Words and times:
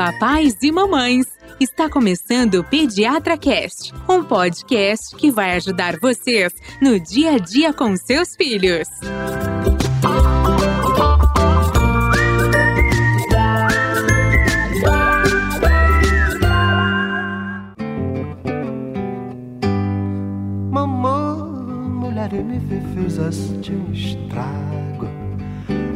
papais 0.00 0.56
e 0.62 0.72
mamães! 0.72 1.26
Está 1.60 1.86
começando 1.86 2.54
o 2.54 2.64
Pediatra 2.64 3.36
Cast, 3.36 3.92
um 4.08 4.24
podcast 4.24 5.14
que 5.14 5.30
vai 5.30 5.56
ajudar 5.56 5.98
vocês 6.00 6.54
no 6.80 6.98
dia 6.98 7.32
a 7.32 7.38
dia 7.38 7.70
com 7.70 7.94
seus 7.98 8.34
filhos. 8.34 8.88
Mamãe, 20.70 21.90
mulher 21.90 22.32
me 22.42 22.58
fizeste 22.94 23.70
um 23.72 23.92
estrago. 23.92 25.06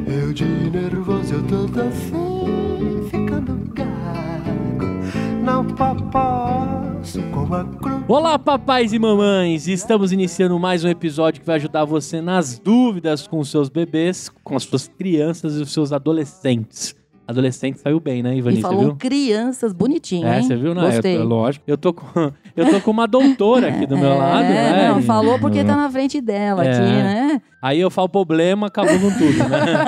Eu 0.07 0.35
de 0.35 0.45
nervoso, 0.45 1.37
eu 1.37 1.43
todo 1.45 1.81
assim, 1.81 2.64
A. 5.77 5.95
Olá, 8.07 8.39
papais 8.39 8.93
e 8.93 8.99
mamães! 8.99 9.67
Estamos 9.67 10.13
iniciando 10.13 10.59
mais 10.59 10.85
um 10.85 10.89
episódio 10.89 11.41
que 11.41 11.47
vai 11.47 11.57
ajudar 11.57 11.85
você 11.85 12.21
nas 12.21 12.59
dúvidas 12.59 13.27
com 13.27 13.43
seus 13.43 13.69
bebês, 13.69 14.31
com 14.45 14.55
as 14.55 14.63
suas 14.63 14.87
crianças 14.87 15.57
e 15.57 15.63
os 15.63 15.73
seus 15.73 15.93
adolescentes. 15.93 16.95
Adolescente 17.27 17.79
saiu 17.81 17.99
bem, 17.99 18.23
né, 18.23 18.37
Ivani? 18.37 18.59
E 18.59 18.63
falou 18.63 18.81
viu? 18.81 18.97
criança 18.97 19.69
bonitinho, 19.71 20.27
É, 20.27 20.37
hein? 20.39 20.43
você 20.45 20.57
viu, 20.57 20.75
né? 20.75 20.83
Gostei. 20.83 21.17
É, 21.17 21.19
lógico. 21.21 21.65
Eu 21.67 21.79
tô, 21.79 21.93
com, 21.95 22.05
eu 22.57 22.71
tô 22.71 22.81
com 22.81 22.91
uma 22.91 23.07
doutora 23.09 23.69
aqui 23.69 23.87
do 23.87 23.97
meu 23.97 24.13
É, 24.13 24.17
lado, 24.19 24.43
né? 24.49 24.89
Não, 24.89 25.03
falou 25.03 25.39
porque 25.39 25.65
tá 25.65 25.75
na 25.75 25.91
frente 25.91 26.21
dela 26.21 26.65
É. 26.65 26.71
aqui, 26.71 26.81
né? 26.83 27.43
Aí 27.63 27.81
eu 27.81 27.91
falo 27.91 28.11
problema, 28.11 28.67
acabou 28.67 28.93
com 29.01 29.11
tudo, 29.11 29.39
né? 29.49 29.85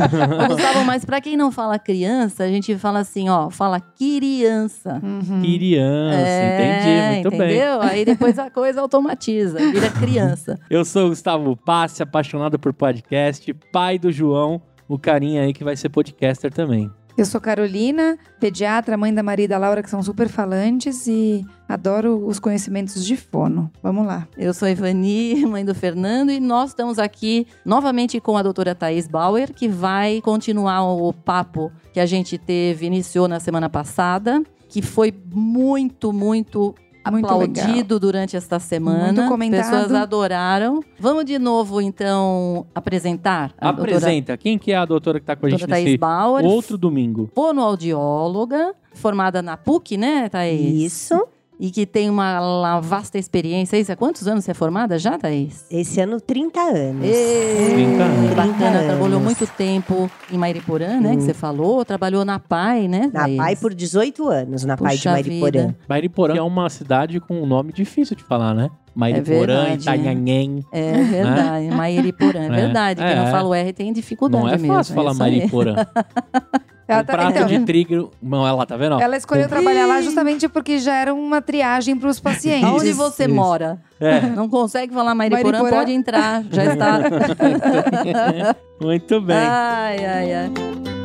Gustavo, 0.48 0.84
mas 0.86 1.04
pra 1.04 1.20
quem 1.20 1.36
não 1.36 1.52
fala 1.52 1.78
criança, 1.78 2.44
a 2.44 2.48
gente 2.48 2.74
fala 2.78 3.00
assim, 3.00 3.28
ó, 3.28 3.50
fala 3.50 3.78
criança. 3.80 4.98
Criança, 5.42 6.16
É, 6.16 6.54
entendi, 6.54 7.14
muito 7.28 7.38
bem. 7.38 7.50
entendeu? 7.58 7.82
Aí 7.82 8.04
depois 8.06 8.38
a 8.38 8.48
coisa 8.50 8.80
automatiza, 8.80 9.58
vira 9.58 9.90
criança. 9.90 10.58
Eu 10.70 10.84
sou 10.86 11.06
o 11.06 11.08
Gustavo 11.10 11.54
Passe, 11.54 12.02
apaixonado 12.02 12.58
por 12.58 12.72
podcast, 12.72 13.52
pai 13.70 13.98
do 13.98 14.10
João, 14.10 14.62
o 14.88 14.98
carinha 14.98 15.42
aí 15.42 15.52
que 15.52 15.62
vai 15.62 15.76
ser 15.76 15.88
podcaster 15.90 16.52
também. 16.52 16.90
Eu 17.18 17.26
sou 17.26 17.40
Carolina, 17.40 18.16
pediatra, 18.38 18.96
mãe 18.96 19.12
da 19.12 19.24
Maria 19.24 19.46
e 19.46 19.48
da 19.48 19.58
Laura, 19.58 19.82
que 19.82 19.90
são 19.90 20.00
super 20.00 20.28
falantes 20.28 21.08
e 21.08 21.44
adoro 21.68 22.24
os 22.24 22.38
conhecimentos 22.38 23.04
de 23.04 23.16
fono. 23.16 23.72
Vamos 23.82 24.06
lá. 24.06 24.28
Eu 24.36 24.54
sou 24.54 24.68
a 24.68 24.70
Ivani, 24.70 25.42
mãe 25.44 25.64
do 25.64 25.74
Fernando, 25.74 26.30
e 26.30 26.38
nós 26.38 26.70
estamos 26.70 26.96
aqui 26.96 27.44
novamente 27.64 28.20
com 28.20 28.36
a 28.36 28.42
doutora 28.42 28.72
Thaís 28.72 29.08
Bauer, 29.08 29.52
que 29.52 29.66
vai 29.66 30.20
continuar 30.20 30.84
o 30.84 31.12
papo 31.12 31.72
que 31.92 31.98
a 31.98 32.06
gente 32.06 32.38
teve, 32.38 32.86
iniciou 32.86 33.26
na 33.26 33.40
semana 33.40 33.68
passada, 33.68 34.40
que 34.68 34.80
foi 34.80 35.12
muito, 35.34 36.12
muito 36.12 36.72
Muito 37.10 37.26
aplaudido 37.26 37.98
durante 37.98 38.36
esta 38.36 38.58
semana. 38.58 39.12
Muito 39.12 39.28
comentado. 39.28 39.70
Pessoas 39.70 39.92
adoraram. 39.92 40.80
Vamos 40.98 41.24
de 41.24 41.38
novo, 41.38 41.80
então, 41.80 42.66
apresentar 42.74 43.52
a 43.58 43.70
Apresenta, 43.70 44.36
quem 44.36 44.58
que 44.58 44.72
é 44.72 44.76
a 44.76 44.84
doutora 44.84 45.20
que 45.20 45.26
tá 45.26 45.36
com 45.36 45.46
a 45.46 45.50
gente 45.50 45.60
doutora, 45.60 45.76
doutora 45.76 45.90
nesse 45.90 45.98
Thaís 45.98 46.00
Bauer, 46.00 46.44
outro 46.44 46.76
domingo? 46.78 47.30
fonoaudióloga, 47.34 48.74
formada 48.94 49.40
na 49.42 49.56
PUC, 49.56 49.96
né, 49.96 50.28
Thaís? 50.28 50.92
Isso. 50.92 51.26
E 51.60 51.72
que 51.72 51.84
tem 51.84 52.08
uma 52.08 52.78
vasta 52.80 53.18
experiência. 53.18 53.76
Isso, 53.76 53.90
há 53.90 53.96
quantos 53.96 54.28
anos 54.28 54.44
você 54.44 54.52
é 54.52 54.54
formada 54.54 54.96
já, 54.96 55.18
Thaís? 55.18 55.66
Esse 55.68 56.00
ano, 56.00 56.20
30 56.20 56.60
anos. 56.60 57.04
Ê, 57.04 57.70
Trinta 57.74 58.04
anos. 58.04 58.28
que 58.28 58.34
bacana, 58.36 58.56
30 58.78 58.84
trabalhou 58.84 59.06
anos. 59.18 59.22
muito 59.24 59.46
tempo 59.56 60.08
em 60.30 60.38
Mairiporã, 60.38 61.00
né? 61.00 61.16
Que 61.16 61.22
você 61.22 61.34
falou, 61.34 61.84
trabalhou 61.84 62.24
na 62.24 62.38
PAI, 62.38 62.86
né? 62.86 63.10
Na 63.12 63.22
Thaís? 63.22 63.36
PAI 63.36 63.56
por 63.56 63.74
18 63.74 64.28
anos, 64.28 64.64
na 64.64 64.76
PAI 64.76 64.90
de 64.92 64.96
Puxa 64.98 65.10
Mariporã. 65.10 65.60
vida. 65.66 65.76
Mairiporã 65.88 66.36
é 66.36 66.42
uma 66.42 66.70
cidade 66.70 67.18
com 67.18 67.42
um 67.42 67.46
nome 67.46 67.72
difícil 67.72 68.14
de 68.16 68.22
falar, 68.22 68.54
né? 68.54 68.70
Mairiporã, 68.94 69.64
verdade, 69.66 69.82
Itanhanhen. 69.82 70.64
É 70.72 70.92
verdade, 71.02 71.68
Mairiporã, 71.70 72.40
é 72.40 72.46
É, 72.46 72.50
verdade. 72.50 73.00
Quem 73.02 73.10
é. 73.12 73.16
não 73.16 73.26
fala 73.32 73.48
o 73.48 73.54
R 73.54 73.72
tem 73.72 73.92
dificuldade 73.92 74.44
Não 74.44 74.48
é 74.48 74.56
mesmo. 74.56 74.74
fácil 74.74 74.94
falar 74.94 75.10
isso 75.12 75.22
aí. 75.24 75.30
Mairiporã. 75.38 75.74
Ela 76.88 77.02
um 77.02 77.04
tá- 77.04 77.12
prato 77.12 77.30
então, 77.36 77.46
de 77.46 77.58
trigo. 77.60 78.10
Não, 78.22 78.46
ela 78.46 78.64
tá 78.64 78.76
vendo? 78.76 79.00
ela 79.00 79.16
escolheu 79.16 79.44
Com- 79.44 79.50
trabalhar 79.50 79.86
lá 79.86 80.00
justamente 80.00 80.48
porque 80.48 80.78
já 80.78 80.94
era 80.94 81.12
uma 81.14 81.42
triagem 81.42 81.96
para 81.98 82.08
os 82.08 82.18
pacientes. 82.20 82.64
Aonde 82.64 82.92
você 82.92 83.24
Isso. 83.26 83.34
mora? 83.34 83.78
É. 84.00 84.20
Não 84.22 84.48
consegue 84.48 84.92
falar 84.94 85.14
Mairiporã? 85.14 85.50
Mairiporã? 85.58 85.78
Pode 85.80 85.92
entrar, 85.92 86.42
já 86.50 86.64
está. 86.64 86.98
Muito 88.80 89.20
bem. 89.20 89.36
ai, 89.36 90.04
ai, 90.06 90.34
ai. 90.34 90.97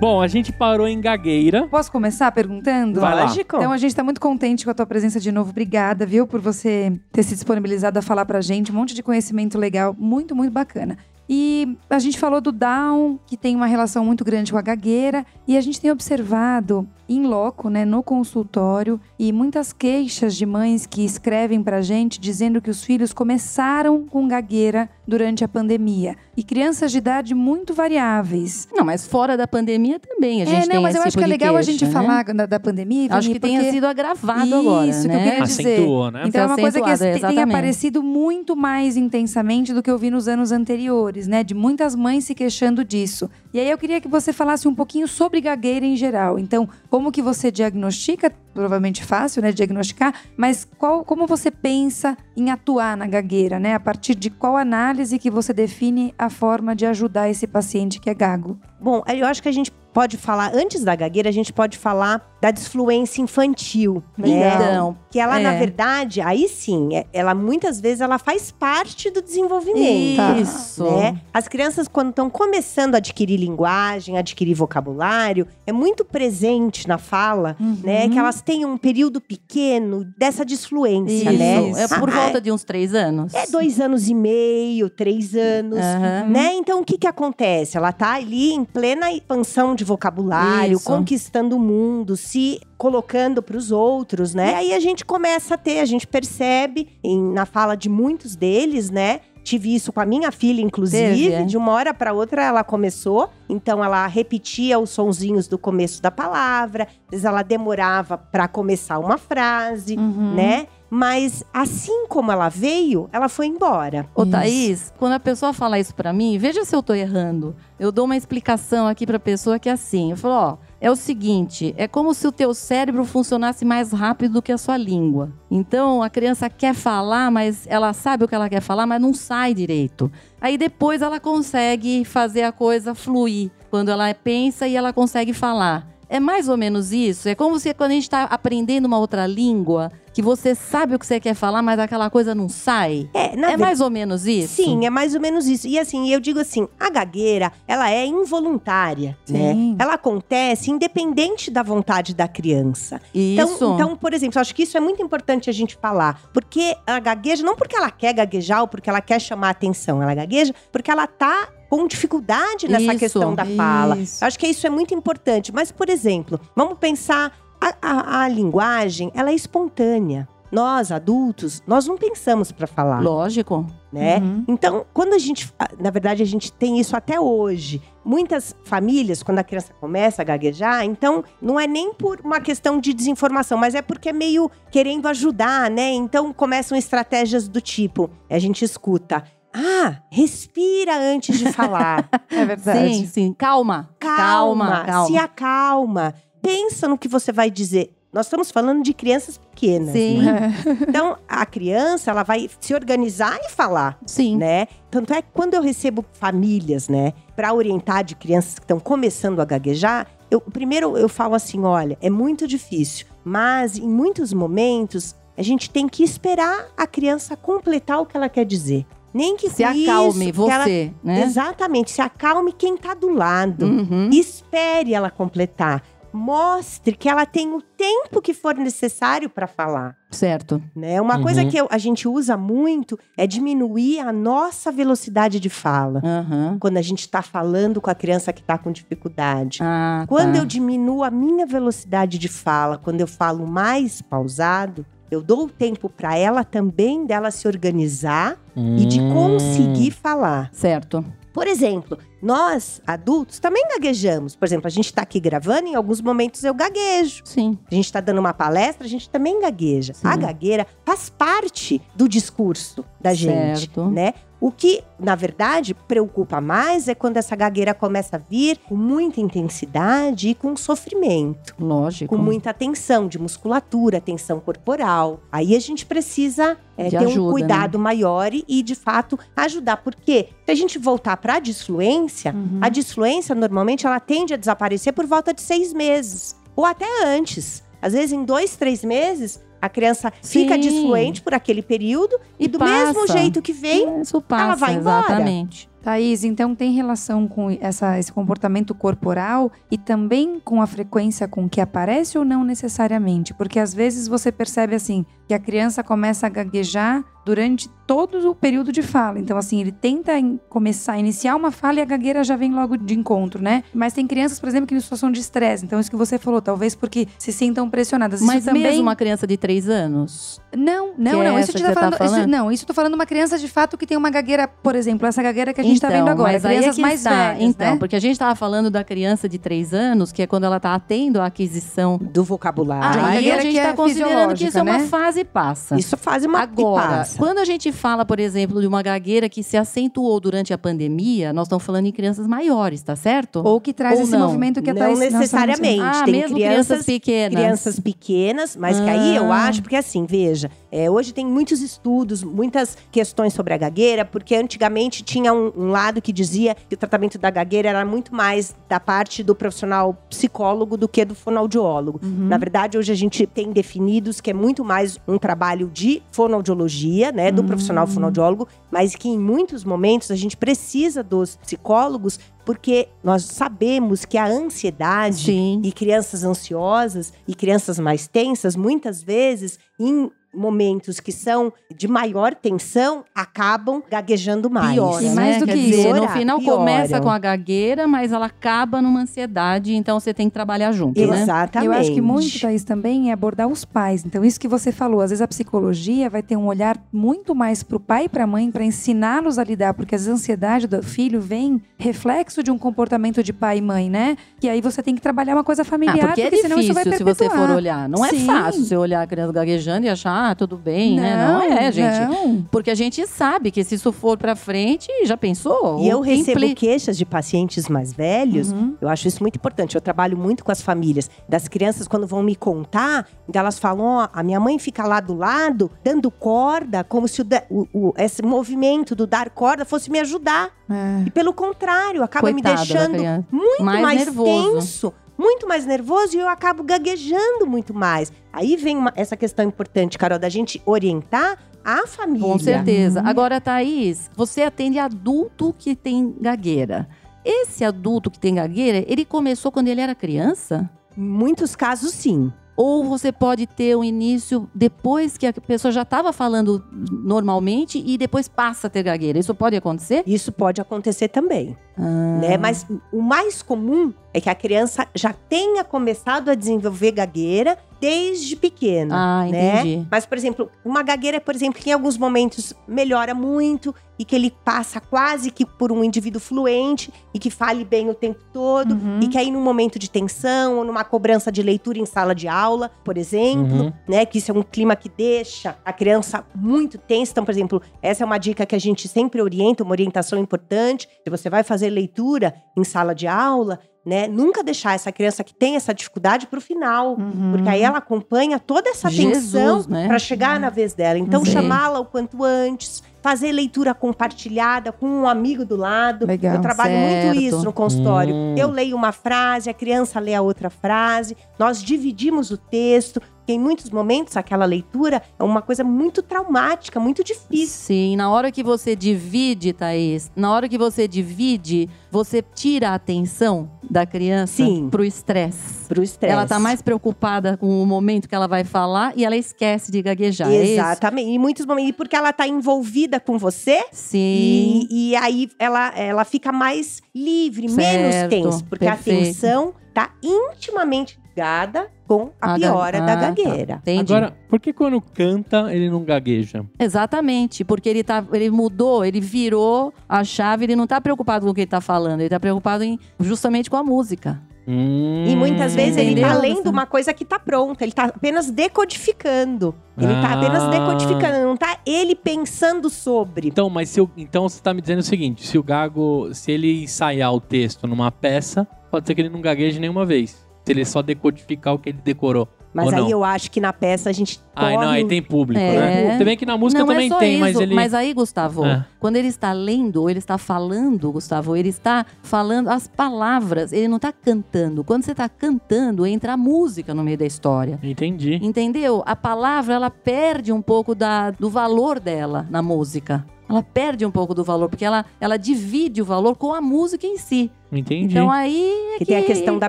Bom, 0.00 0.20
a 0.20 0.26
gente 0.26 0.52
parou 0.52 0.86
em 0.86 1.00
gagueira. 1.00 1.66
Posso 1.68 1.90
começar 1.90 2.30
perguntando? 2.32 3.00
Vai 3.00 3.14
lá. 3.14 3.22
Lógico. 3.22 3.56
Então 3.56 3.72
a 3.72 3.78
gente 3.78 3.94
tá 3.94 4.04
muito 4.04 4.20
contente 4.20 4.64
com 4.64 4.70
a 4.70 4.74
tua 4.74 4.84
presença 4.84 5.18
de 5.18 5.32
novo. 5.32 5.50
Obrigada, 5.50 6.04
viu, 6.04 6.26
por 6.26 6.40
você 6.40 6.92
ter 7.10 7.22
se 7.22 7.34
disponibilizado 7.34 7.98
a 7.98 8.02
falar 8.02 8.26
pra 8.26 8.40
gente. 8.40 8.70
Um 8.70 8.74
monte 8.74 8.94
de 8.94 9.02
conhecimento 9.02 9.56
legal, 9.56 9.96
muito, 9.98 10.36
muito 10.36 10.52
bacana. 10.52 10.98
E 11.28 11.78
a 11.88 11.98
gente 11.98 12.18
falou 12.18 12.40
do 12.40 12.52
Down, 12.52 13.18
que 13.26 13.36
tem 13.36 13.56
uma 13.56 13.66
relação 13.66 14.04
muito 14.04 14.24
grande 14.24 14.52
com 14.52 14.58
a 14.58 14.62
gagueira, 14.62 15.24
e 15.48 15.56
a 15.56 15.60
gente 15.60 15.80
tem 15.80 15.90
observado 15.90 16.86
em 17.08 17.24
loco, 17.26 17.68
né, 17.68 17.84
no 17.84 18.02
consultório, 18.02 19.00
e 19.18 19.32
muitas 19.32 19.72
queixas 19.72 20.34
de 20.34 20.46
mães 20.46 20.86
que 20.86 21.04
escrevem 21.04 21.62
pra 21.62 21.82
gente 21.82 22.18
dizendo 22.20 22.60
que 22.62 22.70
os 22.70 22.82
filhos 22.82 23.12
começaram 23.12 24.04
com 24.06 24.26
gagueira 24.26 24.88
durante 25.06 25.44
a 25.44 25.48
pandemia. 25.48 26.16
E 26.36 26.42
crianças 26.42 26.90
de 26.90 26.98
idade 26.98 27.34
muito 27.34 27.74
variáveis. 27.74 28.66
Não, 28.72 28.84
mas 28.84 29.06
fora 29.06 29.36
da 29.36 29.46
pandemia 29.46 29.98
também 30.00 30.42
a 30.42 30.44
gente 30.46 30.56
é, 30.56 30.66
tem 30.66 30.74
não, 30.76 30.82
mas 30.82 30.94
eu 30.94 31.02
acho 31.02 31.16
que 31.16 31.22
é 31.22 31.26
tipo 31.26 31.38
de 31.38 31.44
legal 31.44 31.54
a 31.54 31.58
queixa, 31.58 31.72
gente 31.72 31.84
né? 31.84 31.90
falar 31.90 32.24
da, 32.24 32.46
da 32.46 32.58
pandemia. 32.60 33.08
Acho 33.10 33.30
que 33.30 33.38
tenha 33.40 33.60
porque- 33.60 33.72
sido 33.72 33.86
agravado 33.86 34.44
Isso 34.46 34.54
agora, 34.54 34.90
que 34.90 34.98
eu 34.98 35.08
né? 35.08 35.18
queria 35.30 35.44
dizer. 35.44 35.62
Acentuou, 35.68 36.10
né? 36.10 36.22
Então 36.26 36.42
é 36.42 36.46
uma 36.46 36.56
coisa 36.56 36.80
que 36.80 36.90
Acentuado, 36.90 36.98
tem- 36.98 37.20
tem 37.20 37.30
exatamente. 37.30 37.54
aparecido 37.56 38.02
muito 38.02 38.56
mais 38.56 38.96
intensamente 38.96 39.72
do 39.74 39.82
que 39.82 39.90
eu 39.90 39.98
vi 39.98 40.10
nos 40.10 40.26
anos 40.26 40.50
anteriores, 40.52 41.26
né? 41.26 41.44
De 41.44 41.54
muitas 41.54 41.94
mães 41.94 42.24
se 42.24 42.34
queixando 42.34 42.84
disso. 42.84 43.30
E 43.52 43.60
aí 43.60 43.70
eu 43.70 43.78
queria 43.78 44.00
que 44.00 44.08
você 44.08 44.32
falasse 44.32 44.66
um 44.66 44.74
pouquinho 44.74 45.06
sobre 45.06 45.40
gagueira 45.40 45.84
em 45.86 45.96
geral. 45.96 46.38
Então, 46.38 46.68
como 46.94 47.10
que 47.10 47.20
você 47.20 47.50
diagnostica? 47.50 48.30
Provavelmente 48.30 49.04
fácil, 49.04 49.42
né? 49.42 49.50
Diagnosticar. 49.50 50.14
Mas 50.36 50.64
qual, 50.78 51.04
como 51.04 51.26
você 51.26 51.50
pensa 51.50 52.16
em 52.36 52.52
atuar 52.52 52.96
na 52.96 53.04
gagueira, 53.04 53.58
né? 53.58 53.74
A 53.74 53.80
partir 53.80 54.14
de 54.14 54.30
qual 54.30 54.56
análise 54.56 55.18
que 55.18 55.28
você 55.28 55.52
define 55.52 56.14
a 56.16 56.30
forma 56.30 56.72
de 56.72 56.86
ajudar 56.86 57.28
esse 57.28 57.48
paciente 57.48 57.98
que 57.98 58.08
é 58.08 58.14
gago? 58.14 58.60
Bom, 58.84 59.02
eu 59.16 59.26
acho 59.26 59.42
que 59.42 59.48
a 59.48 59.52
gente 59.52 59.72
pode 59.94 60.16
falar, 60.16 60.52
antes 60.54 60.82
da 60.82 60.94
gagueira, 60.96 61.28
a 61.28 61.32
gente 61.32 61.52
pode 61.52 61.78
falar 61.78 62.20
da 62.42 62.50
disfluência 62.50 63.22
infantil. 63.22 64.02
né? 64.18 64.52
Então, 64.54 64.96
Que 65.10 65.20
ela, 65.20 65.38
na 65.38 65.52
É. 65.54 65.58
verdade, 65.60 66.20
aí 66.20 66.48
sim, 66.48 66.88
é- 66.96 67.06
ela 67.12 67.32
muitas 67.36 67.80
vezes 67.80 68.00
ela 68.00 68.18
faz 68.18 68.50
parte 68.50 69.08
do 69.08 69.22
desenvolvimento. 69.22 70.20
Isso. 70.42 70.82
né? 70.84 71.20
As 71.32 71.46
crianças, 71.46 71.86
quando 71.86 72.10
estão 72.10 72.28
começando 72.28 72.96
a 72.96 72.98
adquirir 72.98 73.36
linguagem, 73.38 74.18
adquirir 74.18 74.54
vocabulário, 74.54 75.46
é 75.64 75.72
muito 75.72 76.04
presente 76.04 76.88
na 76.88 76.98
fala, 76.98 77.56
né? 77.60 78.08
Que 78.08 78.18
elas 78.18 78.42
têm 78.42 78.64
um 78.64 78.76
período 78.76 79.20
pequeno 79.20 80.04
dessa 80.18 80.44
disfluência, 80.44 81.30
Isso. 81.30 81.38
né? 81.38 81.70
É 81.84 81.88
por 82.00 82.10
Ah, 82.10 82.12
volta 82.12 82.40
de 82.40 82.50
uns 82.50 82.64
três 82.64 82.92
anos. 82.92 83.32
É 83.34 83.46
dois 83.46 83.80
anos 83.80 84.08
e 84.08 84.14
meio, 84.14 84.90
três 84.90 85.34
anos, 85.36 85.78
Aham. 85.78 86.26
né? 86.28 86.54
Então, 86.54 86.80
o 86.80 86.84
que 86.84 86.98
que 86.98 87.06
acontece? 87.06 87.76
Ela 87.76 87.92
tá 87.92 88.14
ali 88.14 88.52
plena 88.74 89.10
expansão 89.12 89.74
de 89.74 89.84
vocabulário, 89.84 90.76
Isso. 90.76 90.84
conquistando 90.84 91.56
o 91.56 91.60
mundo, 91.60 92.16
se 92.16 92.60
colocando 92.76 93.40
para 93.40 93.56
os 93.56 93.70
outros, 93.70 94.34
né? 94.34 94.50
E 94.50 94.54
aí 94.56 94.74
a 94.74 94.80
gente 94.80 95.04
começa 95.04 95.54
a 95.54 95.56
ter, 95.56 95.78
a 95.80 95.84
gente 95.86 96.06
percebe 96.06 96.88
em- 97.02 97.32
na 97.32 97.46
fala 97.46 97.76
de 97.76 97.88
muitos 97.88 98.34
deles, 98.36 98.90
né? 98.90 99.20
Tive 99.44 99.74
isso 99.74 99.92
com 99.92 100.00
a 100.00 100.06
minha 100.06 100.32
filha, 100.32 100.60
inclusive. 100.62 101.30
Teve? 101.30 101.44
De 101.44 101.56
uma 101.56 101.70
hora 101.72 101.92
para 101.94 102.12
outra 102.12 102.42
ela 102.42 102.64
começou. 102.64 103.28
Então 103.48 103.84
ela 103.84 104.06
repetia 104.06 104.78
os 104.78 104.90
sonzinhos 104.90 105.46
do 105.46 105.56
começo 105.58 106.02
da 106.02 106.10
palavra. 106.10 106.84
Às 106.84 107.10
vezes 107.10 107.24
ela 107.26 107.42
demorava 107.42 108.16
para 108.18 108.48
começar 108.48 108.98
uma 108.98 109.18
frase, 109.18 109.96
Uhum. 109.96 110.34
né? 110.34 110.66
Mas 110.94 111.42
assim 111.52 112.06
como 112.06 112.30
ela 112.30 112.48
veio, 112.48 113.08
ela 113.12 113.28
foi 113.28 113.46
embora. 113.48 114.08
Ô, 114.14 114.22
Isso. 114.22 114.30
Thaís, 114.30 114.92
quando 114.96 115.14
a 115.14 115.18
pessoa 115.18 115.52
fala 115.52 115.76
isso 115.76 115.92
pra 115.92 116.12
mim, 116.12 116.38
veja 116.38 116.64
se 116.64 116.76
eu 116.76 116.84
tô 116.84 116.94
errando. 116.94 117.56
Eu 117.80 117.90
dou 117.90 118.04
uma 118.04 118.16
explicação 118.16 118.86
aqui 118.86 119.04
pra 119.04 119.18
pessoa 119.18 119.58
que 119.58 119.68
é 119.68 119.72
assim. 119.72 120.12
Eu 120.12 120.16
falo, 120.16 120.34
ó, 120.34 120.56
é 120.80 120.88
o 120.88 120.94
seguinte, 120.94 121.74
é 121.76 121.88
como 121.88 122.14
se 122.14 122.28
o 122.28 122.30
teu 122.30 122.54
cérebro 122.54 123.04
funcionasse 123.04 123.64
mais 123.64 123.90
rápido 123.90 124.34
do 124.34 124.42
que 124.42 124.52
a 124.52 124.58
sua 124.58 124.76
língua. 124.76 125.32
Então, 125.50 126.00
a 126.00 126.08
criança 126.08 126.48
quer 126.48 126.74
falar, 126.74 127.28
mas 127.28 127.66
ela 127.66 127.92
sabe 127.92 128.22
o 128.24 128.28
que 128.28 128.34
ela 128.36 128.48
quer 128.48 128.60
falar, 128.60 128.86
mas 128.86 129.02
não 129.02 129.12
sai 129.12 129.52
direito. 129.52 130.12
Aí 130.40 130.56
depois 130.56 131.02
ela 131.02 131.18
consegue 131.18 132.04
fazer 132.04 132.44
a 132.44 132.52
coisa 132.52 132.94
fluir. 132.94 133.50
Quando 133.68 133.88
ela 133.88 134.14
pensa 134.14 134.68
e 134.68 134.76
ela 134.76 134.92
consegue 134.92 135.32
falar. 135.32 135.93
É 136.08 136.20
mais 136.20 136.48
ou 136.48 136.56
menos 136.56 136.92
isso. 136.92 137.28
É 137.28 137.34
como 137.34 137.58
se 137.58 137.72
quando 137.74 137.92
a 137.92 137.94
gente 137.94 138.10
tá 138.10 138.24
aprendendo 138.24 138.86
uma 138.86 138.98
outra 138.98 139.26
língua, 139.26 139.90
que 140.14 140.22
você 140.22 140.54
sabe 140.54 140.94
o 140.94 140.98
que 140.98 141.04
você 141.04 141.18
quer 141.18 141.34
falar, 141.34 141.60
mas 141.60 141.78
aquela 141.78 142.08
coisa 142.08 142.34
não 142.34 142.48
sai. 142.48 143.10
É, 143.12 143.34
É 143.34 143.56
mais 143.56 143.80
ou 143.80 143.90
menos 143.90 144.26
isso? 144.26 144.62
Sim, 144.62 144.86
é 144.86 144.90
mais 144.90 145.12
ou 145.14 145.20
menos 145.20 145.48
isso. 145.48 145.66
E 145.66 145.76
assim, 145.76 146.08
eu 146.08 146.20
digo 146.20 146.38
assim, 146.38 146.68
a 146.78 146.88
gagueira, 146.88 147.52
ela 147.66 147.90
é 147.90 148.06
involuntária, 148.06 149.18
né? 149.28 149.52
Sim. 149.52 149.76
Ela 149.76 149.94
acontece 149.94 150.70
independente 150.70 151.50
da 151.50 151.64
vontade 151.64 152.14
da 152.14 152.28
criança. 152.28 153.00
Então, 153.12 153.48
Isso. 153.52 153.74
então, 153.74 153.96
por 153.96 154.14
exemplo, 154.14 154.38
eu 154.38 154.40
acho 154.40 154.54
que 154.54 154.62
isso 154.62 154.76
é 154.76 154.80
muito 154.80 155.02
importante 155.02 155.50
a 155.50 155.52
gente 155.52 155.76
falar. 155.76 156.20
Porque 156.32 156.76
ela 156.86 157.00
gagueja, 157.00 157.44
não 157.44 157.56
porque 157.56 157.76
ela 157.76 157.90
quer 157.90 158.12
gaguejar 158.12 158.60
ou 158.60 158.68
porque 158.68 158.88
ela 158.88 159.00
quer 159.00 159.20
chamar 159.20 159.50
atenção. 159.50 160.00
Ela 160.00 160.14
gagueja 160.14 160.54
porque 160.70 160.90
ela 160.92 161.08
tá 161.08 161.48
com 161.76 161.86
dificuldade 161.88 162.68
nessa 162.68 162.90
Isso, 162.92 162.98
questão 162.98 163.34
da 163.34 163.44
fala. 163.44 163.96
isso. 163.96 164.24
Acho 164.24 164.38
que 164.38 164.46
isso 164.46 164.66
é 164.66 164.70
muito 164.70 164.94
importante. 164.94 165.52
Mas, 165.52 165.72
por 165.72 165.88
exemplo, 165.88 166.38
vamos 166.54 166.78
pensar 166.78 167.32
a, 167.60 167.74
a- 167.82 168.22
a 168.22 168.28
linguagem, 168.28 169.10
ela 169.14 169.30
é 169.30 169.34
espontânea. 169.34 170.28
Nós, 170.52 170.92
adultos, 170.92 171.60
nós 171.66 171.84
não 171.88 171.96
pensamos 171.96 172.52
para 172.52 172.68
falar 172.68 173.00
Lógico. 173.02 173.66
né? 173.92 174.18
Uhum. 174.18 174.44
Então, 174.46 174.86
quando 174.94 175.12
a 175.14 175.18
gente, 175.18 175.52
na 175.80 175.90
verdade, 175.90 176.22
a 176.22 176.26
gente 176.26 176.52
tem 176.52 176.78
isso 176.78 176.94
até 176.96 177.18
hoje. 177.18 177.82
Muitas 178.04 178.54
famílias, 178.62 179.20
quando 179.20 179.40
a 179.40 179.42
criança 179.44 179.72
começa 179.80 180.22
a 180.22 180.24
gaguejar, 180.24 180.84
então 180.84 181.24
não 181.42 181.58
é 181.58 181.66
nem 181.66 181.92
por 181.92 182.20
uma 182.22 182.38
questão 182.40 182.78
de 182.78 182.92
desinformação, 182.94 183.58
mas 183.58 183.74
é 183.74 183.82
porque 183.82 184.10
é 184.10 184.12
meio 184.12 184.48
querendo 184.70 185.08
ajudar, 185.08 185.68
né? 185.68 185.90
Então 185.92 186.32
começam 186.32 186.78
estratégias 186.78 187.48
do 187.48 187.60
tipo, 187.60 188.08
a 188.30 188.38
gente 188.38 188.64
escuta, 188.64 189.24
ah, 189.54 189.96
respira 190.10 190.96
antes 190.98 191.38
de 191.38 191.52
falar. 191.52 192.08
É 192.30 192.44
verdade. 192.44 192.94
Sim, 192.94 193.06
sim. 193.06 193.32
Calma. 193.38 193.88
calma, 194.00 194.66
Calma, 194.66 194.84
calma. 194.84 195.06
se 195.06 195.16
acalma, 195.16 196.14
pensa 196.42 196.88
no 196.88 196.98
que 196.98 197.06
você 197.06 197.30
vai 197.30 197.50
dizer. 197.50 197.94
Nós 198.12 198.26
estamos 198.26 198.50
falando 198.50 198.82
de 198.82 198.94
crianças 198.94 199.36
pequenas, 199.38 199.90
Sim. 199.90 200.22
né? 200.22 200.52
Então, 200.88 201.16
a 201.28 201.44
criança, 201.44 202.12
ela 202.12 202.22
vai 202.22 202.48
se 202.60 202.72
organizar 202.72 203.36
e 203.42 203.50
falar 203.50 203.98
Sim. 204.06 204.36
né? 204.36 204.68
Tanto 204.90 205.12
é 205.12 205.20
que 205.20 205.28
quando 205.32 205.54
eu 205.54 205.60
recebo 205.62 206.04
famílias, 206.12 206.88
né, 206.88 207.12
para 207.34 207.52
orientar 207.52 208.04
de 208.04 208.14
crianças 208.14 208.54
que 208.54 208.60
estão 208.64 208.78
começando 208.78 209.40
a 209.40 209.44
gaguejar, 209.44 210.06
eu 210.30 210.40
primeiro 210.40 210.96
eu 210.96 211.08
falo 211.08 211.34
assim, 211.34 211.62
olha, 211.64 211.98
é 212.00 212.08
muito 212.08 212.46
difícil, 212.46 213.06
mas 213.24 213.76
em 213.76 213.88
muitos 213.88 214.32
momentos 214.32 215.16
a 215.36 215.42
gente 215.42 215.68
tem 215.68 215.88
que 215.88 216.04
esperar 216.04 216.68
a 216.76 216.86
criança 216.86 217.36
completar 217.36 218.00
o 218.00 218.06
que 218.06 218.16
ela 218.16 218.28
quer 218.28 218.44
dizer. 218.44 218.86
Nem 219.14 219.36
que 219.36 219.48
Se 219.48 219.62
com 219.64 219.70
isso, 219.72 219.90
acalme 219.90 220.32
que 220.32 220.40
ela- 220.40 220.64
você, 220.64 220.92
né? 221.04 221.22
Exatamente, 221.22 221.90
se 221.92 222.02
acalme 222.02 222.52
quem 222.52 222.76
tá 222.76 222.92
do 222.94 223.08
lado. 223.10 223.64
Uhum. 223.64 224.10
Espere 224.12 224.92
ela 224.92 225.08
completar. 225.10 225.82
Mostre 226.12 226.94
que 226.96 227.08
ela 227.08 227.26
tem 227.26 227.52
o 227.52 227.60
tempo 227.60 228.22
que 228.22 228.32
for 228.32 228.54
necessário 228.54 229.28
para 229.28 229.48
falar. 229.48 229.96
Certo. 230.12 230.62
Né? 230.74 231.00
Uma 231.00 231.16
Uhum. 231.16 231.22
coisa 231.24 231.44
que 231.44 231.56
eu- 231.56 231.66
a 231.68 231.76
gente 231.76 232.06
usa 232.06 232.36
muito 232.36 232.96
é 233.16 233.26
diminuir 233.26 233.98
a 233.98 234.12
nossa 234.12 234.70
velocidade 234.70 235.40
de 235.40 235.50
fala. 235.50 236.00
Aham. 236.04 236.56
Quando 236.60 236.76
a 236.76 236.82
gente 236.82 237.00
está 237.00 237.20
falando 237.20 237.80
com 237.80 237.90
a 237.90 237.94
criança 237.96 238.32
que 238.32 238.40
está 238.40 238.56
com 238.56 238.70
dificuldade. 238.70 239.58
Ah, 239.60 240.04
Quando 240.08 240.34
tá. 240.34 240.38
eu 240.38 240.44
diminuo 240.44 241.02
a 241.02 241.10
minha 241.10 241.44
velocidade 241.46 242.16
de 242.16 242.28
fala, 242.28 242.78
quando 242.78 243.00
eu 243.00 243.08
falo 243.08 243.44
mais 243.46 244.00
pausado, 244.00 244.86
eu 245.14 245.22
dou 245.22 245.44
o 245.44 245.48
tempo 245.50 245.88
para 245.88 246.16
ela 246.16 246.44
também 246.44 247.06
dela 247.06 247.30
se 247.30 247.46
organizar 247.48 248.36
e 248.56 248.84
de 248.86 249.00
Hum. 249.00 249.12
conseguir 249.12 249.90
falar. 249.90 250.50
Certo. 250.52 251.04
Por 251.32 251.48
exemplo, 251.48 251.98
nós, 252.22 252.80
adultos, 252.86 253.40
também 253.40 253.66
gaguejamos. 253.68 254.36
Por 254.36 254.44
exemplo, 254.44 254.68
a 254.68 254.70
gente 254.70 254.86
está 254.86 255.02
aqui 255.02 255.18
gravando, 255.18 255.66
em 255.66 255.74
alguns 255.74 256.00
momentos 256.00 256.44
eu 256.44 256.54
gaguejo. 256.54 257.22
Sim. 257.24 257.58
A 257.68 257.74
gente 257.74 257.86
está 257.86 258.00
dando 258.00 258.18
uma 258.20 258.32
palestra, 258.32 258.86
a 258.86 258.88
gente 258.88 259.10
também 259.10 259.40
gagueja. 259.40 259.94
Sim. 259.94 260.06
A 260.06 260.16
gagueira 260.16 260.64
faz 260.84 261.08
parte 261.10 261.82
do 261.96 262.08
discurso 262.08 262.84
da 263.00 263.12
gente, 263.12 263.60
Certo. 263.62 263.88
né? 263.90 264.14
O 264.44 264.50
que, 264.50 264.84
na 265.00 265.14
verdade, 265.14 265.72
preocupa 265.72 266.38
mais 266.38 266.86
é 266.86 266.94
quando 266.94 267.16
essa 267.16 267.34
gagueira 267.34 267.72
começa 267.72 268.16
a 268.16 268.18
vir 268.18 268.58
com 268.58 268.76
muita 268.76 269.18
intensidade 269.18 270.28
e 270.28 270.34
com 270.34 270.54
sofrimento, 270.54 271.54
Lógico. 271.58 272.14
com 272.14 272.22
muita 272.22 272.52
tensão 272.52 273.08
de 273.08 273.18
musculatura, 273.18 274.02
tensão 274.02 274.38
corporal. 274.40 275.20
Aí 275.32 275.56
a 275.56 275.58
gente 275.58 275.86
precisa 275.86 276.58
é, 276.76 276.90
ter 276.90 276.98
ajuda, 276.98 277.20
um 277.22 277.24
né? 277.24 277.30
cuidado 277.30 277.78
maior 277.78 278.34
e, 278.34 278.44
e, 278.46 278.62
de 278.62 278.74
fato, 278.74 279.18
ajudar. 279.34 279.78
Porque 279.78 280.28
se 280.44 280.52
a 280.52 280.54
gente 280.54 280.78
voltar 280.78 281.16
para 281.16 281.36
a 281.36 281.40
disfluência, 281.40 282.34
Uhum. 282.34 282.58
a 282.60 282.68
disfluência, 282.68 283.34
normalmente, 283.34 283.86
ela 283.86 283.98
tende 283.98 284.34
a 284.34 284.36
desaparecer 284.36 284.92
por 284.92 285.06
volta 285.06 285.32
de 285.32 285.40
seis 285.40 285.72
meses. 285.72 286.36
Ou 286.54 286.66
até 286.66 286.84
antes. 287.02 287.64
Às 287.80 287.94
vezes, 287.94 288.12
em 288.12 288.22
dois, 288.26 288.56
três 288.56 288.84
meses, 288.84 289.40
a 289.64 289.68
criança 289.68 290.12
fica 290.22 290.54
Sim. 290.54 290.60
disfluente 290.60 291.22
por 291.22 291.32
aquele 291.32 291.62
período. 291.62 292.16
E, 292.38 292.44
E 292.44 292.48
do 292.48 292.58
passa. 292.58 292.72
mesmo 292.92 293.06
jeito 293.06 293.40
que 293.40 293.52
vem, 293.52 294.00
Isso 294.00 294.20
passa, 294.20 294.56
vai 294.56 294.74
embora. 294.74 295.06
exatamente. 295.06 295.68
Thaís, 295.82 296.24
então 296.24 296.54
tem 296.54 296.72
relação 296.72 297.28
com 297.28 297.50
essa, 297.60 297.98
esse 297.98 298.10
comportamento 298.10 298.74
corporal 298.74 299.52
e 299.70 299.76
também 299.76 300.40
com 300.40 300.62
a 300.62 300.66
frequência 300.66 301.28
com 301.28 301.46
que 301.48 301.60
aparece 301.60 302.16
ou 302.16 302.24
não 302.24 302.42
necessariamente? 302.42 303.34
Porque 303.34 303.58
às 303.58 303.74
vezes 303.74 304.08
você 304.08 304.32
percebe 304.32 304.74
assim 304.74 305.04
que 305.28 305.34
a 305.34 305.38
criança 305.38 305.82
começa 305.82 306.26
a 306.26 306.30
gaguejar 306.30 307.04
durante 307.24 307.68
todo 307.86 308.30
o 308.30 308.34
período 308.34 308.72
de 308.72 308.80
fala. 308.82 309.18
Então, 309.18 309.36
assim, 309.36 309.60
ele 309.60 309.70
tenta 309.70 310.12
começar 310.48 310.94
a 310.94 310.98
iniciar 310.98 311.36
uma 311.36 311.50
fala 311.50 311.78
e 311.80 311.82
a 311.82 311.84
gagueira 311.84 312.24
já 312.24 312.34
vem 312.34 312.52
logo 312.54 312.76
de 312.78 312.94
encontro, 312.98 313.42
né? 313.42 313.62
Mas 313.74 313.92
tem 313.92 314.06
crianças, 314.06 314.40
por 314.40 314.48
exemplo, 314.48 314.66
que 314.66 314.74
em 314.74 314.80
situação 314.80 315.10
de 315.10 315.20
estresse. 315.20 315.64
Então, 315.66 315.78
isso 315.78 315.90
que 315.90 315.96
você 315.96 316.18
falou, 316.18 316.40
talvez 316.40 316.74
porque 316.74 317.06
se 317.18 317.30
sintam 317.30 317.68
pressionadas. 317.68 318.20
Isso 318.20 318.26
Mas 318.26 318.44
também... 318.44 318.62
mesmo 318.62 318.82
uma 318.82 318.96
criança 318.96 319.26
de 319.26 319.36
três 319.36 319.68
anos? 319.68 320.40
Não, 320.56 320.94
não, 320.96 321.20
Que 321.20 321.26
é 321.26 321.30
não. 321.30 321.38
Isso 321.38 321.52
que 321.52 321.62
tá 321.62 321.74
tá 321.74 321.92
falando, 321.92 322.18
isso- 322.20 322.26
não, 322.28 322.50
isso 322.50 322.62
eu 322.64 322.66
tô 322.68 322.74
falando 322.74 322.94
uma 322.94 323.04
criança 323.06 323.38
de 323.38 323.48
fato 323.48 323.76
que 323.76 323.86
tem 323.86 323.96
uma 323.98 324.08
gagueira, 324.08 324.48
por 324.48 324.74
exemplo, 324.74 325.06
essa 325.06 325.22
gagueira 325.22 325.52
que 325.52 325.60
a 325.60 325.64
gente 325.64 325.80
tá 325.80 325.88
então, 325.88 325.98
vendo 326.00 326.08
agora. 326.10 326.32
mas 326.32 326.44
aí 326.46 326.54
é 326.54 326.58
crianças 326.58 326.76
que 326.76 326.82
mais 326.82 327.00
está. 327.00 327.10
velhas, 327.32 327.42
Então, 327.42 327.72
né? 327.72 327.76
porque 327.78 327.96
a 327.96 328.00
gente 328.00 328.12
estava 328.12 328.34
falando 328.34 328.70
da 328.70 328.82
criança 328.82 329.28
de 329.28 329.38
três 329.38 329.74
anos, 329.74 330.10
que 330.10 330.22
é 330.22 330.26
quando 330.26 330.44
ela 330.44 330.56
está 330.56 330.78
tendo 330.78 331.20
a 331.20 331.26
aquisição. 331.26 331.98
do 331.98 332.24
vocabulário. 332.24 333.00
Ah, 333.00 333.06
aí 333.08 333.14
gagueira 333.16 333.38
a 333.38 333.40
gente 333.42 333.52
que 333.52 333.58
é 333.58 333.62
está 333.62 333.74
considerando 333.76 334.34
que 334.34 334.44
isso 334.44 334.58
é 334.58 334.62
uma 334.62 334.72
fisiológica, 334.78 334.98
fase 335.04 335.20
e 335.20 335.24
passa. 335.24 335.76
Isso 335.76 335.96
faz 335.98 336.24
uma 336.24 336.40
Agora, 336.40 337.04
passa. 337.16 337.18
quando 337.18 337.38
a 337.38 337.44
gente 337.44 337.70
fala, 337.72 338.04
por 338.04 338.18
exemplo, 338.20 338.60
de 338.60 338.66
uma 338.66 338.82
gagueira 338.82 339.28
que 339.28 339.42
se 339.42 339.56
acentuou 339.56 340.18
durante 340.20 340.52
a 340.52 340.58
pandemia, 340.58 341.32
nós 341.32 341.46
estamos 341.46 341.64
falando 341.64 341.86
em 341.86 341.92
crianças 341.92 342.26
maiores, 342.26 342.82
tá 342.82 342.96
certo? 342.96 343.42
Ou 343.44 343.60
que 343.60 343.72
traz 343.72 343.96
Ou 343.98 344.02
esse 344.02 344.12
não. 344.12 344.20
movimento 344.26 344.62
que 344.62 344.70
a 344.70 344.74
Não 344.74 344.96
necessariamente. 344.96 345.80
ah, 345.80 346.02
tem 346.04 346.14
mesmo 346.14 346.36
crianças- 346.36 346.66
crianças 346.66 346.86
pequenas. 346.86 347.34
Crianças 347.34 347.80
pequenas, 347.80 348.56
mas 348.56 348.80
que 348.80 348.88
aí 348.88 349.16
eu 349.16 349.32
Ah. 349.32 349.44
acho, 349.46 349.62
porque 349.62 349.76
assim, 349.76 350.04
veja, 350.06 350.50
é, 350.70 350.90
hoje 350.90 351.12
tem 351.12 351.24
muitos 351.26 351.60
estudos, 351.60 352.22
muitas 352.22 352.76
questões 352.90 353.32
sobre 353.32 353.54
a 353.54 353.56
gagueira, 353.58 354.04
porque 354.04 354.34
antigamente 354.34 355.02
tinha 355.02 355.32
um, 355.32 355.52
um 355.56 355.68
lado 355.70 356.00
que 356.02 356.12
dizia 356.12 356.54
que 356.68 356.74
o 356.74 356.78
tratamento 356.78 357.18
da 357.18 357.30
gagueira 357.30 357.68
era 357.68 357.84
muito 357.84 358.14
mais 358.14 358.54
da 358.68 358.80
parte 358.80 359.22
do 359.22 359.34
profissional 359.34 359.96
psicólogo 360.08 360.76
do 360.76 360.88
que 360.88 361.04
do 361.04 361.14
fonoaudiólogo. 361.14 362.00
Uhum. 362.02 362.28
Na 362.28 362.38
verdade, 362.38 362.76
hoje 362.78 362.92
a 362.92 362.94
gente 362.94 363.26
tem 363.26 363.52
definidos 363.52 364.20
que 364.20 364.30
é 364.30 364.34
muito 364.34 364.64
mais 364.64 364.98
um 365.06 365.18
trabalho 365.18 365.70
de 365.72 366.02
fonoaudiologia, 366.12 367.03
né, 367.12 367.30
do 367.30 367.42
Hum. 367.42 367.46
profissional 367.46 367.86
fonoaudiólogo, 367.86 368.48
mas 368.70 368.94
que 368.94 369.08
em 369.08 369.18
muitos 369.18 369.64
momentos 369.64 370.10
a 370.10 370.16
gente 370.16 370.36
precisa 370.36 371.02
dos 371.02 371.36
psicólogos 371.36 372.18
porque 372.44 372.88
nós 373.02 373.24
sabemos 373.24 374.04
que 374.04 374.18
a 374.18 374.26
ansiedade 374.26 375.24
Sim. 375.24 375.60
e 375.64 375.72
crianças 375.72 376.24
ansiosas 376.24 377.12
e 377.26 377.34
crianças 377.34 377.78
mais 377.78 378.06
tensas, 378.06 378.54
muitas 378.54 379.02
vezes, 379.02 379.58
em 379.80 380.10
momentos 380.34 381.00
que 381.00 381.12
são 381.12 381.52
de 381.74 381.86
maior 381.88 382.34
tensão, 382.34 383.04
acabam 383.14 383.82
gaguejando 383.90 384.48
mais. 384.50 384.74
Piora, 384.74 385.02
E 385.02 385.08
né? 385.08 385.14
mais 385.14 385.38
do 385.38 385.46
Quer 385.46 385.54
que 385.54 385.60
dizer, 385.70 385.90
isso. 385.90 385.94
no 386.00 386.08
final 386.08 386.38
Pioram. 386.38 386.58
começa 386.58 387.00
com 387.00 387.08
a 387.10 387.18
gagueira, 387.18 387.86
mas 387.86 388.12
ela 388.12 388.26
acaba 388.26 388.80
numa 388.82 389.00
ansiedade, 389.00 389.74
então 389.74 389.98
você 389.98 390.12
tem 390.14 390.28
que 390.28 390.34
trabalhar 390.34 390.72
junto, 390.72 391.00
né? 391.06 391.22
Exatamente. 391.22 391.66
Eu 391.66 391.72
acho 391.72 391.92
que 391.92 392.00
muito, 392.00 392.40
Thaís, 392.40 392.64
também 392.64 393.10
é 393.10 393.12
abordar 393.12 393.48
os 393.48 393.64
pais. 393.64 394.04
Então, 394.04 394.24
isso 394.24 394.38
que 394.40 394.48
você 394.48 394.70
falou, 394.72 395.00
às 395.00 395.10
vezes 395.10 395.22
a 395.22 395.28
psicologia 395.28 396.08
vai 396.10 396.22
ter 396.22 396.36
um 396.36 396.46
olhar 396.46 396.76
muito 396.92 397.34
mais 397.34 397.62
para 397.62 397.76
o 397.76 397.80
pai 397.80 398.04
e 398.04 398.08
para 398.08 398.24
a 398.24 398.26
mãe 398.26 398.50
para 398.50 398.64
ensiná-los 398.64 399.38
a 399.38 399.44
lidar, 399.44 399.74
porque 399.74 399.94
às 399.94 400.02
vezes 400.02 400.10
a 400.12 400.14
ansiedade 400.14 400.66
do 400.66 400.82
filho 400.82 401.20
vem 401.20 401.60
reflexo 401.78 402.42
de 402.42 402.50
um 402.50 402.58
comportamento 402.58 403.22
de 403.22 403.32
pai 403.32 403.58
e 403.58 403.62
mãe, 403.62 403.90
né? 403.90 404.16
Que 404.40 404.48
aí 404.48 404.60
você 404.60 404.82
tem 404.82 404.94
que 404.94 405.00
trabalhar 405.02 405.34
uma 405.34 405.44
coisa 405.44 405.64
familiar, 405.64 406.04
Ah, 406.04 406.06
porque 406.08 406.20
é 406.22 406.30
senão 406.36 406.58
isso 406.58 406.72
vai 406.72 406.84
difícil 406.84 406.98
se 407.06 407.12
você 407.14 407.24
perpetuar. 407.24 407.48
for 407.48 407.56
olhar. 407.56 407.88
Não 407.88 408.04
é 408.04 408.10
Sim. 408.10 408.26
fácil 408.26 408.64
você 408.64 408.76
olhar 408.76 409.02
a 409.02 409.06
criança 409.06 409.32
gaguejando 409.32 409.86
e 409.86 409.88
achar, 409.88 410.23
ah, 410.30 410.34
tudo 410.34 410.56
bem, 410.56 410.96
né? 410.96 411.16
Não 411.26 411.42
é, 411.42 411.70
gente. 411.72 412.00
Não. 412.00 412.42
Porque 412.50 412.70
a 412.70 412.74
gente 412.74 413.06
sabe 413.06 413.50
que 413.50 413.62
se 413.64 413.74
isso 413.74 413.92
for 413.92 414.16
pra 414.18 414.34
frente, 414.36 414.88
já 415.04 415.16
pensou? 415.16 415.80
E 415.80 415.88
eu 415.88 416.00
recebo 416.00 416.54
queixas 416.54 416.96
de 416.96 417.04
pacientes 417.04 417.68
mais 417.68 417.92
velhos. 417.92 418.52
Uhum. 418.52 418.74
Eu 418.80 418.88
acho 418.88 419.06
isso 419.08 419.22
muito 419.22 419.36
importante. 419.36 419.74
Eu 419.74 419.80
trabalho 419.80 420.16
muito 420.16 420.44
com 420.44 420.50
as 420.52 420.60
famílias. 420.62 421.10
Das 421.28 421.48
crianças, 421.48 421.86
quando 421.88 422.06
vão 422.06 422.22
me 422.22 422.34
contar, 422.36 423.06
elas 423.32 423.58
falam: 423.58 423.84
ó, 423.84 424.08
a 424.12 424.22
minha 424.22 424.40
mãe 424.40 424.58
fica 424.58 424.86
lá 424.86 425.00
do 425.00 425.14
lado, 425.14 425.70
dando 425.82 426.10
corda, 426.10 426.82
como 426.84 427.06
se 427.08 427.22
o, 427.22 427.26
o- 427.50 427.68
o- 427.72 427.94
esse 427.98 428.22
movimento 428.22 428.94
do 428.94 429.06
dar 429.06 429.30
corda 429.30 429.64
fosse 429.64 429.90
me 429.90 429.98
ajudar. 430.00 430.50
É. 430.70 431.04
E 431.06 431.10
pelo 431.10 431.32
contrário, 431.34 432.02
acaba 432.02 432.30
Coitada 432.32 432.58
me 432.60 432.66
deixando 432.66 433.24
muito 433.30 433.62
Mais 433.64 433.82
mais, 433.82 433.98
nervoso. 434.06 434.52
tenso. 434.54 434.92
Muito 435.16 435.46
mais 435.46 435.64
nervoso 435.66 436.16
e 436.16 436.20
eu 436.20 436.28
acabo 436.28 436.62
gaguejando 436.62 437.46
muito 437.46 437.72
mais. 437.74 438.12
Aí 438.32 438.56
vem 438.56 438.76
uma- 438.76 438.92
essa 438.96 439.16
questão 439.16 439.44
importante, 439.44 439.96
Carol, 439.98 440.18
da 440.18 440.28
gente 440.28 440.60
orientar 440.66 441.38
a 441.64 441.86
família. 441.86 442.26
Com 442.28 442.38
certeza. 442.38 443.00
Uhum. 443.00 443.06
Agora, 443.06 443.40
Thaís, 443.40 444.10
você 444.16 444.42
atende 444.42 444.78
adulto 444.78 445.54
que 445.58 445.74
tem 445.74 446.14
gagueira. 446.20 446.88
Esse 447.24 447.64
adulto 447.64 448.10
que 448.10 448.18
tem 448.18 448.34
gagueira, 448.34 448.84
ele 448.86 449.04
começou 449.04 449.50
quando 449.50 449.68
ele 449.68 449.80
era 449.80 449.94
criança? 449.94 450.68
Em 450.96 451.00
muitos 451.00 451.56
casos, 451.56 451.92
sim. 451.92 452.30
Ou 452.56 452.84
você 452.84 453.10
pode 453.10 453.46
ter 453.48 453.76
um 453.76 453.82
início 453.82 454.48
depois 454.54 455.16
que 455.18 455.26
a 455.26 455.32
pessoa 455.32 455.72
já 455.72 455.82
estava 455.82 456.12
falando 456.12 456.62
normalmente 457.02 457.82
e 457.84 457.98
depois 457.98 458.28
passa 458.28 458.66
a 458.66 458.70
ter 458.70 458.82
gagueira. 458.82 459.18
Isso 459.18 459.34
pode 459.34 459.56
acontecer? 459.56 460.02
Isso 460.06 460.30
pode 460.30 460.60
acontecer 460.60 461.08
também. 461.08 461.56
Ah, 461.76 462.18
né? 462.20 462.36
Mas 462.36 462.66
o 462.92 463.00
mais 463.02 463.42
comum 463.42 463.92
é 464.14 464.20
que 464.20 464.30
a 464.30 464.34
criança 464.34 464.86
já 464.94 465.12
tenha 465.12 465.64
começado 465.64 466.30
a 466.30 466.34
desenvolver 466.36 466.92
gagueira 466.92 467.58
desde 467.80 468.34
pequena. 468.36 468.94
Ah, 468.96 469.26
né? 469.30 469.60
entendi. 469.60 469.86
Mas, 469.90 470.06
por 470.06 470.16
exemplo, 470.16 470.48
uma 470.64 470.82
gagueira, 470.82 471.20
por 471.20 471.34
exemplo, 471.34 471.60
que 471.60 471.68
em 471.68 471.72
alguns 471.72 471.98
momentos 471.98 472.54
melhora 472.66 473.12
muito 473.12 473.74
e 473.98 474.04
que 474.04 474.14
ele 474.16 474.30
passa 474.44 474.80
quase 474.80 475.30
que 475.30 475.44
por 475.44 475.70
um 475.70 475.84
indivíduo 475.84 476.20
fluente 476.20 476.90
e 477.12 477.18
que 477.18 477.28
fale 477.30 477.64
bem 477.64 477.90
o 477.90 477.94
tempo 477.94 478.20
todo 478.32 478.72
Uhum. 478.74 479.00
e 479.02 479.08
que 479.08 479.18
aí 479.18 479.30
num 479.30 479.42
momento 479.42 479.78
de 479.78 479.90
tensão 479.90 480.58
ou 480.58 480.64
numa 480.64 480.82
cobrança 480.84 481.30
de 481.30 481.42
leitura 481.42 481.78
em 481.78 481.84
sala 481.84 482.14
de 482.14 482.26
aula, 482.26 482.70
por 482.84 482.96
exemplo, 482.96 483.64
Uhum. 483.64 483.72
né, 483.86 484.06
que 484.06 484.18
isso 484.18 484.30
é 484.30 484.34
um 484.34 484.42
clima 484.42 484.74
que 484.76 484.88
deixa 484.88 485.56
a 485.64 485.72
criança 485.72 486.24
muito 486.34 486.78
tensa. 486.78 487.12
Então, 487.12 487.24
por 487.24 487.32
exemplo, 487.32 487.60
essa 487.82 488.02
é 488.02 488.06
uma 488.06 488.18
dica 488.18 488.46
que 488.46 488.54
a 488.54 488.58
gente 488.60 488.88
sempre 488.88 489.20
orienta, 489.20 489.62
uma 489.62 489.72
orientação 489.72 490.18
importante. 490.18 490.88
Se 491.04 491.10
você 491.10 491.28
vai 491.28 491.42
fazer 491.42 491.68
leitura 491.68 492.34
em 492.56 492.64
sala 492.64 492.94
de 492.94 493.06
aula, 493.06 493.60
né, 493.84 494.08
nunca 494.08 494.42
deixar 494.42 494.74
essa 494.74 494.90
criança 494.90 495.22
que 495.22 495.34
tem 495.34 495.56
essa 495.56 495.74
dificuldade 495.74 496.26
para 496.26 496.38
o 496.38 496.42
final. 496.42 496.96
Uhum. 496.98 497.32
Porque 497.32 497.48
aí 497.48 497.62
ela 497.62 497.78
acompanha 497.78 498.38
toda 498.38 498.70
essa 498.70 498.90
tensão 498.90 499.64
né? 499.68 499.86
para 499.86 499.98
chegar 499.98 500.40
na 500.40 500.48
vez 500.48 500.72
dela. 500.72 500.98
Então, 500.98 501.24
chamá-la 501.24 501.80
o 501.80 501.84
quanto 501.84 502.24
antes, 502.24 502.82
fazer 503.02 503.32
leitura 503.32 503.74
compartilhada 503.74 504.72
com 504.72 504.86
um 504.86 505.06
amigo 505.06 505.44
do 505.44 505.56
lado. 505.56 506.06
Legal. 506.06 506.36
Eu 506.36 506.40
trabalho 506.40 506.72
Certo. 506.72 507.04
muito 507.04 507.20
isso 507.20 507.44
no 507.44 507.52
consultório. 507.52 508.14
Hum. 508.14 508.34
Eu 508.38 508.50
leio 508.50 508.74
uma 508.74 508.92
frase, 508.92 509.50
a 509.50 509.54
criança 509.54 510.00
lê 510.00 510.14
a 510.14 510.22
outra 510.22 510.48
frase, 510.48 511.14
nós 511.38 511.62
dividimos 511.62 512.30
o 512.30 512.38
texto. 512.38 513.02
Porque 513.24 513.32
em 513.32 513.40
muitos 513.40 513.70
momentos 513.70 514.18
aquela 514.18 514.44
leitura 514.44 515.02
é 515.18 515.24
uma 515.24 515.40
coisa 515.40 515.64
muito 515.64 516.02
traumática, 516.02 516.78
muito 516.78 517.02
difícil. 517.02 517.46
Sim, 517.46 517.96
na 517.96 518.10
hora 518.10 518.30
que 518.30 518.42
você 518.42 518.76
divide, 518.76 519.54
Thaís, 519.54 520.12
na 520.14 520.30
hora 520.30 520.46
que 520.46 520.58
você 520.58 520.86
divide, 520.86 521.70
você 521.90 522.22
tira 522.22 522.70
a 522.70 522.74
atenção 522.74 523.50
da 523.70 523.86
criança 523.86 524.44
Sim. 524.44 524.68
pro 524.68 524.84
estresse. 524.84 525.63
Pro 525.68 525.82
estresse. 525.82 526.12
Ela 526.12 526.26
tá 526.26 526.38
mais 526.38 526.60
preocupada 526.62 527.36
com 527.36 527.62
o 527.62 527.66
momento 527.66 528.08
que 528.08 528.14
ela 528.14 528.26
vai 528.28 528.44
falar 528.44 528.92
e 528.96 529.04
ela 529.04 529.16
esquece 529.16 529.70
de 529.72 529.80
gaguejar. 529.82 530.30
é? 530.30 530.34
Exatamente. 530.52 531.08
Em 531.10 531.18
muitos 531.18 531.46
momentos. 531.46 531.70
E 531.70 531.72
porque 531.72 531.96
ela 531.96 532.12
tá 532.12 532.26
envolvida 532.28 532.98
com 533.00 533.18
você. 533.18 533.64
Sim. 533.72 534.66
E, 534.70 534.90
e 534.90 534.96
aí 534.96 535.28
ela, 535.38 535.68
ela 535.76 536.04
fica 536.04 536.30
mais 536.32 536.80
livre, 536.94 537.42
menos 537.48 537.54
Certo, 537.94 538.10
tensa. 538.10 538.44
Porque 538.48 538.64
perfeito. 538.64 539.00
a 539.00 539.04
tensão 539.06 539.54
tá 539.72 539.90
intimamente 540.02 540.98
ligada 541.08 541.68
com 541.86 542.10
a, 542.20 542.34
A 542.34 542.38
ga- 542.38 542.50
piora 542.50 542.80
da 542.80 542.92
Ah, 542.92 542.96
tá. 542.96 543.10
gagueira. 543.10 543.54
Entendi. 543.62 543.92
Agora, 543.92 544.16
por 544.28 544.40
que 544.40 544.52
quando 544.52 544.80
canta 544.80 545.52
ele 545.54 545.68
não 545.68 545.82
gagueja? 545.84 546.44
Exatamente, 546.58 547.44
porque 547.44 547.68
ele, 547.68 547.82
tá, 547.84 548.04
ele 548.12 548.30
mudou, 548.30 548.84
ele 548.84 549.00
virou 549.00 549.72
a 549.88 550.02
chave, 550.04 550.44
ele 550.44 550.56
não 550.56 550.66
tá 550.66 550.80
preocupado 550.80 551.24
com 551.26 551.32
o 551.32 551.34
que 551.34 551.42
ele 551.42 551.46
tá 551.50 551.60
falando, 551.60 552.00
ele 552.00 552.08
tá 552.08 552.18
preocupado 552.20 552.64
em, 552.64 552.78
justamente 553.00 553.50
com 553.50 553.56
a 553.56 553.62
música. 553.64 554.20
Hum. 554.46 555.04
E 555.06 555.16
muitas 555.16 555.54
vezes 555.54 555.76
ele 555.78 556.00
tá 556.00 556.10
Entendeu? 556.14 556.20
lendo 556.36 556.50
uma 556.50 556.66
coisa 556.66 556.92
que 556.92 557.04
tá 557.04 557.18
pronta, 557.18 557.64
ele 557.64 557.72
tá 557.72 557.84
apenas 557.84 558.30
decodificando. 558.30 559.54
Ele 559.78 559.92
tá 559.94 560.12
apenas 560.14 560.42
Ah. 560.44 560.48
decodificando, 560.48 561.26
não 561.26 561.36
tá 561.36 561.58
ele 561.66 561.94
pensando 561.94 562.68
sobre. 562.70 563.28
Então, 563.28 563.48
mas 563.50 563.68
se 563.70 563.80
eu, 563.80 563.90
então 563.96 564.28
você 564.28 564.40
tá 564.42 564.52
me 564.54 564.60
dizendo 564.60 564.80
o 564.80 564.82
seguinte: 564.82 565.26
se 565.26 565.36
o 565.38 565.42
Gago, 565.42 566.10
se 566.12 566.30
ele 566.30 566.62
ensaiar 566.64 567.12
o 567.12 567.20
texto 567.20 567.66
numa 567.66 567.90
peça, 567.90 568.46
pode 568.70 568.86
ser 568.86 568.94
que 568.94 569.00
ele 569.00 569.08
não 569.08 569.20
gagueje 569.20 569.58
nenhuma 569.58 569.84
vez. 569.86 570.24
Se 570.44 570.52
ele 570.52 570.64
só 570.64 570.82
decodificar 570.82 571.54
o 571.54 571.58
que 571.58 571.70
ele 571.70 571.78
decorou. 571.82 572.28
Mas 572.54 572.68
Ou 572.68 572.74
aí 572.76 572.80
não? 572.82 572.88
eu 572.90 573.02
acho 573.04 573.30
que 573.32 573.40
na 573.40 573.52
peça 573.52 573.90
a 573.90 573.92
gente 573.92 574.20
Ah, 574.36 574.42
não, 574.42 574.48
aí 574.60 574.82
corre- 574.82 574.84
tem 574.84 575.02
público, 575.02 575.40
É. 575.40 575.88
né? 575.88 575.98
Se 575.98 576.04
bem 576.04 576.16
que 576.16 576.24
na 576.24 576.38
música 576.38 576.60
não 576.60 576.68
também 576.68 576.86
é 576.86 576.88
só 576.88 576.98
tem, 576.98 577.12
isso, 577.14 577.20
mas 577.20 577.36
ele. 577.40 577.76
aí, 577.76 577.92
Gustavo, 577.92 578.44
É. 578.46 578.64
quando 578.78 578.94
ele 578.96 579.08
está 579.08 579.32
lendo, 579.32 579.82
ou 579.82 579.90
ele 579.90 579.98
está 579.98 580.16
falando, 580.16 580.92
Gustavo, 580.92 581.36
ele 581.36 581.48
está 581.48 581.84
falando 582.02 582.48
as 582.48 582.68
palavras, 582.68 583.52
ele 583.52 583.66
não 583.66 583.76
está 583.76 583.92
cantando. 583.92 584.62
Quando 584.62 584.84
você 584.84 584.92
está 584.92 585.08
cantando, 585.08 585.84
entra 585.84 586.12
a 586.12 586.16
música 586.16 586.72
no 586.72 586.84
meio 586.84 586.96
da 586.96 587.04
história. 587.06 587.58
Entendi. 587.62 588.20
Entendeu? 588.22 588.82
A 588.86 588.94
palavra, 588.94 589.54
ela 589.54 589.70
perde 589.70 590.32
um 590.32 590.40
pouco 590.40 590.74
da, 590.76 591.10
do 591.10 591.28
valor 591.28 591.80
dela 591.80 592.26
na 592.30 592.40
música. 592.40 593.04
Ela 593.34 593.42
perde 593.42 593.84
um 593.84 593.90
pouco 593.90 594.14
do 594.14 594.22
valor, 594.22 594.48
porque 594.48 594.64
ela, 594.64 594.84
ela 595.00 595.16
divide 595.16 595.82
o 595.82 595.84
valor 595.84 596.14
com 596.16 596.32
a 596.32 596.40
música 596.40 596.86
em 596.86 596.96
si. 596.98 597.30
Entendi. 597.52 597.94
Então 597.94 598.10
aí 598.10 598.52
é 598.74 598.78
que 598.78 598.84
tem 598.84 598.96
a 598.96 599.02
questão 599.02 599.38
da 599.38 599.48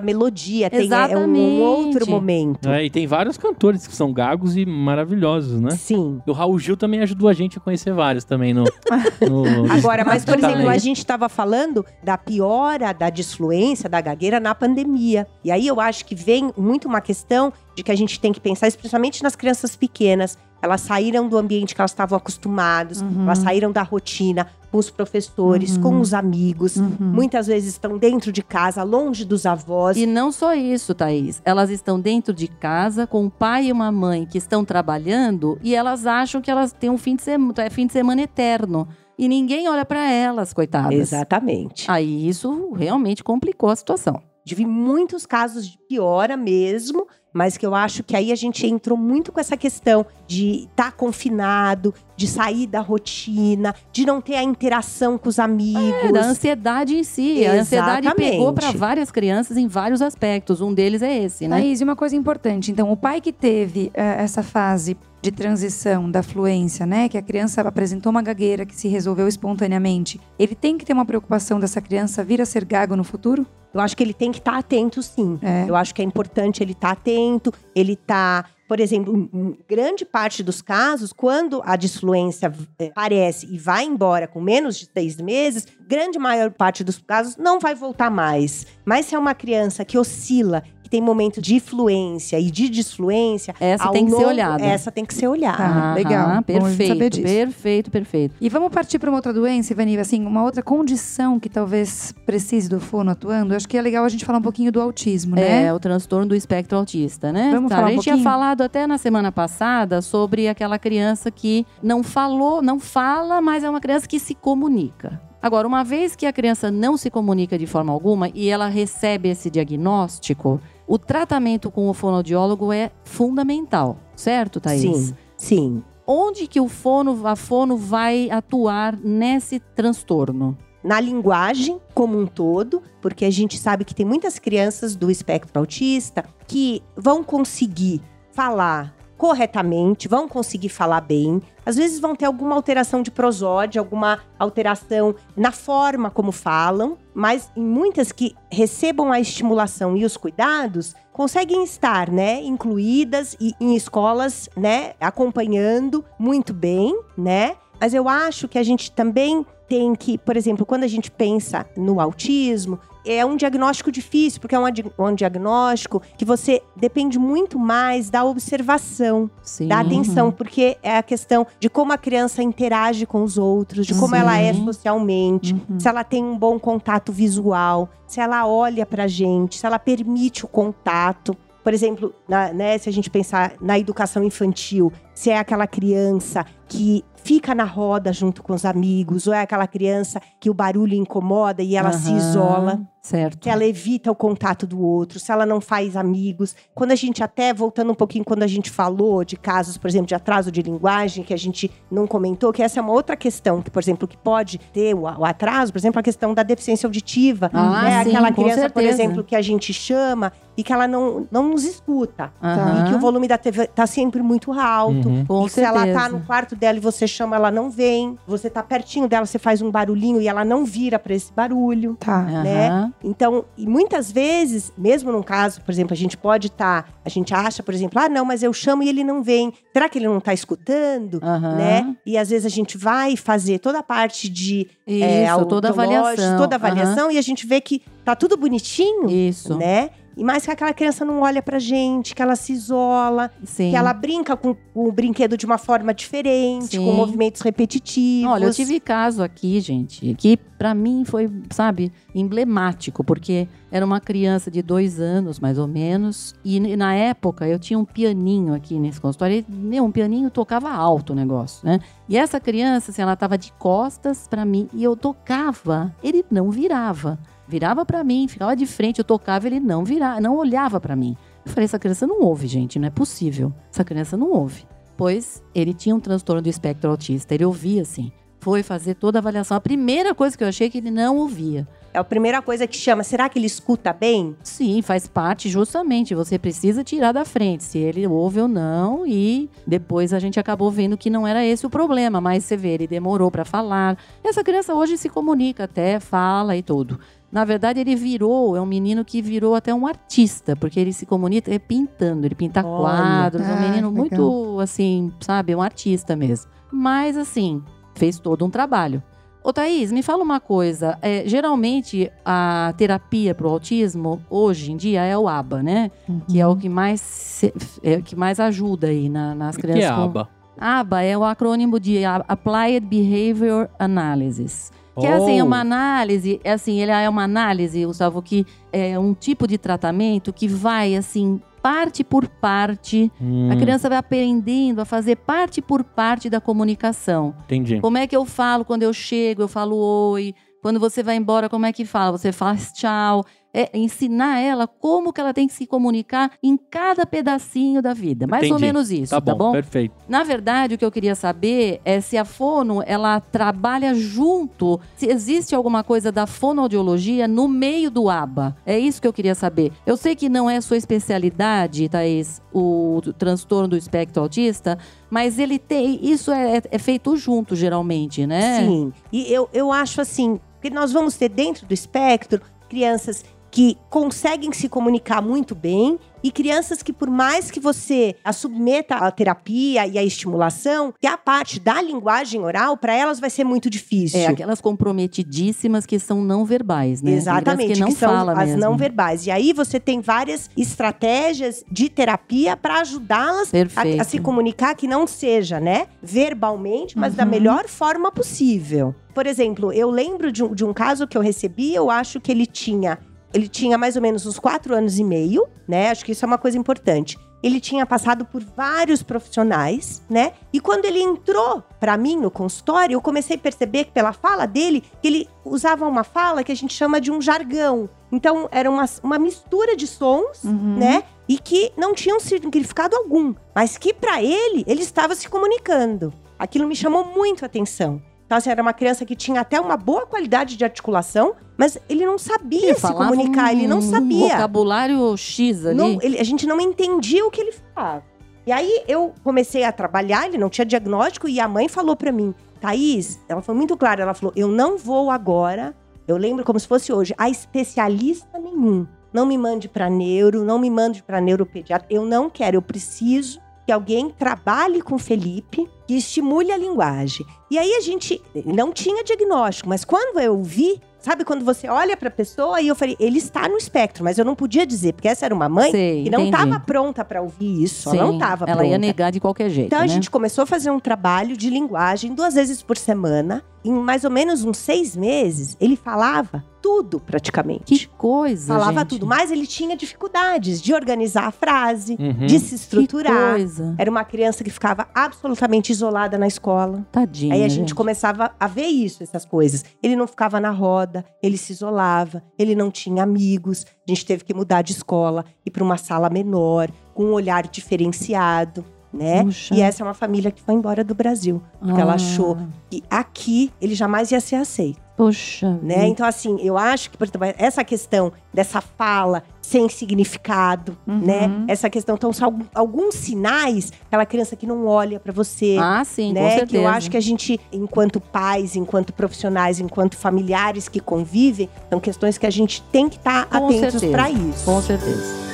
melodia, 0.00 0.70
tem 0.70 0.78
é 0.78 0.82
um, 0.82 0.86
Exatamente. 0.86 1.60
outro 1.60 2.08
momento. 2.08 2.68
É, 2.68 2.84
e 2.84 2.90
tem 2.90 3.06
vários 3.06 3.36
cantores 3.36 3.86
que 3.86 3.94
são 3.94 4.12
gagos 4.12 4.56
e 4.56 4.64
maravilhosos, 4.64 5.60
né? 5.60 5.70
Sim. 5.72 6.20
O 6.26 6.32
Raul 6.32 6.58
Gil 6.58 6.76
também 6.76 7.00
ajudou 7.00 7.28
a 7.28 7.32
gente 7.32 7.58
a 7.58 7.60
conhecer 7.60 7.92
vários 7.92 8.24
também 8.24 8.54
no. 8.54 8.64
no- 9.28 9.72
Agora, 9.72 10.04
mas 10.04 10.24
por 10.24 10.38
exemplo, 10.38 10.68
a 10.68 10.78
gente 10.78 10.98
estava 10.98 11.28
falando 11.28 11.84
da 12.02 12.16
piora 12.16 12.92
da 12.92 13.10
disfluência, 13.10 13.88
da 13.88 14.00
gagueira 14.00 14.38
na 14.38 14.54
pandemia. 14.54 15.26
E 15.42 15.50
aí 15.50 15.66
eu 15.66 15.80
acho 15.80 16.04
que 16.04 16.14
vem 16.14 16.52
muito 16.56 16.86
uma 16.86 17.00
questão 17.00 17.52
de 17.74 17.82
que 17.82 17.90
a 17.90 17.96
gente 17.96 18.18
tem 18.20 18.32
que 18.32 18.40
pensar, 18.40 18.68
especialmente 18.68 19.22
nas 19.22 19.36
crianças 19.36 19.74
pequenas. 19.76 20.38
Elas 20.62 20.80
saíram 20.80 21.28
do 21.28 21.36
ambiente 21.36 21.74
que 21.74 21.80
elas 21.80 21.90
estavam 21.90 22.16
acostumados, 22.16 23.02
elas 23.02 23.38
saíram 23.38 23.70
da 23.70 23.82
rotina 23.82 24.46
com 24.70 24.78
os 24.78 24.90
professores, 24.90 25.76
com 25.78 26.00
os 26.00 26.12
amigos. 26.12 26.76
Muitas 26.76 27.46
vezes 27.46 27.74
estão 27.74 27.96
dentro 27.96 28.32
de 28.32 28.42
casa, 28.42 28.82
longe 28.82 29.24
dos 29.24 29.46
avós. 29.46 29.96
E 29.96 30.06
não 30.06 30.32
só 30.32 30.54
isso, 30.54 30.94
Thaís. 30.94 31.40
Elas 31.44 31.70
estão 31.70 32.00
dentro 32.00 32.34
de 32.34 32.48
casa 32.48 33.06
com 33.06 33.24
um 33.24 33.30
pai 33.30 33.66
e 33.66 33.72
uma 33.72 33.92
mãe 33.92 34.26
que 34.26 34.38
estão 34.38 34.64
trabalhando 34.64 35.58
e 35.62 35.74
elas 35.74 36.06
acham 36.06 36.40
que 36.40 36.50
elas 36.50 36.72
têm 36.72 36.90
um 36.90 36.98
fim 36.98 37.16
de 37.16 37.22
semana, 37.22 37.54
é 37.58 37.70
fim 37.70 37.86
de 37.86 37.92
semana 37.92 38.22
eterno. 38.22 38.88
E 39.18 39.28
ninguém 39.28 39.68
olha 39.68 39.84
para 39.84 40.10
elas, 40.10 40.52
coitadas. 40.52 40.92
Exatamente. 40.92 41.90
Aí 41.90 42.28
isso 42.28 42.72
realmente 42.74 43.24
complicou 43.24 43.70
a 43.70 43.76
situação. 43.76 44.20
Tive 44.44 44.64
muitos 44.66 45.26
casos 45.26 45.66
de 45.66 45.78
piora 45.88 46.36
mesmo, 46.36 47.06
mas 47.36 47.58
que 47.58 47.66
eu 47.66 47.74
acho 47.74 48.02
que 48.02 48.16
aí 48.16 48.32
a 48.32 48.34
gente 48.34 48.66
entrou 48.66 48.96
muito 48.96 49.30
com 49.30 49.38
essa 49.38 49.58
questão 49.58 50.06
de 50.26 50.64
estar 50.70 50.92
confinado, 50.92 51.92
de 52.16 52.26
sair 52.26 52.66
da 52.66 52.80
rotina, 52.80 53.74
de 53.92 54.06
não 54.06 54.22
ter 54.22 54.36
a 54.36 54.42
interação 54.42 55.18
com 55.18 55.28
os 55.28 55.38
amigos. 55.38 55.82
É, 56.02 56.10
da 56.10 56.24
ansiedade 56.24 56.96
em 56.96 57.04
si. 57.04 57.44
A 57.44 57.52
ansiedade 57.52 58.06
Exatamente. 58.06 58.30
pegou 58.30 58.54
para 58.54 58.72
várias 58.72 59.10
crianças 59.10 59.58
em 59.58 59.68
vários 59.68 60.00
aspectos. 60.00 60.62
Um 60.62 60.72
deles 60.72 61.02
é 61.02 61.24
esse, 61.24 61.46
né? 61.46 61.58
Thaís, 61.58 61.82
e 61.82 61.84
uma 61.84 61.94
coisa 61.94 62.16
importante. 62.16 62.72
Então, 62.72 62.90
o 62.90 62.96
pai 62.96 63.20
que 63.20 63.32
teve 63.32 63.90
eh, 63.92 64.16
essa 64.18 64.42
fase 64.42 64.96
de 65.20 65.30
transição 65.30 66.10
da 66.10 66.22
fluência, 66.22 66.86
né? 66.86 67.08
Que 67.08 67.18
a 67.18 67.22
criança 67.22 67.60
apresentou 67.60 68.10
uma 68.10 68.22
gagueira 68.22 68.64
que 68.64 68.74
se 68.74 68.88
resolveu 68.88 69.28
espontaneamente. 69.28 70.18
Ele 70.38 70.54
tem 70.54 70.78
que 70.78 70.86
ter 70.86 70.94
uma 70.94 71.04
preocupação 71.04 71.60
dessa 71.60 71.82
criança 71.82 72.24
vir 72.24 72.40
a 72.40 72.46
ser 72.46 72.64
gago 72.64 72.96
no 72.96 73.04
futuro? 73.04 73.46
Eu 73.76 73.80
acho 73.82 73.94
que 73.94 74.02
ele 74.02 74.14
tem 74.14 74.32
que 74.32 74.38
estar 74.38 74.56
atento, 74.56 75.02
sim. 75.02 75.38
É. 75.42 75.66
Eu 75.68 75.76
acho 75.76 75.94
que 75.94 76.00
é 76.00 76.04
importante 76.04 76.62
ele 76.62 76.72
estar 76.72 76.92
atento, 76.92 77.25
ele 77.74 77.96
tá, 77.96 78.44
por 78.68 78.80
exemplo, 78.80 79.16
em- 79.16 79.30
em 79.38 79.58
grande 79.68 80.04
parte 80.04 80.42
dos 80.42 80.60
casos, 80.62 81.12
quando 81.12 81.62
a 81.64 81.76
disfluência 81.76 82.52
eh, 82.78 82.86
aparece 82.94 83.46
e 83.50 83.58
vai 83.58 83.84
embora 83.84 84.26
com 84.26 84.40
menos 84.40 84.76
de 84.76 84.88
seis 84.92 85.16
meses, 85.18 85.66
grande 85.86 86.18
maior 86.18 86.50
parte 86.50 86.82
dos 86.82 86.98
casos 86.98 87.36
não 87.36 87.58
vai 87.60 87.74
voltar 87.74 88.10
mais. 88.10 88.66
Mas 88.84 89.06
se 89.06 89.14
é 89.14 89.18
uma 89.18 89.34
criança 89.34 89.84
que 89.84 89.96
oscila, 89.98 90.62
que 90.86 90.90
tem 90.90 91.00
momento 91.02 91.42
de 91.42 91.58
fluência 91.58 92.38
e 92.38 92.48
de 92.48 92.68
disfluência, 92.68 93.52
Essa 93.58 93.90
tem 93.90 94.04
que 94.04 94.10
ser 94.12 94.16
longo- 94.18 94.28
olhada. 94.28 94.64
Essa 94.64 94.92
tem 94.92 95.04
que 95.04 95.12
ser 95.12 95.26
olhada. 95.26 95.56
Tá. 95.56 95.94
legal. 95.94 96.26
Bom 96.28 96.32
a 96.32 96.36
gente 96.36 96.44
Perfeito, 96.46 96.88
saber 96.92 97.10
disso. 97.10 97.22
perfeito, 97.22 97.90
perfeito. 97.90 98.34
E 98.40 98.48
vamos 98.48 98.70
partir 98.70 98.98
para 99.00 99.10
uma 99.10 99.18
outra 99.18 99.32
doença, 99.32 99.72
Ivani, 99.72 99.98
assim, 99.98 100.24
uma 100.24 100.44
outra 100.44 100.62
condição 100.62 101.40
que 101.40 101.48
talvez 101.48 102.14
precise 102.24 102.68
do 102.68 102.78
fono 102.78 103.10
atuando. 103.10 103.54
Acho 103.54 103.68
que 103.68 103.76
é 103.76 103.82
legal 103.82 104.04
a 104.04 104.08
gente 104.08 104.24
falar 104.24 104.38
um 104.38 104.42
pouquinho 104.42 104.70
do 104.70 104.80
autismo, 104.80 105.34
né? 105.34 105.64
É, 105.64 105.72
o 105.74 105.80
transtorno 105.80 106.26
do 106.26 106.34
espectro 106.36 106.78
autista, 106.78 107.32
né? 107.32 107.50
Vamos 107.52 107.72
falar 107.72 107.82
a 107.82 107.86
um 107.86 107.92
gente 107.94 108.02
tinha 108.04 108.14
pouquinho? 108.14 108.30
falado 108.30 108.60
até 108.62 108.86
na 108.86 108.96
semana 108.98 109.32
passada 109.32 110.00
sobre 110.00 110.46
aquela 110.46 110.78
criança 110.78 111.30
que 111.32 111.66
não 111.82 112.02
falou, 112.04 112.62
não 112.62 112.78
fala, 112.78 113.40
mas 113.40 113.64
é 113.64 113.68
uma 113.70 113.80
criança 113.80 114.06
que 114.06 114.20
se 114.20 114.34
comunica. 114.34 115.20
Agora, 115.46 115.68
uma 115.68 115.84
vez 115.84 116.16
que 116.16 116.26
a 116.26 116.32
criança 116.32 116.72
não 116.72 116.96
se 116.96 117.08
comunica 117.08 117.56
de 117.56 117.68
forma 117.68 117.92
alguma 117.92 118.28
e 118.34 118.48
ela 118.48 118.66
recebe 118.66 119.28
esse 119.28 119.48
diagnóstico, 119.48 120.60
o 120.88 120.98
tratamento 120.98 121.70
com 121.70 121.88
o 121.88 121.94
fonoaudiólogo 121.94 122.72
é 122.72 122.90
fundamental, 123.04 123.96
certo, 124.16 124.58
Thaís? 124.60 124.80
Sim, 124.80 125.14
sim. 125.36 125.84
Onde 126.04 126.48
que 126.48 126.60
o 126.60 126.66
fono, 126.66 127.24
a 127.24 127.36
fono 127.36 127.76
vai 127.76 128.28
atuar 128.28 128.98
nesse 128.98 129.60
transtorno? 129.60 130.58
na 130.82 131.00
linguagem 131.00 131.80
como 131.94 132.16
um 132.16 132.26
todo, 132.26 132.80
porque 133.00 133.24
a 133.24 133.30
gente 133.30 133.58
sabe 133.58 133.84
que 133.84 133.94
tem 133.94 134.06
muitas 134.06 134.38
crianças 134.38 134.94
do 134.94 135.10
espectro 135.10 135.58
autista 135.58 136.24
que 136.46 136.80
vão 136.96 137.24
conseguir 137.24 138.00
falar 138.32 138.94
corretamente, 139.16 140.06
vão 140.06 140.28
conseguir 140.28 140.68
falar 140.68 141.00
bem. 141.00 141.42
Às 141.66 141.74
vezes 141.74 141.98
vão 141.98 142.14
ter 142.14 142.26
alguma 142.26 142.54
alteração 142.54 143.02
de 143.02 143.10
prosódia, 143.10 143.80
alguma 143.80 144.20
alteração 144.38 145.16
na 145.36 145.50
forma 145.50 146.08
como 146.08 146.30
falam, 146.30 146.96
mas 147.12 147.50
em 147.56 147.64
muitas 147.64 148.12
que 148.12 148.36
recebam 148.50 149.10
a 149.10 149.18
estimulação 149.18 149.96
e 149.96 150.04
os 150.04 150.16
cuidados, 150.16 150.94
conseguem 151.12 151.64
estar, 151.64 152.10
né, 152.10 152.40
incluídas 152.42 153.36
e 153.40 153.52
em 153.60 153.74
escolas, 153.74 154.48
né, 154.56 154.92
acompanhando 155.00 156.04
muito 156.18 156.54
bem, 156.54 156.96
né? 157.18 157.56
Mas 157.80 157.94
eu 157.94 158.08
acho 158.08 158.46
que 158.46 158.58
a 158.58 158.62
gente 158.62 158.92
também 158.92 159.44
tem 159.68 159.94
que, 159.94 160.16
por 160.18 160.36
exemplo, 160.36 160.64
quando 160.64 160.84
a 160.84 160.88
gente 160.88 161.10
pensa 161.10 161.66
no 161.76 162.00
autismo, 162.00 162.78
é 163.06 163.24
um 163.24 163.36
diagnóstico 163.36 163.90
difícil, 163.92 164.40
porque 164.40 164.54
é 164.54 164.58
um, 164.58 164.64
um 164.98 165.14
diagnóstico 165.14 166.02
que 166.18 166.24
você 166.24 166.62
depende 166.76 167.18
muito 167.18 167.58
mais 167.58 168.10
da 168.10 168.24
observação, 168.24 169.30
Sim. 169.42 169.68
da 169.68 169.80
atenção, 169.80 170.30
porque 170.32 170.76
é 170.82 170.96
a 170.98 171.02
questão 171.02 171.46
de 171.60 171.68
como 171.70 171.92
a 171.92 171.98
criança 171.98 172.42
interage 172.42 173.06
com 173.06 173.22
os 173.22 173.38
outros, 173.38 173.86
de 173.86 173.94
como 173.94 174.14
ela 174.16 174.38
é 174.38 174.52
Sim. 174.52 174.64
socialmente, 174.64 175.54
Uhum. 175.68 175.78
se 175.80 175.88
ela 175.88 176.02
tem 176.04 176.24
um 176.24 176.36
bom 176.36 176.58
contato 176.58 177.12
visual, 177.12 177.88
se 178.06 178.20
ela 178.20 178.46
olha 178.46 178.84
pra 178.86 179.06
gente, 179.06 179.56
se 179.58 179.66
ela 179.66 179.78
permite 179.78 180.44
o 180.44 180.48
contato. 180.48 181.36
Por 181.62 181.74
exemplo, 181.74 182.14
na- 182.28 182.52
né, 182.52 182.78
se 182.78 182.88
a 182.88 182.92
gente 182.92 183.10
pensar 183.10 183.54
na 183.60 183.76
educação 183.78 184.22
infantil, 184.22 184.92
se 185.12 185.30
é 185.30 185.38
aquela 185.38 185.66
criança 185.66 186.46
que 186.68 187.04
fica 187.26 187.54
na 187.54 187.64
roda 187.64 188.12
junto 188.12 188.42
com 188.42 188.54
os 188.54 188.64
amigos, 188.64 189.26
ou 189.26 189.34
é 189.34 189.40
aquela 189.40 189.66
criança 189.66 190.20
que 190.38 190.48
o 190.48 190.54
barulho 190.54 190.94
incomoda 190.94 191.62
e 191.62 191.74
ela 191.74 191.92
se 191.92 192.10
Aham, 192.10 192.18
isola, 192.18 192.80
Certo. 193.02 193.42
se 193.42 193.48
ela 193.50 193.64
evita 193.64 194.10
o 194.10 194.14
contato 194.14 194.66
do 194.66 194.80
outro, 194.80 195.18
se 195.18 195.30
ela 195.30 195.44
não 195.44 195.60
faz 195.60 195.96
amigos. 195.96 196.54
Quando 196.74 196.92
a 196.92 196.94
gente 196.94 197.22
até, 197.22 197.52
voltando 197.52 197.90
um 197.90 197.94
pouquinho, 197.94 198.24
quando 198.24 198.42
a 198.42 198.46
gente 198.46 198.70
falou 198.70 199.24
de 199.24 199.36
casos, 199.36 199.76
por 199.76 199.88
exemplo, 199.88 200.06
de 200.06 200.14
atraso 200.14 200.50
de 200.52 200.62
linguagem, 200.62 201.24
que 201.24 201.34
a 201.34 201.36
gente 201.36 201.70
não 201.90 202.06
comentou, 202.06 202.52
que 202.52 202.62
essa 202.62 202.78
é 202.78 202.82
uma 202.82 202.92
outra 202.92 203.16
questão, 203.16 203.60
que, 203.62 203.70
por 203.70 203.82
exemplo, 203.82 204.06
que 204.06 204.16
pode 204.16 204.58
ter 204.58 204.94
o, 204.94 205.06
atraso, 205.24 205.72
por 205.72 205.78
exemplo, 205.78 205.98
a 206.00 206.02
questão 206.02 206.34
da 206.34 206.42
deficiência 206.42 206.86
auditiva. 206.86 207.50
Ah, 207.52 207.82
né? 207.82 208.04
sim, 208.04 208.10
Aquela 208.10 208.32
criança, 208.32 208.70
por 208.70 208.82
certeza. 208.82 209.02
exemplo, 209.02 209.24
que 209.24 209.36
a 209.36 209.42
gente 209.42 209.72
chama 209.72 210.32
e 210.56 210.62
que 210.62 210.72
ela 210.72 210.88
não, 210.88 211.26
não 211.30 211.50
nos 211.50 211.64
escuta. 211.64 212.32
Aham. 212.42 212.86
E 212.86 212.88
que 212.88 212.94
o 212.94 212.98
volume 212.98 213.28
da 213.28 213.38
TV 213.38 213.66
tá 213.68 213.86
sempre 213.86 214.22
muito 214.22 214.52
alto. 214.52 215.08
Uhum. 215.08 215.46
E 215.46 215.50
se 215.50 215.60
ela 215.60 215.80
tá 215.80 215.84
certeza. 215.84 216.08
no 216.08 216.20
quarto 216.24 216.55
dela 216.56 216.78
e 216.78 216.80
você 216.80 217.06
chama, 217.06 217.36
ela 217.36 217.50
não 217.50 217.70
vem. 217.70 218.18
Você 218.26 218.48
tá 218.50 218.62
pertinho 218.62 219.08
dela, 219.08 219.26
você 219.26 219.38
faz 219.38 219.62
um 219.62 219.70
barulhinho 219.70 220.20
e 220.20 220.28
ela 220.28 220.44
não 220.44 220.64
vira 220.64 220.98
pra 220.98 221.14
esse 221.14 221.32
barulho. 221.32 221.96
Tá. 222.00 222.22
né? 222.22 222.68
Aham. 222.68 222.94
Então, 223.02 223.44
e 223.56 223.66
muitas 223.66 224.10
vezes, 224.10 224.72
mesmo 224.76 225.12
num 225.12 225.22
caso, 225.22 225.60
por 225.62 225.70
exemplo, 225.70 225.92
a 225.92 225.96
gente 225.96 226.16
pode 226.16 226.48
estar, 226.48 226.88
a 227.04 227.08
gente 227.08 227.32
acha, 227.34 227.62
por 227.62 227.74
exemplo, 227.74 228.00
ah, 228.00 228.08
não, 228.08 228.24
mas 228.24 228.42
eu 228.42 228.52
chamo 228.52 228.82
e 228.82 228.88
ele 228.88 229.04
não 229.04 229.22
vem. 229.22 229.52
Será 229.72 229.88
que 229.88 229.98
ele 229.98 230.08
não 230.08 230.20
tá 230.20 230.32
escutando? 230.34 231.20
Aham. 231.22 231.56
Né? 231.56 231.96
E 232.04 232.16
às 232.18 232.30
vezes 232.30 232.46
a 232.46 232.54
gente 232.54 232.76
vai 232.76 233.16
fazer 233.16 233.58
toda 233.58 233.78
a 233.78 233.82
parte 233.82 234.28
de 234.28 234.68
Isso, 234.86 235.04
é, 235.04 235.44
toda 235.48 235.68
avaliação. 235.68 236.38
toda 236.38 236.56
avaliação 236.56 237.10
e 237.10 237.18
a 237.18 237.22
gente 237.22 237.46
vê 237.46 237.60
que 237.60 237.82
tá 238.04 238.14
tudo 238.14 238.36
bonitinho. 238.36 239.10
Isso. 239.10 239.56
né? 239.56 239.90
E 240.16 240.24
mais 240.24 240.44
que 240.46 240.50
aquela 240.50 240.72
criança 240.72 241.04
não 241.04 241.20
olha 241.20 241.42
pra 241.42 241.58
gente, 241.58 242.14
que 242.14 242.22
ela 242.22 242.34
se 242.36 242.52
isola, 242.52 243.30
Sim. 243.44 243.70
que 243.70 243.76
ela 243.76 243.92
brinca 243.92 244.34
com 244.34 244.56
o 244.74 244.90
brinquedo 244.90 245.36
de 245.36 245.44
uma 245.44 245.58
forma 245.58 245.92
diferente, 245.92 246.78
Sim. 246.78 246.84
com 246.84 246.92
movimentos 246.92 247.42
repetitivos. 247.42 248.32
Olha, 248.32 248.46
eu 248.46 248.54
tive 248.54 248.80
caso 248.80 249.22
aqui, 249.22 249.60
gente, 249.60 250.14
que 250.14 250.38
pra 250.38 250.74
mim 250.74 251.04
foi, 251.04 251.30
sabe, 251.50 251.92
emblemático, 252.14 253.04
porque 253.04 253.46
era 253.70 253.84
uma 253.84 254.00
criança 254.00 254.50
de 254.50 254.62
dois 254.62 254.98
anos, 254.98 255.38
mais 255.38 255.58
ou 255.58 255.66
menos, 255.66 256.34
e 256.42 256.58
na 256.76 256.94
época 256.94 257.46
eu 257.46 257.58
tinha 257.58 257.78
um 257.78 257.84
pianinho 257.84 258.54
aqui 258.54 258.78
nesse 258.78 258.98
consultório, 258.98 259.44
e, 259.46 259.52
meu, 259.52 259.84
um 259.84 259.92
pianinho 259.92 260.30
tocava 260.30 260.70
alto 260.70 261.12
o 261.12 261.16
negócio, 261.16 261.66
né? 261.66 261.78
E 262.08 262.16
essa 262.16 262.40
criança, 262.40 262.90
assim, 262.90 263.02
ela 263.02 263.16
tava 263.16 263.36
de 263.36 263.52
costas 263.58 264.26
pra 264.26 264.46
mim 264.46 264.66
e 264.72 264.82
eu 264.82 264.96
tocava, 264.96 265.94
ele 266.02 266.24
não 266.30 266.50
virava. 266.50 267.18
Virava 267.48 267.84
pra 267.84 268.02
mim, 268.02 268.26
ficava 268.28 268.56
de 268.56 268.66
frente, 268.66 268.98
eu 268.98 269.04
tocava, 269.04 269.46
ele 269.46 269.60
não 269.60 269.84
virava, 269.84 270.20
não 270.20 270.36
olhava 270.36 270.80
pra 270.80 270.96
mim. 270.96 271.16
Eu 271.44 271.52
falei, 271.52 271.64
essa 271.64 271.78
criança 271.78 272.06
não 272.06 272.22
ouve, 272.22 272.46
gente, 272.46 272.78
não 272.78 272.88
é 272.88 272.90
possível. 272.90 273.52
Essa 273.72 273.84
criança 273.84 274.16
não 274.16 274.32
ouve. 274.32 274.66
Pois 274.96 275.42
ele 275.54 275.74
tinha 275.74 275.94
um 275.94 276.00
transtorno 276.00 276.42
do 276.42 276.48
espectro 276.48 276.90
autista, 276.90 277.34
ele 277.34 277.44
ouvia 277.44 277.82
assim. 277.82 278.10
Foi 278.40 278.62
fazer 278.62 278.94
toda 278.94 279.18
a 279.18 279.20
avaliação. 279.20 279.56
A 279.56 279.60
primeira 279.60 280.14
coisa 280.14 280.36
que 280.36 280.44
eu 280.44 280.48
achei 280.48 280.68
é 280.68 280.70
que 280.70 280.78
ele 280.78 280.90
não 280.90 281.16
ouvia. 281.16 281.66
É 281.92 281.98
a 281.98 282.04
primeira 282.04 282.40
coisa 282.42 282.66
que 282.66 282.76
chama. 282.76 283.02
Será 283.02 283.28
que 283.28 283.38
ele 283.38 283.46
escuta 283.46 283.92
bem? 283.92 284.36
Sim, 284.42 284.82
faz 284.82 285.08
parte 285.08 285.48
justamente. 285.48 286.14
Você 286.14 286.38
precisa 286.38 286.84
tirar 286.84 287.10
da 287.10 287.24
frente 287.24 287.64
se 287.64 287.78
ele 287.78 288.06
ouve 288.06 288.38
ou 288.40 288.46
não. 288.46 289.06
E 289.06 289.50
depois 289.66 290.12
a 290.12 290.18
gente 290.18 290.38
acabou 290.38 290.70
vendo 290.70 290.96
que 290.96 291.10
não 291.10 291.26
era 291.26 291.44
esse 291.44 291.66
o 291.66 291.70
problema. 291.70 292.20
Mas 292.20 292.44
você 292.44 292.56
vê, 292.56 292.68
ele 292.68 292.86
demorou 292.86 293.30
para 293.30 293.44
falar. 293.44 293.98
Essa 294.22 294.44
criança 294.44 294.74
hoje 294.74 294.96
se 294.96 295.08
comunica 295.08 295.64
até, 295.64 295.98
fala 295.98 296.54
e 296.54 296.62
tudo. 296.62 297.00
Na 297.30 297.44
verdade, 297.44 297.80
ele 297.80 297.94
virou, 297.96 298.56
é 298.56 298.60
um 298.60 298.66
menino 298.66 299.04
que 299.04 299.20
virou 299.20 299.54
até 299.54 299.74
um 299.74 299.86
artista, 299.86 300.54
porque 300.56 300.78
ele 300.78 300.92
se 300.92 301.04
comunica 301.04 301.52
é 301.52 301.58
pintando, 301.58 302.26
ele 302.26 302.34
pinta 302.34 302.64
Olha. 302.64 302.76
quadros, 302.78 303.46
é 303.46 303.52
um 303.52 303.56
Ah, 303.56 303.60
menino 303.60 303.90
muito, 303.92 304.58
assim, 304.60 305.12
sabe, 305.20 305.54
um 305.54 305.60
artista 305.60 306.14
mesmo. 306.16 306.50
Mas, 306.72 307.16
assim, 307.16 307.62
fez 307.94 308.18
todo 308.18 308.44
um 308.44 308.50
trabalho. 308.50 309.02
Ô, 309.42 309.52
Thaís, 309.52 309.92
me 309.92 310.02
fala 310.02 310.22
uma 310.24 310.40
coisa. 310.40 310.98
É, 311.02 311.22
geralmente, 311.26 312.10
a 312.24 312.74
terapia 312.76 313.32
para 313.34 313.46
o 313.46 313.50
autismo, 313.50 314.20
hoje 314.28 314.72
em 314.72 314.76
dia, 314.76 315.02
é 315.04 315.16
o 315.16 315.28
ABA, 315.28 315.62
né? 315.62 315.90
Que 316.28 316.40
é 316.40 316.46
o 316.46 316.56
que 316.56 316.68
mais, 316.68 317.44
é, 317.82 318.00
que 318.02 318.16
mais 318.16 318.40
ajuda 318.40 318.88
aí 318.88 319.08
na- 319.08 319.34
nas 319.36 319.54
O 319.54 319.58
que 319.60 319.66
crianças. 319.66 319.90
é 319.90 319.94
com- 319.94 320.02
aba? 320.02 320.28
ABA 320.58 321.02
é 321.02 321.16
o 321.18 321.22
acrônimo 321.22 321.78
de 321.78 322.04
Applied 322.04 322.80
Behavior 322.86 323.68
Analysis. 323.78 324.72
Que 324.98 325.06
é 325.06 325.12
assim, 325.14 325.38
é 325.38 325.44
uma 325.44 325.56
Oh. 325.58 325.60
análise, 325.60 326.40
é 326.42 326.52
assim, 326.52 326.80
ele 326.80 326.90
é 326.90 327.08
uma 327.08 327.24
análise, 327.24 327.84
Gustavo, 327.84 328.22
que 328.22 328.46
é 328.72 328.98
um 328.98 329.12
tipo 329.14 329.46
de 329.46 329.58
tratamento 329.58 330.32
que 330.32 330.48
vai, 330.48 330.94
assim, 330.96 331.40
parte 331.62 332.02
por 332.04 332.26
parte. 332.28 333.10
Hum, 333.20 333.50
A 333.52 333.56
criança 333.56 333.88
vai 333.88 333.98
aprendendo 333.98 334.80
a 334.80 334.84
fazer 334.84 335.16
parte 335.16 335.60
por 335.60 335.82
parte 335.84 336.30
da 336.30 336.40
comunicação. 336.40 337.34
Entendi. 337.44 337.80
Como 337.80 337.98
é 337.98 338.06
que 338.06 338.16
eu 338.16 338.24
falo 338.24 338.64
quando 338.64 338.82
eu 338.84 338.92
chego? 338.92 339.42
Eu 339.42 339.48
falo 339.48 339.76
oi. 339.76 340.34
Quando 340.62 340.80
você 340.80 341.02
vai 341.02 341.16
embora, 341.16 341.48
como 341.48 341.66
é 341.66 341.72
que 341.72 341.84
fala? 341.84 342.16
Você 342.16 342.32
faz 342.32 342.72
tchau. 342.72 343.24
É 343.54 343.70
ensinar 343.72 344.38
ela 344.40 344.66
como 344.66 345.12
que 345.12 345.20
ela 345.20 345.32
tem 345.32 345.46
que 345.46 345.54
se 345.54 345.66
comunicar 345.66 346.30
em 346.42 346.56
cada 346.58 347.06
pedacinho 347.06 347.80
da 347.80 347.94
vida. 347.94 348.26
Mais 348.26 348.42
ou 348.42 348.48
Entendi. 348.50 348.64
menos 348.66 348.90
isso, 348.90 349.10
Tá 349.14 349.20
tá 349.20 349.32
bom, 349.32 349.38
bom? 349.46 349.52
perfeito. 349.52 349.94
Na 350.06 350.22
verdade, 350.22 350.74
o 350.74 350.78
que 350.78 350.84
eu 350.84 350.92
queria 350.92 351.14
saber 351.14 351.80
é 351.84 352.00
se 352.02 352.18
a 352.18 352.24
fono, 352.26 352.82
ela 352.86 353.18
trabalha 353.18 353.94
junto, 353.94 354.78
se 354.94 355.06
existe 355.06 355.54
alguma 355.54 355.82
coisa 355.82 356.12
da 356.12 356.26
fonoaudiologia 356.26 357.26
no 357.26 357.48
meio 357.48 357.90
do 357.90 358.10
ABA. 358.10 358.54
É 358.66 358.78
isso 358.78 359.00
que 359.00 359.08
eu 359.08 359.12
queria 359.12 359.34
saber. 359.34 359.72
Eu 359.86 359.96
sei 359.96 360.14
que 360.14 360.28
não 360.28 360.50
é 360.50 360.60
sua 360.60 360.76
especialidade, 360.76 361.88
Thaís, 361.88 362.42
o 362.52 363.00
transtorno 363.16 363.68
do 363.68 363.76
espectro 363.76 364.22
autista, 364.22 364.78
mas 365.10 365.38
ele 365.38 365.58
tem, 365.58 365.98
isso 366.02 366.30
é, 366.30 366.60
é 366.70 366.78
feito 366.78 367.16
junto, 367.16 367.56
geralmente, 367.56 368.26
né? 368.26 368.60
Sim. 368.66 368.92
E 369.12 369.32
eu, 369.32 369.48
eu 369.52 369.72
acho 369.72 370.00
assim, 370.00 370.38
que 370.60 370.68
nós 370.68 370.92
vamos 370.92 371.16
ter 371.16 371.28
dentro 371.28 371.66
do 371.66 371.72
espectro 371.72 372.40
crianças 372.68 373.24
que 373.56 373.78
conseguem 373.88 374.52
se 374.52 374.68
comunicar 374.68 375.22
muito 375.22 375.54
bem 375.54 375.98
e 376.22 376.30
crianças 376.30 376.82
que, 376.82 376.92
por 376.92 377.08
mais 377.08 377.50
que 377.50 377.58
você 377.58 378.14
a 378.22 378.30
submeta 378.30 378.96
à 378.96 379.10
terapia 379.10 379.86
e 379.86 379.96
à 379.96 380.04
estimulação, 380.04 380.92
que 381.00 381.06
a 381.06 381.16
parte 381.16 381.58
da 381.58 381.80
linguagem 381.80 382.42
oral, 382.42 382.76
para 382.76 382.94
elas 382.94 383.18
vai 383.18 383.30
ser 383.30 383.44
muito 383.44 383.70
difícil. 383.70 384.20
É, 384.20 384.26
aquelas 384.26 384.60
comprometidíssimas 384.60 385.86
que 385.86 385.98
são 385.98 386.20
não 386.20 386.44
verbais, 386.44 387.00
né? 387.00 387.12
Exatamente, 387.12 387.72
que 387.72 387.80
não 387.80 387.92
são 387.92 388.12
fala 388.12 388.32
as 388.34 388.48
mesmo. 388.50 388.60
não 388.60 388.76
verbais. 388.76 389.26
E 389.26 389.30
aí 389.30 389.54
você 389.54 389.80
tem 389.80 390.02
várias 390.02 390.50
estratégias 390.54 391.64
de 391.72 391.88
terapia 391.88 392.58
para 392.58 392.80
ajudá-las 392.80 393.50
a, 393.74 394.02
a 394.02 394.04
se 394.04 394.18
comunicar 394.18 394.74
que 394.74 394.86
não 394.86 395.06
seja, 395.06 395.58
né, 395.58 395.86
verbalmente, 396.02 396.98
mas 396.98 397.14
da 397.14 397.24
Uhum. 397.24 397.30
melhor 397.30 397.68
forma 397.68 398.12
possível. 398.12 398.94
Por 399.14 399.26
exemplo, 399.26 399.72
eu 399.72 399.90
lembro 399.90 400.30
de 400.30 400.44
um, 400.44 400.54
de 400.54 400.62
um 400.62 400.74
caso 400.74 401.06
que 401.06 401.16
eu 401.16 401.22
recebi, 401.22 401.74
eu 401.74 401.90
acho 401.90 402.20
que 402.20 402.30
ele 402.30 402.44
tinha 402.44 402.98
ele 403.36 403.48
tinha 403.48 403.76
mais 403.76 403.96
ou 403.96 404.02
menos 404.02 404.24
uns 404.24 404.38
quatro 404.38 404.74
anos 404.74 404.98
e 404.98 405.04
meio, 405.04 405.46
né? 405.68 405.90
Acho 405.90 406.04
que 406.04 406.12
isso 406.12 406.24
é 406.24 406.28
uma 406.28 406.38
coisa 406.38 406.56
importante. 406.56 407.18
Ele 407.42 407.60
tinha 407.60 407.84
passado 407.84 408.24
por 408.24 408.42
vários 408.42 409.02
profissionais, 409.02 410.02
né? 410.08 410.32
E 410.52 410.58
quando 410.58 410.86
ele 410.86 411.00
entrou 411.02 411.62
para 411.78 411.96
mim 411.98 412.16
no 412.16 412.30
consultório, 412.30 412.94
eu 412.94 413.00
comecei 413.02 413.36
a 413.36 413.38
perceber 413.38 413.84
que 413.84 413.92
pela 413.92 414.12
fala 414.14 414.46
dele, 414.46 414.82
que 415.02 415.06
ele 415.08 415.28
usava 415.44 415.86
uma 415.86 416.02
fala 416.02 416.42
que 416.42 416.50
a 416.50 416.56
gente 416.56 416.72
chama 416.72 416.98
de 416.98 417.12
um 417.12 417.20
jargão. 417.20 417.90
Então, 418.10 418.48
era 418.50 418.70
uma, 418.70 418.86
uma 419.02 419.18
mistura 419.18 419.76
de 419.76 419.86
sons, 419.86 420.42
Uhum. 420.44 420.76
né? 420.78 421.04
E 421.28 421.38
que 421.38 421.72
não 421.76 421.92
tinham 421.92 422.18
significado 422.20 422.96
algum, 422.96 423.34
mas 423.54 423.76
que 423.76 423.92
para 423.92 424.22
ele, 424.22 424.64
ele 424.66 424.80
estava 424.82 425.14
se 425.14 425.28
comunicando. 425.28 426.12
Aquilo 426.38 426.66
me 426.66 426.74
chamou 426.74 427.04
muito 427.04 427.44
a 427.44 427.46
atenção. 427.46 428.00
Então, 428.24 428.38
assim, 428.38 428.50
era 428.50 428.62
uma 428.62 428.72
criança 428.72 429.04
que 429.04 429.14
tinha 429.14 429.40
até 429.40 429.60
uma 429.60 429.76
boa 429.76 430.06
qualidade 430.06 430.56
de 430.56 430.64
articulação, 430.64 431.34
mas 431.56 431.78
ele 431.88 432.04
não 432.04 432.18
sabia 432.18 432.74
se 432.74 432.92
comunicar, 432.92 433.52
ele 433.52 433.66
não 433.66 433.78
um 433.78 433.82
sabia. 433.82 434.28
vocabulário 434.34 435.16
X 435.16 435.64
ali. 435.66 435.76
Não, 435.76 435.98
ele- 436.02 436.18
a 436.18 436.24
gente 436.24 436.46
não 436.46 436.60
entendia 436.60 437.24
o 437.26 437.30
que 437.30 437.40
ele 437.40 437.52
falava. 437.74 438.02
E 438.46 438.52
aí 438.52 438.82
eu 438.86 439.12
comecei 439.24 439.64
a 439.64 439.72
trabalhar, 439.72 440.26
ele 440.26 440.38
não 440.38 440.48
tinha 440.48 440.64
diagnóstico, 440.64 441.28
e 441.28 441.40
a 441.40 441.48
mãe 441.48 441.68
falou 441.68 441.96
pra 441.96 442.12
mim, 442.12 442.32
Thaís, 442.60 443.18
ela 443.28 443.42
foi 443.42 443.54
muito 443.54 443.76
clara, 443.76 444.02
ela 444.02 444.14
falou: 444.14 444.32
eu 444.36 444.46
não 444.48 444.78
vou 444.78 445.10
agora, 445.10 445.74
eu 446.06 446.16
lembro 446.16 446.44
como 446.44 446.58
se 446.60 446.68
fosse 446.68 446.92
hoje, 446.92 447.12
a 447.18 447.28
especialista 447.28 448.38
nenhum. 448.38 448.86
Não 449.12 449.24
me 449.26 449.36
mande 449.38 449.68
pra 449.68 449.88
neuro, 449.90 450.44
não 450.44 450.58
me 450.58 450.68
mande 450.70 451.02
pra 451.02 451.20
neuropediatra. 451.20 451.86
Eu 451.90 452.04
não 452.04 452.28
quero, 452.28 452.56
eu 452.56 452.62
preciso 452.62 453.40
que 453.64 453.72
alguém 453.72 454.10
trabalhe 454.10 454.80
com 454.82 454.94
o 454.94 454.98
Felipe, 454.98 455.68
que 455.86 455.96
estimule 455.96 456.52
a 456.52 456.56
linguagem. 456.56 457.26
E 457.50 457.58
aí 457.58 457.74
a 457.74 457.80
gente 457.80 458.22
não 458.44 458.72
tinha 458.72 459.02
diagnóstico, 459.02 459.68
mas 459.68 459.84
quando 459.84 460.20
eu 460.20 460.40
vi, 460.42 460.80
sabe 461.06 461.24
quando 461.24 461.44
você 461.44 461.68
olha 461.68 461.96
pra 461.96 462.10
pessoa 462.10 462.60
e 462.60 462.66
eu 462.66 462.74
falei, 462.74 462.96
ele 462.98 463.18
está 463.18 463.48
no 463.48 463.56
espectro, 463.56 464.02
mas 464.02 464.18
eu 464.18 464.24
não 464.24 464.34
podia 464.34 464.66
dizer, 464.66 464.92
porque 464.92 465.06
essa 465.06 465.24
era 465.24 465.32
uma 465.32 465.48
mãe 465.48 465.70
Sei, 465.70 466.02
que 466.02 466.10
não 466.10 466.24
estava 466.24 466.58
pronta 466.58 467.04
pra 467.04 467.22
ouvir 467.22 467.62
isso, 467.62 467.88
Sim, 467.90 467.98
ela 467.98 468.06
não 468.08 468.14
estava 468.14 468.44
Ela 468.44 468.56
pronta. 468.56 468.66
ia 468.72 468.76
negar 468.76 469.12
de 469.12 469.20
qualquer 469.20 469.48
jeito, 469.48 469.68
Então 469.68 469.78
a 469.78 469.82
né? 469.82 469.88
gente 469.88 470.10
começou 470.10 470.42
a 470.42 470.46
fazer 470.46 470.68
um 470.68 470.80
trabalho 470.80 471.36
de 471.36 471.48
linguagem 471.48 472.12
duas 472.12 472.34
vezes 472.34 472.60
por 472.60 472.76
semana. 472.76 473.44
Em 473.64 473.72
mais 473.72 474.02
ou 474.04 474.10
menos 474.10 474.44
uns 474.44 474.58
seis 474.58 474.96
meses, 474.96 475.56
ele 475.60 475.76
falava 475.76 476.44
tudo 476.66 476.98
praticamente. 476.98 477.62
Que 477.64 477.86
coisa, 477.86 478.52
falava 478.52 478.80
gente. 478.80 478.88
tudo, 478.88 479.06
mas 479.06 479.30
ele 479.30 479.46
tinha 479.46 479.76
dificuldades 479.76 480.60
de 480.60 480.74
organizar 480.74 481.26
a 481.26 481.30
frase, 481.30 481.96
Uhum. 481.98 482.26
de 482.26 482.40
se 482.40 482.48
Que 482.50 482.54
estruturar. 482.56 483.34
coisa. 483.34 483.74
Era 483.78 483.88
uma 483.88 484.02
criança 484.04 484.42
que 484.42 484.50
ficava 484.50 484.88
absolutamente 484.92 485.70
isolada 485.70 486.18
na 486.18 486.26
escola. 486.26 486.84
Tadinha, 486.90 487.34
Aí 487.34 487.44
a 487.44 487.48
gente 487.48 487.72
começava 487.72 488.32
a 488.40 488.46
ver 488.48 488.66
isso, 488.66 489.00
essas 489.04 489.24
coisas. 489.24 489.64
Ele 489.80 489.94
não 489.94 490.08
ficava 490.08 490.40
na 490.40 490.50
roda, 490.50 491.04
ele 491.22 491.36
se 491.38 491.52
isolava, 491.52 492.20
ele 492.36 492.56
não 492.56 492.68
tinha 492.70 493.04
amigos. 493.04 493.64
A 493.86 493.90
gente 493.90 494.04
teve 494.04 494.24
que 494.24 494.34
mudar 494.34 494.62
de 494.62 494.72
escola, 494.72 495.24
ir 495.44 495.50
para 495.52 495.62
uma 495.62 495.76
sala 495.76 496.10
menor, 496.10 496.68
com 496.94 497.04
um 497.04 497.12
olhar 497.12 497.46
diferenciado, 497.46 498.64
né? 498.92 499.22
Puxa. 499.24 499.54
E 499.54 499.60
essa 499.60 499.82
é 499.82 499.84
uma 499.86 499.94
família 499.94 500.30
que 500.30 500.40
foi 500.42 500.54
embora 500.54 500.82
do 500.84 500.94
Brasil, 500.94 501.42
porque 501.60 501.80
ela 501.80 501.92
Ah, 501.92 501.96
achou 501.96 502.36
que 502.70 502.82
aqui 502.90 503.52
ele 503.60 503.74
jamais 503.74 504.10
ia 504.10 504.20
ser 504.20 504.36
aceito, 504.36 504.80
Poxa. 504.96 505.58
né? 505.62 505.86
Então 505.88 506.06
assim, 506.06 506.38
eu 506.40 506.56
acho 506.56 506.90
que, 506.90 506.96
por 506.96 507.06
exemplo, 507.06 507.28
essa 507.36 507.62
questão 507.64 508.12
dessa 508.32 508.60
fala 508.60 509.22
sem 509.42 509.68
significado, 509.68 510.76
Uhum. 510.86 510.98
né? 510.98 511.30
Essa 511.46 511.70
questão, 511.70 511.94
então, 511.94 512.12
são 512.12 512.40
alguns 512.54 512.94
sinais, 512.96 513.72
aquela 513.86 514.04
criança 514.06 514.34
que 514.34 514.46
não 514.46 514.66
olha 514.66 514.98
para 514.98 515.12
você, 515.12 515.56
Ah, 515.60 515.84
sim, 515.84 516.08
com 516.08 516.14
né? 516.20 516.30
certeza. 516.30 516.46
Que 516.46 516.56
eu 516.56 516.66
acho 516.66 516.90
que 516.90 516.96
a 516.96 517.00
gente, 517.00 517.38
enquanto 517.52 518.00
pais, 518.00 518.56
enquanto 518.56 518.92
profissionais, 518.92 519.60
enquanto 519.60 519.96
familiares 519.96 520.68
que 520.68 520.80
convivem, 520.80 521.48
são 521.70 521.78
questões 521.78 522.18
que 522.18 522.26
a 522.26 522.30
gente 522.30 522.60
tem 522.72 522.88
que 522.88 522.96
estar 522.96 523.26
Com 523.26 523.46
atentos 523.46 523.84
para 523.84 524.10
isso. 524.10 524.44
Com 524.44 524.60
certeza. 524.62 525.26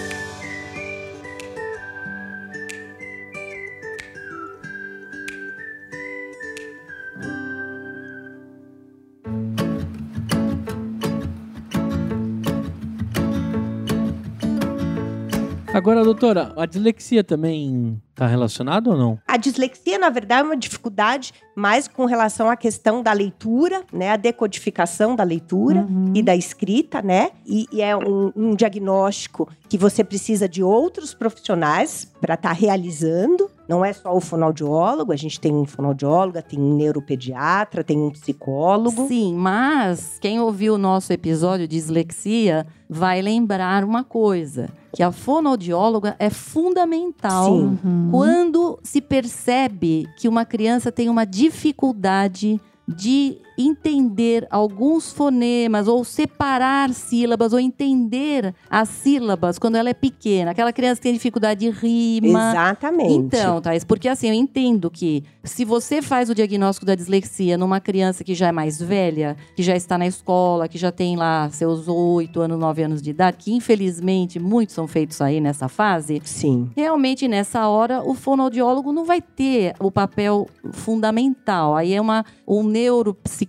Agora, 15.82 16.04
doutora, 16.04 16.52
a 16.56 16.64
dislexia 16.64 17.24
também 17.24 18.00
tá 18.14 18.26
relacionada 18.26 18.90
ou 18.90 18.96
não? 18.96 19.18
A 19.26 19.36
dislexia, 19.36 19.98
na 19.98 20.08
verdade, 20.10 20.42
é 20.42 20.44
uma 20.44 20.56
dificuldade 20.56 21.32
mais 21.56 21.86
com 21.88 22.04
relação 22.04 22.48
à 22.50 22.56
questão 22.56 23.02
da 23.02 23.12
leitura, 23.12 23.82
né? 23.92 24.10
A 24.10 24.16
decodificação 24.16 25.14
da 25.16 25.22
leitura 25.24 25.80
Uhum. 25.88 26.12
e 26.14 26.22
da 26.22 26.34
escrita, 26.36 27.02
né? 27.02 27.30
E, 27.46 27.66
e 27.72 27.80
é 27.82 27.96
um, 27.96 28.32
um 28.34 28.54
diagnóstico 28.54 29.48
que 29.68 29.76
você 29.78 30.02
precisa 30.04 30.48
de 30.48 30.62
outros 30.62 31.14
profissionais 31.14 32.10
para 32.20 32.34
estar 32.34 32.52
realizando. 32.52 33.50
Não 33.68 33.84
é 33.84 33.92
só 33.92 34.14
o 34.14 34.20
fonoaudiólogo, 34.20 35.12
a 35.12 35.16
gente 35.16 35.40
tem 35.40 35.54
um 35.54 35.64
fonoaudióloga, 35.64 36.42
tem 36.42 36.58
um 36.58 36.74
neuropediatra, 36.76 37.82
tem 37.84 37.98
um 37.98 38.10
psicólogo. 38.10 39.06
Sim, 39.08 39.34
mas 39.34 40.18
quem 40.20 40.40
ouviu 40.40 40.74
o 40.74 40.78
nosso 40.78 41.12
episódio 41.12 41.66
de 41.66 41.76
dislexia 41.76 42.66
vai 42.88 43.22
lembrar 43.22 43.84
uma 43.84 44.04
coisa, 44.04 44.68
que 44.92 45.02
a 45.02 45.10
fonoaudióloga 45.10 46.14
é 46.18 46.28
fundamental 46.28 47.46
Sim. 47.46 47.78
Uhum. 48.12 48.18
quando 48.18 48.78
se 48.82 49.00
percebe 49.00 50.06
que 50.16 50.28
uma 50.28 50.44
criança 50.44 50.92
tem 50.92 51.08
uma 51.08 51.24
dificuldade 51.24 52.60
de 52.86 53.38
entender 53.56 54.46
alguns 54.50 55.12
fonemas 55.12 55.88
ou 55.88 56.04
separar 56.04 56.92
sílabas 56.92 57.52
ou 57.52 57.60
entender 57.60 58.54
as 58.68 58.88
sílabas 58.88 59.58
quando 59.58 59.76
ela 59.76 59.90
é 59.90 59.94
pequena. 59.94 60.50
Aquela 60.50 60.72
criança 60.72 60.96
que 60.96 61.02
tem 61.02 61.12
dificuldade 61.12 61.60
de 61.60 61.70
rima. 61.70 62.50
Exatamente. 62.50 63.12
Então, 63.14 63.60
Thais, 63.60 63.84
porque 63.84 64.08
assim, 64.08 64.28
eu 64.28 64.34
entendo 64.34 64.90
que 64.90 65.22
se 65.44 65.64
você 65.64 66.00
faz 66.00 66.30
o 66.30 66.34
diagnóstico 66.34 66.86
da 66.86 66.94
dislexia 66.94 67.58
numa 67.58 67.80
criança 67.80 68.24
que 68.24 68.34
já 68.34 68.48
é 68.48 68.52
mais 68.52 68.80
velha, 68.80 69.36
que 69.54 69.62
já 69.62 69.76
está 69.76 69.98
na 69.98 70.06
escola, 70.06 70.68
que 70.68 70.78
já 70.78 70.92
tem 70.92 71.16
lá 71.16 71.48
seus 71.50 71.88
oito 71.88 72.40
anos, 72.40 72.58
nove 72.58 72.82
anos 72.82 73.02
de 73.02 73.10
idade, 73.10 73.36
que 73.38 73.52
infelizmente 73.52 74.38
muitos 74.38 74.74
são 74.74 74.86
feitos 74.86 75.20
aí 75.20 75.40
nessa 75.40 75.68
fase, 75.68 76.20
Sim. 76.24 76.70
realmente 76.76 77.26
nessa 77.28 77.66
hora 77.68 78.02
o 78.02 78.14
fonoaudiólogo 78.14 78.92
não 78.92 79.04
vai 79.04 79.20
ter 79.20 79.74
o 79.78 79.90
papel 79.90 80.48
fundamental. 80.72 81.76
Aí 81.76 81.92
é 81.92 82.00
uma 82.00 82.24
um 82.46 82.62
neuropsicólogo, 82.62 83.41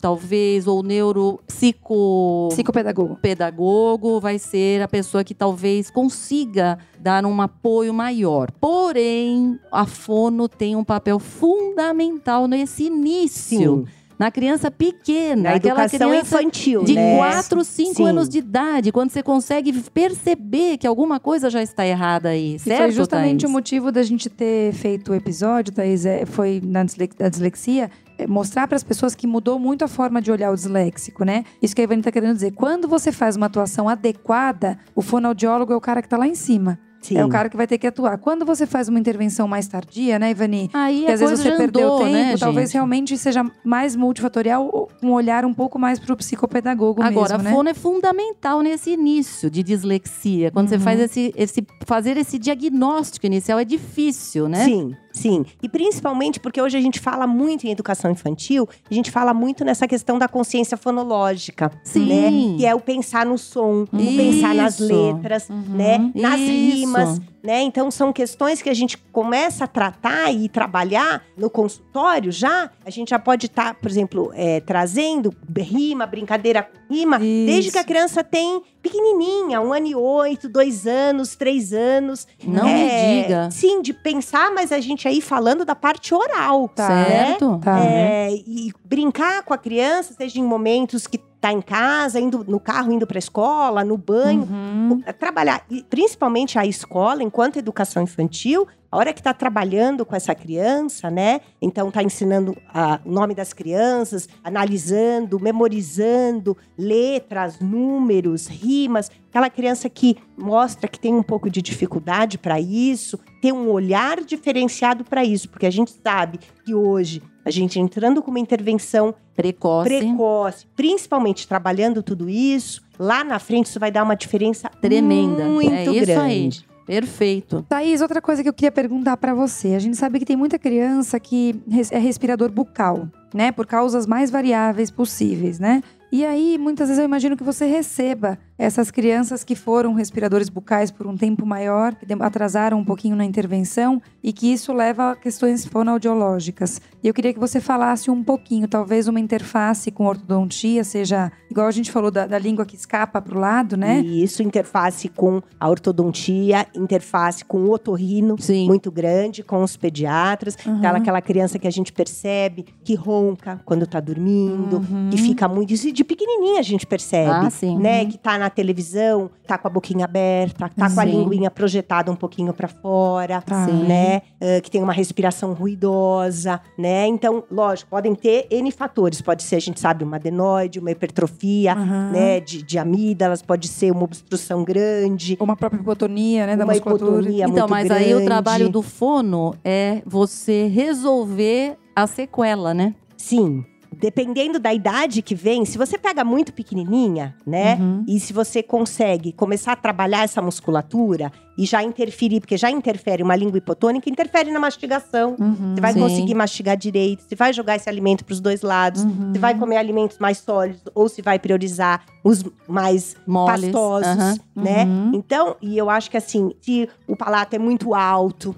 talvez, 0.00 0.66
ou 0.66 0.82
neuropsico 0.82 2.48
Psicopedagogo. 2.50 3.16
pedagogo 3.16 4.20
vai 4.20 4.38
ser 4.38 4.82
a 4.82 4.88
pessoa 4.88 5.24
que 5.24 5.34
talvez 5.34 5.90
consiga 5.90 6.78
dar 6.98 7.24
um 7.24 7.40
apoio 7.40 7.92
maior. 7.92 8.50
Porém, 8.52 9.58
a 9.70 9.86
fono 9.86 10.48
tem 10.48 10.76
um 10.76 10.84
papel 10.84 11.18
fundamental 11.18 12.46
nesse 12.46 12.84
início. 12.84 13.86
Sim. 13.86 14.03
Na 14.18 14.30
criança 14.30 14.70
pequena, 14.70 15.50
Na 15.50 15.56
aquela 15.56 15.84
educação 15.84 16.10
criança 16.10 16.36
infantil, 16.42 16.84
de 16.84 16.94
né? 16.94 17.16
4, 17.16 17.64
5 17.64 17.94
Sim. 17.94 18.06
anos 18.08 18.28
de 18.28 18.38
idade, 18.38 18.92
quando 18.92 19.10
você 19.10 19.22
consegue 19.22 19.72
perceber 19.90 20.78
que 20.78 20.86
alguma 20.86 21.18
coisa 21.18 21.50
já 21.50 21.62
está 21.62 21.86
errada 21.86 22.28
aí, 22.30 22.54
E 22.54 22.58
certo, 22.58 22.82
foi 22.82 22.90
justamente 22.92 23.40
Thaís? 23.42 23.50
o 23.50 23.52
motivo 23.52 23.90
da 23.90 24.02
gente 24.02 24.28
ter 24.28 24.72
feito 24.72 25.12
o 25.12 25.14
episódio, 25.14 25.72
Thaís, 25.72 26.06
é, 26.06 26.24
foi 26.26 26.60
na 26.64 26.84
dislexia, 27.28 27.90
é, 28.18 28.26
mostrar 28.26 28.68
para 28.68 28.76
as 28.76 28.84
pessoas 28.84 29.14
que 29.14 29.26
mudou 29.26 29.58
muito 29.58 29.84
a 29.84 29.88
forma 29.88 30.22
de 30.22 30.30
olhar 30.30 30.50
o 30.52 30.54
disléxico, 30.54 31.24
né? 31.24 31.44
Isso 31.60 31.74
que 31.74 31.80
a 31.80 31.84
Ivani 31.84 32.02
tá 32.02 32.12
querendo 32.12 32.34
dizer. 32.34 32.52
Quando 32.52 32.86
você 32.86 33.10
faz 33.10 33.34
uma 33.36 33.46
atuação 33.46 33.88
adequada, 33.88 34.78
o 34.94 35.02
fonoaudiólogo 35.02 35.72
é 35.72 35.76
o 35.76 35.80
cara 35.80 36.00
que 36.00 36.08
tá 36.08 36.16
lá 36.16 36.26
em 36.28 36.34
cima. 36.34 36.78
Sim. 37.04 37.18
É 37.18 37.24
o 37.24 37.28
cara 37.28 37.48
que 37.50 37.56
vai 37.56 37.66
ter 37.66 37.76
que 37.76 37.86
atuar. 37.86 38.16
Quando 38.18 38.46
você 38.46 38.66
faz 38.66 38.88
uma 38.88 38.98
intervenção 38.98 39.46
mais 39.46 39.68
tardia, 39.68 40.18
né, 40.18 40.30
Ivani? 40.30 40.70
Aí 40.72 41.04
Que 41.04 41.10
a 41.10 41.14
às 41.14 41.20
vezes 41.20 41.38
você 41.40 41.50
perdeu 41.52 41.84
andou, 41.86 41.98
tempo, 41.98 42.12
né, 42.12 42.36
talvez 42.38 42.68
gente? 42.70 42.74
realmente 42.74 43.18
seja 43.18 43.44
mais 43.62 43.94
multifatorial, 43.94 44.88
um 45.02 45.10
olhar 45.12 45.44
um 45.44 45.52
pouco 45.52 45.78
mais 45.78 45.98
pro 45.98 46.16
psicopedagogo 46.16 47.02
Agora, 47.02 47.36
mesmo, 47.36 47.40
a 47.40 47.42
né? 47.42 47.50
fono 47.56 47.68
é 47.68 47.74
fundamental 47.74 48.62
nesse 48.62 48.90
início 48.90 49.50
de 49.50 49.62
dislexia. 49.62 50.50
Quando 50.50 50.68
você 50.68 50.76
Uhum. 50.76 50.80
faz 50.80 51.00
esse, 51.00 51.32
esse. 51.36 51.66
Fazer 51.86 52.16
esse 52.16 52.38
diagnóstico 52.38 53.26
inicial 53.26 53.58
é 53.58 53.64
difícil, 53.64 54.48
né? 54.48 54.64
Sim, 54.64 54.96
sim. 55.14 55.46
E 55.62 55.68
principalmente 55.68 56.38
porque 56.38 56.60
hoje 56.60 56.76
a 56.76 56.80
gente 56.80 57.00
fala 57.00 57.26
muito 57.26 57.66
em 57.66 57.70
educação 57.70 58.10
infantil, 58.10 58.68
a 58.90 58.92
gente 58.92 59.10
fala 59.10 59.32
muito 59.32 59.64
nessa 59.64 59.86
questão 59.88 60.18
da 60.18 60.28
consciência 60.28 60.76
fonológica. 60.76 61.72
Sim. 61.82 62.06
Né? 62.06 62.56
Que 62.58 62.66
é 62.66 62.74
o 62.74 62.80
pensar 62.80 63.24
no 63.24 63.38
som, 63.38 63.84
o 63.84 64.16
pensar 64.16 64.54
nas 64.54 64.78
Isso. 64.78 64.92
letras, 64.92 65.48
Uhum. 65.48 65.76
né? 65.76 66.10
Nas 66.14 66.38
Isso. 66.40 66.50
rimas, 66.50 67.20
né? 67.44 67.60
Então 67.60 67.90
são 67.90 68.10
questões 68.10 68.62
que 68.62 68.70
a 68.70 68.74
gente 68.74 68.96
começa 69.12 69.64
a 69.64 69.66
tratar 69.66 70.32
e 70.32 70.48
trabalhar 70.48 71.22
no 71.36 71.50
consultório 71.50 72.32
já. 72.32 72.70
A 72.84 72.88
gente 72.90 73.10
já 73.10 73.18
pode 73.18 73.46
estar, 73.46 73.74
por 73.74 73.90
exemplo, 73.90 74.32
é, 74.34 74.60
trazendo 74.60 75.34
rima, 75.56 76.06
brincadeira 76.06 76.62
com 76.62 76.94
rima, 76.94 77.18
desde 77.18 77.68
Isso. 77.68 77.72
que 77.72 77.78
a 77.78 77.84
criança 77.84 78.24
tem 78.24 78.62
pequenininha, 78.80 79.60
um 79.60 79.72
ano 79.72 79.86
e 79.86 79.94
oito, 79.94 80.48
dois 80.48 80.86
anos, 80.86 81.36
três 81.36 81.72
anos. 81.72 82.26
Não 82.42 82.66
É, 82.66 83.16
me 83.16 83.22
diga. 83.22 83.50
Sim, 83.50 83.82
de 83.82 83.92
pensar, 83.92 84.50
mas 84.52 84.72
a 84.72 84.80
gente 84.80 85.06
aí 85.06 85.20
falando 85.20 85.64
da 85.64 85.74
parte 85.74 86.14
oral. 86.14 86.68
Tá. 86.68 86.88
né? 86.88 87.04
Certo? 87.04 87.60
Tá. 87.62 87.78
É, 87.84 88.30
e 88.32 88.72
brincar 88.84 89.42
com 89.42 89.52
a 89.52 89.58
criança, 89.58 90.14
seja 90.14 90.38
em 90.38 90.44
momentos 90.44 91.06
que 91.06 91.18
tá 91.44 91.52
em 91.52 91.60
casa, 91.60 92.18
indo 92.18 92.42
no 92.48 92.58
carro, 92.58 92.90
indo 92.90 93.06
para 93.06 93.18
a 93.18 93.20
escola, 93.20 93.84
no 93.84 93.98
banho. 93.98 94.48
Uhum. 94.50 95.02
Trabalhar, 95.18 95.62
e 95.70 95.82
principalmente 95.82 96.58
a 96.58 96.64
escola, 96.64 97.22
enquanto 97.22 97.58
educação 97.58 98.02
infantil, 98.02 98.66
a 98.90 98.96
hora 98.96 99.12
que 99.12 99.20
está 99.20 99.34
trabalhando 99.34 100.06
com 100.06 100.16
essa 100.16 100.34
criança, 100.34 101.10
né? 101.10 101.42
Então 101.60 101.90
tá 101.90 102.02
ensinando 102.02 102.56
ah, 102.72 102.98
o 103.04 103.12
nome 103.12 103.34
das 103.34 103.52
crianças, 103.52 104.26
analisando, 104.42 105.38
memorizando 105.38 106.56
letras, 106.78 107.60
números, 107.60 108.46
rimas. 108.46 109.10
Aquela 109.28 109.50
criança 109.50 109.90
que 109.90 110.16
mostra 110.38 110.88
que 110.88 110.98
tem 110.98 111.12
um 111.12 111.22
pouco 111.22 111.50
de 111.50 111.60
dificuldade 111.60 112.38
para 112.38 112.58
isso, 112.58 113.18
ter 113.42 113.52
um 113.52 113.68
olhar 113.68 114.22
diferenciado 114.22 115.04
para 115.04 115.22
isso, 115.22 115.50
porque 115.50 115.66
a 115.66 115.70
gente 115.70 115.94
sabe 116.02 116.38
que 116.64 116.74
hoje 116.74 117.20
a 117.44 117.50
gente 117.50 117.78
entrando 117.78 118.22
com 118.22 118.30
uma 118.30 118.40
intervenção 118.40 119.14
Precoce. 119.34 119.88
precoce, 119.88 120.66
principalmente 120.76 121.46
trabalhando 121.48 122.02
tudo 122.02 122.28
isso, 122.28 122.82
lá 122.98 123.24
na 123.24 123.38
frente 123.38 123.66
isso 123.66 123.80
vai 123.80 123.90
dar 123.90 124.02
uma 124.04 124.14
diferença 124.14 124.68
Tremenda. 124.80 125.44
muito 125.44 125.72
é 125.72 125.84
isso 125.84 126.06
grande. 126.06 126.20
aí. 126.68 126.74
Perfeito. 126.86 127.64
Thaís, 127.68 128.02
outra 128.02 128.20
coisa 128.20 128.42
que 128.42 128.48
eu 128.48 128.52
queria 128.52 128.70
perguntar 128.70 129.16
pra 129.16 129.32
você. 129.32 129.68
A 129.74 129.78
gente 129.78 129.96
sabe 129.96 130.18
que 130.18 130.24
tem 130.26 130.36
muita 130.36 130.58
criança 130.58 131.18
que 131.18 131.58
res- 131.68 131.90
é 131.90 131.98
respirador 131.98 132.50
bucal, 132.52 133.08
né? 133.32 133.50
Por 133.50 133.66
causas 133.66 134.06
mais 134.06 134.30
variáveis 134.30 134.90
possíveis, 134.90 135.58
né? 135.58 135.82
E 136.14 136.24
aí, 136.24 136.56
muitas 136.58 136.86
vezes 136.86 137.00
eu 137.00 137.04
imagino 137.04 137.36
que 137.36 137.42
você 137.42 137.66
receba 137.66 138.38
essas 138.56 138.88
crianças 138.88 139.42
que 139.42 139.56
foram 139.56 139.94
respiradores 139.94 140.48
bucais 140.48 140.92
por 140.92 141.08
um 141.08 141.16
tempo 141.16 141.44
maior, 141.44 141.92
que 141.92 142.06
atrasaram 142.20 142.78
um 142.78 142.84
pouquinho 142.84 143.16
na 143.16 143.24
intervenção 143.24 144.00
e 144.22 144.32
que 144.32 144.52
isso 144.52 144.72
leva 144.72 145.10
a 145.10 145.16
questões 145.16 145.66
fonoaudiológicas. 145.66 146.80
E 147.02 147.08
eu 147.08 147.12
queria 147.12 147.34
que 147.34 147.40
você 147.40 147.60
falasse 147.60 148.12
um 148.12 148.22
pouquinho, 148.22 148.68
talvez 148.68 149.08
uma 149.08 149.18
interface 149.18 149.90
com 149.90 150.06
ortodontia, 150.06 150.84
seja 150.84 151.32
igual 151.50 151.66
a 151.66 151.72
gente 151.72 151.90
falou 151.90 152.12
da, 152.12 152.28
da 152.28 152.38
língua 152.38 152.64
que 152.64 152.76
escapa 152.76 153.20
pro 153.20 153.38
lado, 153.38 153.76
né? 153.76 153.98
Isso, 154.00 154.40
interface 154.40 155.08
com 155.08 155.42
a 155.58 155.68
ortodontia, 155.68 156.64
interface 156.76 157.44
com 157.44 157.64
o 157.64 157.72
otorrino, 157.72 158.36
Sim. 158.38 158.66
muito 158.66 158.90
grande, 158.90 159.42
com 159.42 159.64
os 159.64 159.76
pediatras. 159.76 160.56
Uhum. 160.64 160.78
Aquela, 160.78 160.98
aquela 160.98 161.20
criança 161.20 161.58
que 161.58 161.66
a 161.66 161.72
gente 161.72 161.92
percebe 161.92 162.66
que 162.84 162.94
ronca 162.94 163.60
quando 163.64 163.84
tá 163.84 163.98
dormindo, 163.98 164.80
que 165.10 165.18
fica 165.18 165.48
muito. 165.48 165.72
Isso 165.72 165.90
de 165.90 166.03
pequenininha 166.04 166.60
a 166.60 166.62
gente 166.62 166.86
percebe. 166.86 167.30
Ah, 167.30 167.50
sim. 167.50 167.78
Né, 167.78 168.04
que 168.06 168.18
tá 168.18 168.38
na 168.38 168.50
televisão, 168.50 169.30
tá 169.46 169.56
com 169.58 169.66
a 169.68 169.70
boquinha 169.70 170.04
aberta, 170.04 170.68
tá 170.68 170.90
com 170.90 171.00
a 171.00 171.04
Sim. 171.04 171.10
linguinha 171.10 171.50
projetada 171.50 172.10
um 172.10 172.16
pouquinho 172.16 172.52
pra 172.52 172.68
fora, 172.68 173.40
Tá. 173.42 173.66
Sim. 173.66 173.84
né? 173.84 174.22
ah, 174.40 174.60
que 174.60 174.70
tem 174.70 174.82
uma 174.82 174.92
respiração 174.92 175.52
ruidosa, 175.52 176.60
né? 176.78 177.06
Então, 177.06 177.44
lógico, 177.50 177.90
podem 177.90 178.14
ter 178.14 178.46
N 178.50 178.70
fatores. 178.70 179.20
Pode 179.20 179.42
ser, 179.42 179.56
a 179.56 179.60
gente 179.60 179.80
sabe, 179.80 180.04
uma 180.04 180.16
adenoide, 180.16 180.78
uma 180.78 180.90
hipertrofia, 180.90 181.72
Aham. 181.72 182.10
né? 182.12 182.40
De, 182.40 182.62
de 182.62 182.78
amígdalas, 182.78 183.42
pode 183.42 183.68
ser 183.68 183.90
uma 183.92 184.04
obstrução 184.04 184.64
grande. 184.64 185.36
Uma 185.40 185.56
própria 185.56 185.80
hipotonia, 185.80 186.46
né? 186.46 186.56
Da 186.56 186.64
Uma 186.64 186.72
musculatura. 186.72 187.30
Então, 187.30 187.66
mas 187.68 187.90
aí 187.90 188.06
o 188.12 188.16
grande. 188.16 188.24
trabalho 188.26 188.68
do 188.68 188.82
fono 188.82 189.54
é 189.64 190.02
você 190.06 190.66
resolver 190.68 191.76
a 191.94 192.06
sequela, 192.06 192.74
né? 192.74 192.94
Sim. 193.16 193.64
Dependendo 194.00 194.58
da 194.58 194.72
idade 194.72 195.22
que 195.22 195.34
vem, 195.34 195.64
se 195.64 195.76
você 195.78 195.96
pega 195.98 196.24
muito 196.24 196.52
pequenininha, 196.52 197.34
né? 197.46 197.76
Uhum. 197.76 198.04
E 198.06 198.18
se 198.20 198.32
você 198.32 198.62
consegue 198.62 199.32
começar 199.32 199.72
a 199.72 199.76
trabalhar 199.76 200.24
essa 200.24 200.40
musculatura 200.42 201.30
e 201.56 201.64
já 201.64 201.82
interferir, 201.82 202.40
porque 202.40 202.56
já 202.56 202.68
interfere 202.70 203.22
uma 203.22 203.36
língua 203.36 203.58
hipotônica, 203.58 204.10
interfere 204.10 204.50
na 204.50 204.58
mastigação. 204.58 205.36
Uhum. 205.38 205.74
Você 205.74 205.80
vai 205.80 205.92
Sim. 205.92 206.00
conseguir 206.00 206.34
mastigar 206.34 206.76
direito, 206.76 207.22
você 207.28 207.36
vai 207.36 207.52
jogar 207.52 207.76
esse 207.76 207.88
alimento 207.88 208.24
para 208.24 208.32
os 208.32 208.40
dois 208.40 208.62
lados, 208.62 209.04
Uhum. 209.04 209.32
você 209.32 209.38
vai 209.38 209.56
comer 209.56 209.76
alimentos 209.76 210.18
mais 210.18 210.38
sólidos 210.38 210.82
ou 210.94 211.08
se 211.08 211.22
vai 211.22 211.38
priorizar 211.38 212.04
os 212.24 212.44
mais 212.66 213.16
Moles. 213.26 213.62
pastosos, 213.66 214.40
né? 214.56 214.84
Uhum. 214.84 215.10
Então, 215.14 215.56
e 215.62 215.78
eu 215.78 215.88
acho 215.88 216.10
que 216.10 216.16
assim, 216.16 216.52
se 216.60 216.88
o 217.06 217.14
palato 217.16 217.54
é 217.54 217.58
muito 217.58 217.94
alto, 217.94 218.54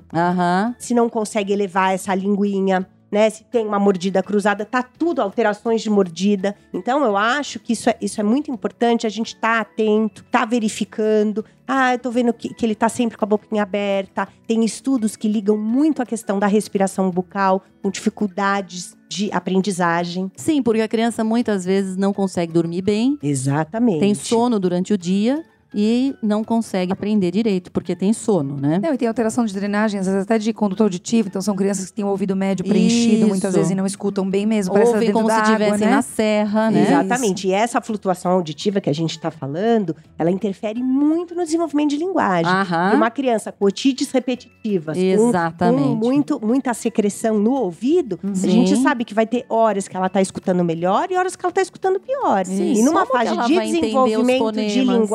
se 0.78 0.94
não 0.94 1.08
consegue 1.08 1.52
elevar 1.52 1.92
essa 1.92 2.14
linguinha, 2.14 2.86
né? 3.16 3.30
Se 3.30 3.44
tem 3.44 3.66
uma 3.66 3.78
mordida 3.78 4.22
cruzada, 4.22 4.66
tá 4.66 4.82
tudo 4.82 5.22
alterações 5.22 5.80
de 5.80 5.88
mordida. 5.88 6.54
Então 6.70 7.02
eu 7.02 7.16
acho 7.16 7.58
que 7.58 7.72
isso 7.72 7.88
é, 7.88 7.96
isso 7.98 8.20
é 8.20 8.22
muito 8.22 8.50
importante, 8.50 9.06
a 9.06 9.10
gente 9.10 9.34
tá 9.34 9.60
atento, 9.60 10.22
tá 10.24 10.44
verificando. 10.44 11.42
Ah, 11.66 11.94
eu 11.94 11.98
tô 11.98 12.10
vendo 12.10 12.30
que, 12.34 12.52
que 12.52 12.66
ele 12.66 12.74
tá 12.74 12.90
sempre 12.90 13.16
com 13.16 13.24
a 13.24 13.28
boquinha 13.28 13.62
aberta. 13.62 14.28
Tem 14.46 14.62
estudos 14.62 15.16
que 15.16 15.28
ligam 15.28 15.56
muito 15.56 16.02
a 16.02 16.06
questão 16.06 16.38
da 16.38 16.46
respiração 16.46 17.10
bucal 17.10 17.62
com 17.82 17.90
dificuldades 17.90 18.94
de 19.08 19.32
aprendizagem. 19.32 20.30
Sim, 20.36 20.62
porque 20.62 20.82
a 20.82 20.88
criança 20.88 21.24
muitas 21.24 21.64
vezes 21.64 21.96
não 21.96 22.12
consegue 22.12 22.52
dormir 22.52 22.82
bem, 22.82 23.18
Exatamente. 23.22 24.00
tem 24.00 24.14
sono 24.14 24.60
durante 24.60 24.92
o 24.92 24.98
dia 24.98 25.42
e 25.78 26.16
não 26.22 26.42
consegue 26.42 26.90
aprender 26.90 27.30
direito, 27.30 27.70
porque 27.70 27.94
tem 27.94 28.10
sono, 28.14 28.56
né? 28.56 28.80
Não, 28.82 28.94
e 28.94 28.96
tem 28.96 29.06
alteração 29.06 29.44
de 29.44 29.52
drenagem, 29.52 30.00
às 30.00 30.06
vezes 30.06 30.22
até 30.22 30.38
de 30.38 30.50
conduto 30.54 30.82
auditivo. 30.82 31.28
Então, 31.28 31.42
são 31.42 31.54
crianças 31.54 31.86
que 31.90 31.92
têm 31.92 32.04
o 32.04 32.08
ouvido 32.08 32.34
médio 32.34 32.64
preenchido, 32.64 33.16
Isso. 33.18 33.26
muitas 33.28 33.54
vezes, 33.54 33.70
e 33.72 33.74
não 33.74 33.84
escutam 33.84 34.28
bem 34.28 34.46
mesmo. 34.46 34.72
Parece 34.72 34.92
Ouvem 34.92 35.08
dentro 35.08 35.22
como 35.22 35.30
se 35.30 35.42
estivessem 35.42 35.86
né? 35.86 35.90
na 35.94 36.00
serra, 36.00 36.70
né? 36.70 36.82
Exatamente. 36.82 37.46
E 37.48 37.52
essa 37.52 37.78
flutuação 37.82 38.32
auditiva 38.32 38.80
que 38.80 38.88
a 38.88 38.92
gente 38.94 39.10
está 39.10 39.30
falando, 39.30 39.94
ela 40.18 40.30
interfere 40.30 40.82
muito 40.82 41.34
no 41.34 41.44
desenvolvimento 41.44 41.90
de 41.90 41.98
linguagem. 41.98 42.50
Aham. 42.50 42.92
E 42.94 42.96
uma 42.96 43.10
criança 43.10 43.52
com 43.52 43.66
otites 43.66 44.10
repetitivas, 44.10 44.96
com- 44.96 45.02
Exatamente. 45.04 45.82
com 45.82 45.94
muito, 45.94 46.40
muita 46.42 46.72
secreção 46.72 47.38
no 47.38 47.52
ouvido, 47.52 48.18
a 48.24 48.34
Sim. 48.34 48.50
gente 48.50 48.76
sabe 48.76 49.04
que 49.04 49.12
vai 49.12 49.26
ter 49.26 49.44
horas 49.48 49.86
que 49.86 49.94
ela 49.96 50.08
tá 50.08 50.22
escutando 50.22 50.64
melhor 50.64 51.10
e 51.10 51.16
horas 51.16 51.36
que 51.36 51.44
ela 51.44 51.52
tá 51.52 51.60
escutando 51.60 52.00
pior. 52.00 52.46
Sim. 52.46 52.72
E 52.72 52.82
numa 52.82 53.04
Como 53.04 53.18
fase 53.18 53.36
de 53.46 53.60
desenvolvimento 53.60 54.52
de 54.52 54.84
fonemas? 54.84 55.10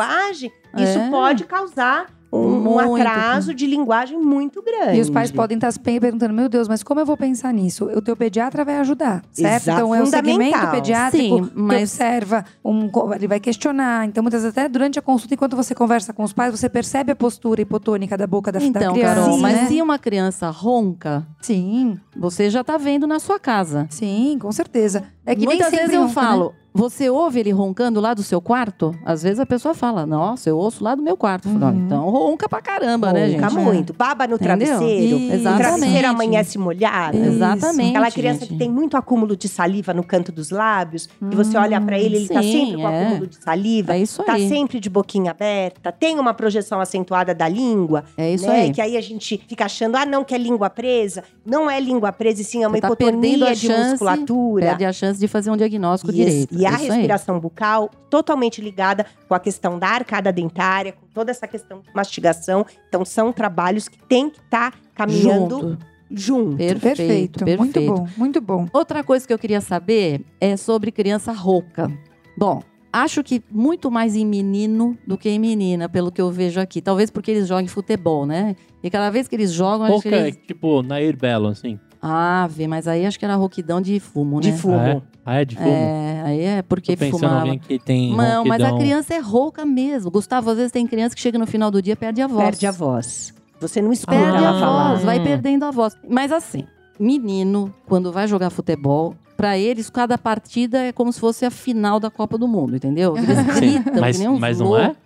Linguagem, 0.73 0.89
isso 0.89 0.99
É. 0.99 1.09
pode 1.09 1.43
causar 1.45 2.05
um, 2.33 2.37
um 2.37 2.59
Muito. 2.61 2.95
atraso 3.05 3.53
de 3.53 3.67
linguagem 3.67 4.17
muito 4.17 4.63
grande. 4.63 4.97
E 4.97 5.01
os 5.01 5.09
pais 5.09 5.29
podem 5.33 5.57
estar 5.57 5.69
se 5.69 5.77
perguntando, 5.77 6.33
meu 6.33 6.47
Deus, 6.47 6.65
mas 6.65 6.81
como 6.81 7.01
eu 7.01 7.05
vou 7.05 7.17
pensar 7.17 7.53
nisso? 7.53 7.83
O 7.93 8.01
teu 8.01 8.15
pediatra 8.15 8.63
vai 8.63 8.77
ajudar, 8.77 9.21
certo? 9.33 9.63
Exato, 9.63 9.77
Então 9.79 9.93
é 9.93 10.01
o 10.01 10.05
segmento 10.05 10.67
pediátrico 10.71 11.35
Sim, 11.43 11.49
que 11.49 11.51
mas- 11.59 11.81
observa, 11.91 12.45
um, 12.63 12.89
ele 13.13 13.27
vai 13.27 13.37
questionar. 13.37 14.05
Então, 14.07 14.23
muitas 14.23 14.43
vezes, 14.43 14.57
até 14.57 14.69
durante 14.69 14.97
a 14.97 15.01
consulta, 15.01 15.33
enquanto 15.33 15.57
você 15.57 15.75
conversa 15.75 16.13
com 16.13 16.23
os 16.23 16.31
pais, 16.31 16.57
você 16.57 16.69
percebe 16.69 17.11
a 17.11 17.15
postura 17.17 17.61
hipotônica 17.63 18.17
da 18.17 18.25
boca 18.25 18.49
da, 18.49 18.59
da 18.59 18.65
Então, 18.65 18.93
criança. 18.93 19.15
Carol, 19.15 19.33
Sim, 19.35 19.41
mas 19.41 19.53
né? 19.57 19.65
se 19.67 19.81
uma 19.81 19.99
criança 19.99 20.49
ronca, 20.49 21.27
Sim, 21.41 21.99
você 22.15 22.49
já 22.49 22.63
tá 22.63 22.77
vendo 22.77 23.05
na 23.05 23.19
sua 23.19 23.39
casa. 23.41 23.87
sim, 23.89 24.37
com 24.39 24.53
certeza. 24.53 25.03
É 25.25 25.35
que 25.35 25.45
Muitas 25.45 25.69
vezes 25.71 25.93
eu 25.93 26.01
ronca, 26.07 26.07
né? 26.21 26.27
falo, 26.27 26.53
você 26.73 27.09
ouve 27.09 27.39
ele 27.39 27.51
roncando 27.51 27.99
lá 27.99 28.13
do 28.13 28.23
seu 28.23 28.41
quarto? 28.41 28.95
Às 29.05 29.21
vezes 29.21 29.39
a 29.39 29.45
pessoa 29.45 29.75
fala, 29.75 30.03
nossa, 30.05 30.49
eu 30.49 30.57
ouço 30.57 30.83
lá 30.83 30.95
do 30.95 31.03
meu 31.03 31.15
quarto. 31.15 31.47
Eu 31.47 31.53
falo, 31.53 31.65
"Ah, 31.65 31.69
Uhum. 31.69 31.85
então 31.85 32.09
ronca 32.09 32.49
pra 32.49 32.59
caramba, 32.61 33.13
né, 33.13 33.27
Ronca 33.35 33.49
gente? 33.49 33.59
muito. 33.63 33.93
Baba 33.93 34.25
no 34.25 34.35
Entendeu? 34.35 34.57
travesseiro. 34.57 35.17
Isso. 35.19 35.31
O 35.31 35.33
Exatamente. 35.35 35.61
travesseiro 35.67 36.07
amanhece 36.07 36.57
molhado. 36.57 37.17
Exatamente. 37.17 37.89
Aquela 37.89 38.09
criança 38.09 38.39
gente. 38.41 38.49
que 38.53 38.57
tem 38.57 38.71
muito 38.71 38.97
acúmulo 38.97 39.35
de 39.37 39.47
saliva 39.47 39.93
no 39.93 40.03
canto 40.03 40.31
dos 40.31 40.49
lábios, 40.49 41.07
e 41.31 41.35
você 41.35 41.55
olha 41.57 41.79
pra 41.81 41.99
ele, 41.99 42.15
ele 42.15 42.27
tá 42.27 42.39
Hum, 42.39 42.43
sim, 42.43 42.51
sempre 42.65 42.81
com 42.81 42.87
é. 42.89 43.01
acúmulo 43.03 43.27
de 43.27 43.35
saliva, 43.43 43.93
É 43.93 43.99
isso 43.99 44.23
tá 44.23 44.33
aí. 44.33 44.47
sempre 44.49 44.79
de 44.79 44.89
boquinha 44.89 45.31
aberta, 45.31 45.91
tem 45.91 46.17
uma 46.19 46.33
projeção 46.33 46.79
acentuada 46.79 47.35
da 47.35 47.47
língua, 47.47 48.05
É 48.17 48.33
isso 48.33 48.47
né? 48.47 48.61
aí. 48.61 48.71
Que 48.71 48.81
aí 48.81 48.97
a 48.97 49.01
gente 49.01 49.43
fica 49.47 49.65
achando, 49.65 49.97
ah, 49.97 50.05
não, 50.05 50.23
que 50.23 50.33
é 50.33 50.37
língua 50.37 50.69
presa. 50.69 51.23
Não 51.45 51.69
é 51.69 51.79
língua 51.79 52.11
presa, 52.13 52.41
e 52.41 52.45
sim 52.45 52.63
é 52.63 52.67
uma 52.67 52.77
Você 52.77 52.81
tá 52.81 52.87
hipotonia 52.87 53.49
a 53.49 53.53
de 53.53 53.67
chance, 53.67 53.89
musculatura. 53.91 54.65
Perde 54.67 54.85
a 54.85 54.93
chance 54.93 55.10
de 55.19 55.27
fazer 55.27 55.51
um 55.51 55.57
diagnóstico 55.57 56.11
E, 56.11 56.15
direito. 56.15 56.55
e 56.55 56.65
a 56.65 56.71
É 56.71 56.73
isso 56.73 56.83
aí. 56.83 56.89
respiração 56.89 57.39
bucal 57.39 57.89
totalmente 58.09 58.61
ligada 58.61 59.05
com 59.27 59.33
a 59.33 59.39
questão 59.39 59.77
da 59.79 59.87
arcada 59.87 60.31
dentária, 60.31 60.91
com 60.93 61.05
toda 61.13 61.31
essa 61.31 61.47
questão 61.47 61.79
de 61.81 61.87
mastigação. 61.93 62.65
Então, 62.87 63.03
são 63.05 63.31
trabalhos 63.31 63.87
que 63.87 63.97
tem 64.07 64.29
que 64.29 64.39
estar 64.39 64.73
caminhando 64.95 65.59
Junto. 65.59 65.77
junto. 66.11 66.57
Perfeito, 66.57 66.81
Perfeito, 66.97 67.45
perfeito. 67.45 67.59
muito 67.59 67.81
bom, 67.81 68.07
muito 68.17 68.41
bom. 68.41 68.67
Outra 68.73 69.03
coisa 69.03 69.25
que 69.25 69.33
eu 69.33 69.39
queria 69.39 69.61
saber 69.61 70.23
é 70.39 70.57
sobre 70.57 70.91
criança 70.91 71.31
rouca. 71.31 71.91
Bom, 72.37 72.61
acho 72.91 73.23
que 73.23 73.41
muito 73.49 73.89
mais 73.89 74.15
em 74.15 74.25
menino 74.25 74.97
do 75.07 75.17
que 75.17 75.29
em 75.29 75.39
menina, 75.39 75.87
pelo 75.87 76.11
que 76.11 76.21
eu 76.21 76.29
vejo 76.31 76.59
aqui. 76.59 76.81
Talvez 76.81 77.09
porque 77.09 77.31
eles 77.31 77.47
jogam 77.47 77.65
pouquebol, 77.67 78.25
né? 78.25 78.55
E 78.83 78.89
cada 78.89 79.09
vez 79.09 79.27
que 79.27 79.35
eles 79.35 79.51
jogam, 79.51 79.85
acho 79.85 80.01
que 80.01 80.09
Pouca, 80.09 80.17
eles... 80.27 80.37
tipo, 80.45 80.81
Nair 80.83 81.15
Belo, 81.15 81.47
assim. 81.47 81.79
Ah, 82.01 82.47
vê, 82.49 82.67
mas 82.67 82.87
aí 82.87 83.05
acho 83.05 83.19
que 83.19 83.25
era 83.25 83.35
rouquidão 83.35 83.79
de 83.79 83.99
fumo, 83.99 84.37
né? 84.37 84.41
De 84.41 84.53
fumo. 84.53 84.75
Ah, 84.79 84.89
é? 84.89 85.01
Ah, 85.23 85.41
é 85.41 85.45
de 85.45 85.55
fumo? 85.55 85.69
É, 85.69 86.23
aí 86.25 86.41
é 86.41 86.61
porque 86.63 86.97
Tô 86.97 87.11
fumava. 87.11 87.41
alguém 87.41 87.59
que 87.59 87.77
tem 87.77 88.15
Não, 88.15 88.43
mas 88.43 88.63
a 88.63 88.75
criança 88.75 89.13
é 89.13 89.19
rouca 89.19 89.65
mesmo. 89.65 90.09
Gustavo, 90.09 90.49
às 90.49 90.57
vezes 90.57 90.71
tem 90.71 90.87
criança 90.87 91.15
que 91.15 91.21
chega 91.21 91.37
no 91.37 91.45
final 91.45 91.69
do 91.69 91.81
dia 91.81 91.93
e 91.93 91.95
perde 91.95 92.21
a 92.21 92.27
voz. 92.27 92.43
Perde 92.43 92.65
a 92.65 92.71
voz. 92.71 93.33
Você 93.59 93.79
não 93.81 93.91
Perde 93.91 94.37
ela 94.37 94.57
a 94.57 94.59
falar. 94.59 94.89
voz, 94.89 95.03
vai 95.03 95.19
perdendo 95.21 95.63
a 95.65 95.69
voz. 95.71 95.95
Mas 96.09 96.31
assim, 96.31 96.65
menino, 96.99 97.71
quando 97.85 98.11
vai 98.11 98.27
jogar 98.27 98.49
futebol, 98.49 99.15
pra 99.37 99.57
eles, 99.57 99.89
cada 99.89 100.17
partida 100.17 100.79
é 100.79 100.91
como 100.91 101.11
se 101.13 101.19
fosse 101.19 101.45
a 101.45 101.49
final 101.51 101.99
da 101.99 102.11
Copa 102.11 102.37
do 102.37 102.47
Mundo, 102.47 102.75
entendeu? 102.75 103.15
Eles 103.17 103.41
gritam 103.55 103.99
mas, 103.99 104.15
que 104.17 104.23
nem 104.23 104.29
uns 104.31 104.39
mas 104.39 104.59
não 104.59 104.67
loucos. 104.67 104.97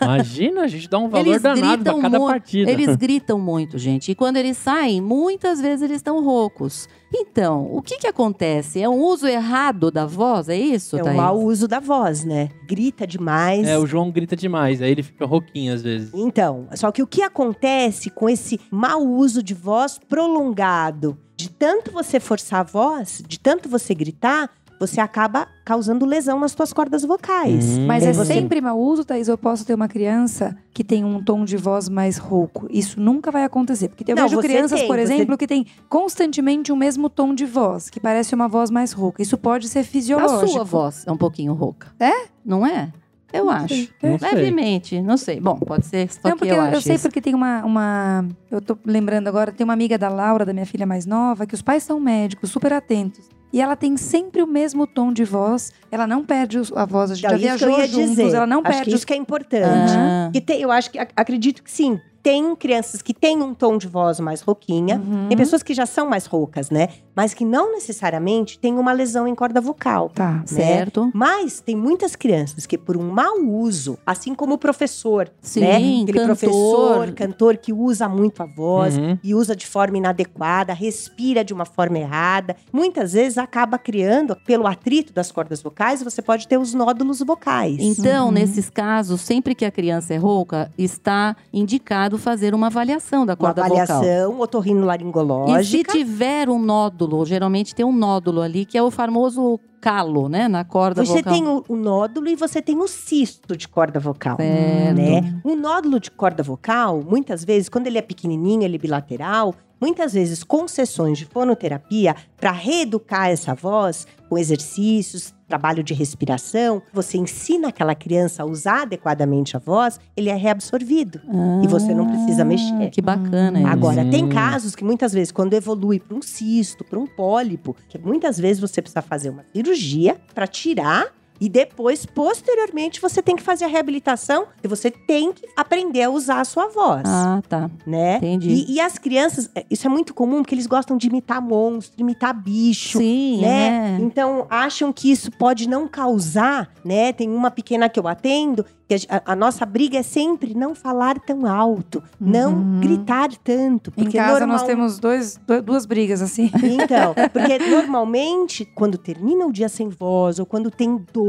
Imagina, 0.00 0.62
a 0.62 0.66
gente 0.66 0.88
dá 0.88 0.98
um 0.98 1.08
valor 1.08 1.26
Eles 1.26 1.42
danado 1.42 1.84
pra 1.84 2.00
cada 2.00 2.20
partida. 2.20 2.70
Eles 2.70 2.96
gritam 2.96 3.38
muito, 3.38 3.78
gente. 3.78 4.10
E 4.10 4.14
quando 4.14 4.36
eles 4.36 4.56
saem, 4.56 5.00
muitas 5.00 5.60
vezes 5.60 5.82
eles 5.82 5.96
estão 5.96 6.22
roucos. 6.24 6.88
Então, 7.16 7.68
o 7.72 7.80
que 7.80 7.98
que 7.98 8.06
acontece? 8.08 8.80
É 8.82 8.88
um 8.88 9.00
uso 9.00 9.26
errado 9.28 9.90
da 9.90 10.04
voz, 10.04 10.48
é 10.48 10.56
isso, 10.56 10.96
É 10.96 11.00
um 11.00 11.04
Thaís? 11.04 11.16
mau 11.16 11.40
uso 11.40 11.68
da 11.68 11.78
voz, 11.78 12.24
né? 12.24 12.48
Grita 12.66 13.06
demais. 13.06 13.66
É, 13.66 13.78
o 13.78 13.86
João 13.86 14.10
grita 14.10 14.34
demais, 14.34 14.82
aí 14.82 14.90
ele 14.90 15.02
fica 15.02 15.24
rouquinho 15.24 15.72
às 15.72 15.82
vezes. 15.82 16.10
Então, 16.12 16.66
só 16.74 16.90
que 16.90 17.02
o 17.02 17.06
que 17.06 17.22
acontece 17.22 18.10
com 18.10 18.28
esse 18.28 18.60
mau 18.68 19.00
uso 19.00 19.42
de 19.44 19.54
voz 19.54 19.98
prolongado, 20.08 21.16
de 21.36 21.48
tanto 21.50 21.92
você 21.92 22.18
forçar 22.18 22.60
a 22.60 22.64
voz, 22.64 23.22
de 23.26 23.38
tanto 23.38 23.68
você 23.68 23.94
gritar, 23.94 24.50
você 24.86 25.00
acaba 25.00 25.46
causando 25.64 26.04
lesão 26.06 26.38
nas 26.40 26.52
suas 26.52 26.72
cordas 26.72 27.02
vocais. 27.04 27.78
Hum. 27.78 27.86
Mas 27.86 28.04
é 28.04 28.12
você- 28.12 28.34
sempre 28.34 28.60
mau 28.60 28.78
uso, 28.78 29.04
Thaís? 29.04 29.28
Eu 29.28 29.38
posso 29.38 29.64
ter 29.64 29.74
uma 29.74 29.88
criança 29.88 30.56
que 30.72 30.82
tem 30.84 31.04
um 31.04 31.22
tom 31.22 31.44
de 31.44 31.56
voz 31.56 31.88
mais 31.88 32.16
rouco. 32.18 32.66
Isso 32.70 33.00
nunca 33.00 33.30
vai 33.30 33.44
acontecer. 33.44 33.88
Porque 33.88 34.10
eu 34.12 34.16
Não, 34.16 34.24
vejo 34.24 34.36
você 34.36 34.48
crianças, 34.48 34.78
tem, 34.80 34.88
por 34.88 34.96
você- 34.96 35.02
exemplo, 35.02 35.38
que 35.38 35.46
têm 35.46 35.66
constantemente 35.88 36.70
o 36.72 36.76
mesmo 36.76 37.08
tom 37.08 37.34
de 37.34 37.46
voz, 37.46 37.88
que 37.88 37.98
parece 38.00 38.34
uma 38.34 38.48
voz 38.48 38.70
mais 38.70 38.92
rouca. 38.92 39.22
Isso 39.22 39.38
pode 39.38 39.68
ser 39.68 39.80
A 39.80 39.84
fisiológico. 39.84 40.48
sua 40.48 40.64
voz 40.64 41.04
é 41.06 41.12
um 41.12 41.16
pouquinho 41.16 41.52
rouca. 41.54 41.88
É? 41.98 42.26
Não 42.44 42.66
é? 42.66 42.92
Eu 43.32 43.46
Não 43.46 43.52
acho. 43.52 43.68
sei. 43.74 43.88
Não 44.00 44.16
sei. 44.18 44.30
Levemente, 44.32 45.00
não 45.02 45.16
sei. 45.16 45.40
Bom, 45.40 45.56
pode 45.58 45.86
ser 45.86 46.08
só 46.12 46.20
Não, 46.28 46.32
que 46.32 46.38
porque 46.38 46.52
eu, 46.52 46.56
eu, 46.56 46.62
acho 46.62 46.74
eu 46.76 46.80
sei 46.80 46.94
isso. 46.94 47.08
porque 47.08 47.20
tem 47.20 47.34
uma, 47.34 47.64
uma. 47.64 48.24
Eu 48.48 48.60
tô 48.60 48.78
lembrando 48.84 49.26
agora, 49.26 49.50
tem 49.50 49.64
uma 49.64 49.72
amiga 49.72 49.98
da 49.98 50.08
Laura, 50.08 50.44
da 50.44 50.52
minha 50.52 50.64
filha 50.66 50.86
mais 50.86 51.04
nova, 51.04 51.44
que 51.44 51.52
os 51.54 51.60
pais 51.60 51.82
são 51.82 51.98
médicos, 51.98 52.50
super 52.50 52.72
atentos. 52.72 53.28
E 53.54 53.60
ela 53.60 53.76
tem 53.76 53.96
sempre 53.96 54.42
o 54.42 54.48
mesmo 54.48 54.84
tom 54.84 55.12
de 55.12 55.22
voz. 55.24 55.72
Ela 55.88 56.08
não 56.08 56.24
perde 56.24 56.58
a 56.74 56.84
voz. 56.84 57.12
A 57.12 57.14
gente 57.14 57.24
Então, 57.24 57.38
já 57.38 57.56
viajou 57.56 57.70
ia 57.78 57.86
juntos, 57.86 58.08
dizer. 58.16 58.34
ela 58.34 58.46
não 58.48 58.58
Acho 58.58 58.68
perde 58.72 58.90
que 58.90 58.96
isso 58.96 59.06
que 59.06 59.12
é 59.12 59.16
importante. 59.16 59.92
Ah. 59.96 60.28
Que 60.32 60.40
tem- 60.40 60.60
eu 60.60 60.72
acho 60.72 60.90
que 60.90 60.98
ac- 60.98 61.12
acredito 61.14 61.62
que 61.62 61.70
sim. 61.70 62.00
Tem 62.24 62.56
crianças 62.56 63.02
que 63.02 63.12
têm 63.12 63.42
um 63.42 63.52
tom 63.52 63.76
de 63.76 63.86
voz 63.86 64.18
mais 64.18 64.40
rouquinha. 64.40 64.96
Uhum. 64.96 65.28
Tem 65.28 65.36
pessoas 65.36 65.62
que 65.62 65.74
já 65.74 65.84
são 65.84 66.08
mais 66.08 66.24
roucas, 66.24 66.70
né? 66.70 66.88
Mas 67.14 67.34
que 67.34 67.44
não 67.44 67.70
necessariamente 67.72 68.58
têm 68.58 68.78
uma 68.78 68.92
lesão 68.92 69.28
em 69.28 69.34
corda 69.34 69.60
vocal. 69.60 70.08
Tá. 70.08 70.42
Certo. 70.46 71.10
Mas 71.14 71.60
tem 71.60 71.76
muitas 71.76 72.16
crianças 72.16 72.64
que, 72.64 72.78
por 72.78 72.96
um 72.96 73.10
mau 73.10 73.36
uso, 73.38 73.98
assim 74.06 74.34
como 74.34 74.54
o 74.54 74.58
professor, 74.58 75.30
Sim, 75.42 75.60
né? 75.60 75.76
Aquele 75.76 76.06
cantor. 76.14 76.24
professor, 76.26 77.12
cantor 77.12 77.56
que 77.58 77.74
usa 77.74 78.08
muito 78.08 78.42
a 78.42 78.46
voz 78.46 78.96
Uhum. 78.96 79.18
e 79.22 79.34
usa 79.34 79.54
de 79.54 79.66
forma 79.66 79.98
inadequada, 79.98 80.72
respira 80.72 81.44
de 81.44 81.52
uma 81.52 81.66
forma 81.66 81.98
errada, 81.98 82.56
muitas 82.72 83.12
vezes 83.12 83.36
acaba 83.36 83.76
criando, 83.76 84.34
pelo 84.46 84.66
atrito 84.66 85.12
das 85.12 85.30
cordas 85.30 85.62
vocais, 85.62 86.02
você 86.02 86.22
pode 86.22 86.48
ter 86.48 86.56
os 86.58 86.72
nódulos 86.72 87.18
vocais. 87.20 87.76
Então, 87.80 88.26
Uhum. 88.28 88.32
nesses 88.32 88.70
casos, 88.70 89.20
sempre 89.20 89.54
que 89.54 89.66
a 89.66 89.70
criança 89.70 90.14
é 90.14 90.16
rouca, 90.16 90.72
está 90.78 91.36
indicado 91.52 92.13
fazer 92.18 92.54
uma 92.54 92.66
avaliação 92.68 93.24
da 93.26 93.32
Uma 93.34 93.36
corda 93.36 93.62
vocal. 93.62 93.76
avaliação 93.82 94.32
E 94.32 94.36
se 94.36 94.42
otorrinolaringológica. 94.42 95.92
tiver 95.92 96.48
um 96.48 96.58
nódulo, 96.58 97.24
geralmente 97.24 97.74
tem 97.74 97.84
um 97.84 97.92
nódulo 97.92 98.40
ali, 98.40 98.64
que 98.64 98.76
é 98.78 98.82
o 98.82 98.90
famoso 98.90 99.58
calo, 99.80 100.28
né? 100.28 100.48
Na 100.48 100.64
corda 100.64 101.04
Você 101.04 101.18
vocal. 101.18 101.32
tem 101.32 101.46
o, 101.46 101.64
o 101.68 101.76
nódulo 101.76 102.28
e 102.28 102.36
você 102.36 102.62
tem 102.62 102.78
o 102.78 102.88
cisto 102.88 103.56
de 103.56 103.68
corda 103.68 104.00
vocal. 104.00 104.36
Certo. 104.36 104.96
né? 104.96 105.40
O 105.44 105.54
nódulo 105.54 106.00
de 106.00 106.10
corda 106.10 106.42
vocal, 106.42 107.02
muitas 107.06 107.44
vezes, 107.44 107.68
quando 107.68 107.86
ele 107.86 107.98
é 107.98 108.02
pequenininho, 108.02 108.62
ele 108.62 108.76
é 108.76 108.78
bilateral, 108.78 109.54
muitas 109.78 110.14
vezes 110.14 110.42
com 110.42 110.66
sessões 110.66 111.18
de 111.18 111.26
fonoterapia 111.26 112.16
para 112.38 112.50
reeducar 112.50 113.28
essa 113.28 113.54
voz, 113.54 114.06
com 114.28 114.38
exercícios, 114.38 115.33
trabalho 115.48 115.82
de 115.82 115.92
respiração, 115.94 116.82
você 116.92 117.18
ensina 117.18 117.68
aquela 117.68 117.94
criança 117.94 118.42
a 118.42 118.46
usar 118.46 118.82
adequadamente 118.82 119.56
a 119.56 119.60
voz, 119.60 120.00
ele 120.16 120.30
é 120.30 120.34
reabsorvido 120.34 121.20
e 121.62 121.66
você 121.68 121.94
não 121.94 122.06
precisa 122.06 122.42
Ah, 122.42 122.44
mexer. 122.44 122.90
Que 122.90 123.02
bacana 123.02 123.58
isso. 123.60 123.68
Agora, 123.68 124.04
tem 124.06 124.28
casos 124.28 124.74
que 124.74 124.82
muitas 124.84 125.12
vezes, 125.12 125.30
quando 125.30 125.54
evolui 125.54 126.00
para 126.00 126.16
um 126.16 126.22
cisto, 126.22 126.84
para 126.84 126.98
um 126.98 127.06
pólipo, 127.06 127.76
que 127.88 127.98
muitas 127.98 128.38
vezes 128.38 128.60
você 128.60 128.80
precisa 128.80 129.02
fazer 129.02 129.30
uma 129.30 129.44
cirurgia 129.52 130.16
para 130.34 130.46
tirar. 130.46 131.06
E 131.40 131.48
depois, 131.48 132.06
posteriormente, 132.06 133.00
você 133.00 133.20
tem 133.22 133.34
que 133.36 133.42
fazer 133.42 133.64
a 133.64 133.68
reabilitação 133.68 134.46
e 134.62 134.68
você 134.68 134.90
tem 134.90 135.32
que 135.32 135.42
aprender 135.56 136.02
a 136.04 136.10
usar 136.10 136.40
a 136.40 136.44
sua 136.44 136.68
voz, 136.68 137.02
Ah, 137.06 137.42
tá. 137.48 137.70
né? 137.86 138.16
entendi. 138.18 138.50
E, 138.50 138.74
e 138.74 138.80
as 138.80 138.98
crianças, 138.98 139.50
é, 139.54 139.64
isso 139.70 139.86
é 139.86 139.90
muito 139.90 140.14
comum, 140.14 140.42
porque 140.42 140.54
eles 140.54 140.66
gostam 140.66 140.96
de 140.96 141.08
imitar 141.08 141.42
monstro, 141.42 142.00
imitar 142.00 142.32
bicho, 142.32 142.98
Sim, 142.98 143.40
né? 143.40 143.96
é. 143.98 144.02
Então, 144.02 144.46
acham 144.48 144.92
que 144.92 145.10
isso 145.10 145.30
pode 145.32 145.68
não 145.68 145.88
causar, 145.88 146.70
né? 146.84 147.12
Tem 147.12 147.28
uma 147.28 147.50
pequena 147.50 147.88
que 147.88 147.98
eu 147.98 148.06
atendo, 148.06 148.64
que 148.88 148.94
a, 149.08 149.32
a- 149.32 149.36
nossa 149.36 149.64
briga 149.66 149.98
é 149.98 150.02
sempre 150.02 150.54
não 150.54 150.74
falar 150.74 151.18
tão 151.18 151.46
alto, 151.46 152.02
não 152.20 152.52
Uhum. 152.54 152.80
gritar 152.80 153.28
tanto. 153.42 153.90
Em 153.96 154.04
Porque 154.04 154.16
casa 154.18 154.40
normal... 154.40 154.58
nós 154.58 154.66
temos 154.66 154.98
dois, 154.98 155.36
du- 155.46 155.62
duas 155.62 155.84
brigas 155.86 156.20
assim. 156.22 156.50
Então, 156.62 157.14
porque 157.32 157.58
normalmente, 157.58 158.64
quando 158.74 158.98
termina 158.98 159.46
o 159.46 159.52
dia 159.52 159.68
sem 159.68 159.88
voz, 159.88 160.38
ou 160.38 160.44
quando 160.46 160.70
tem 160.70 160.96
dor, 161.12 161.24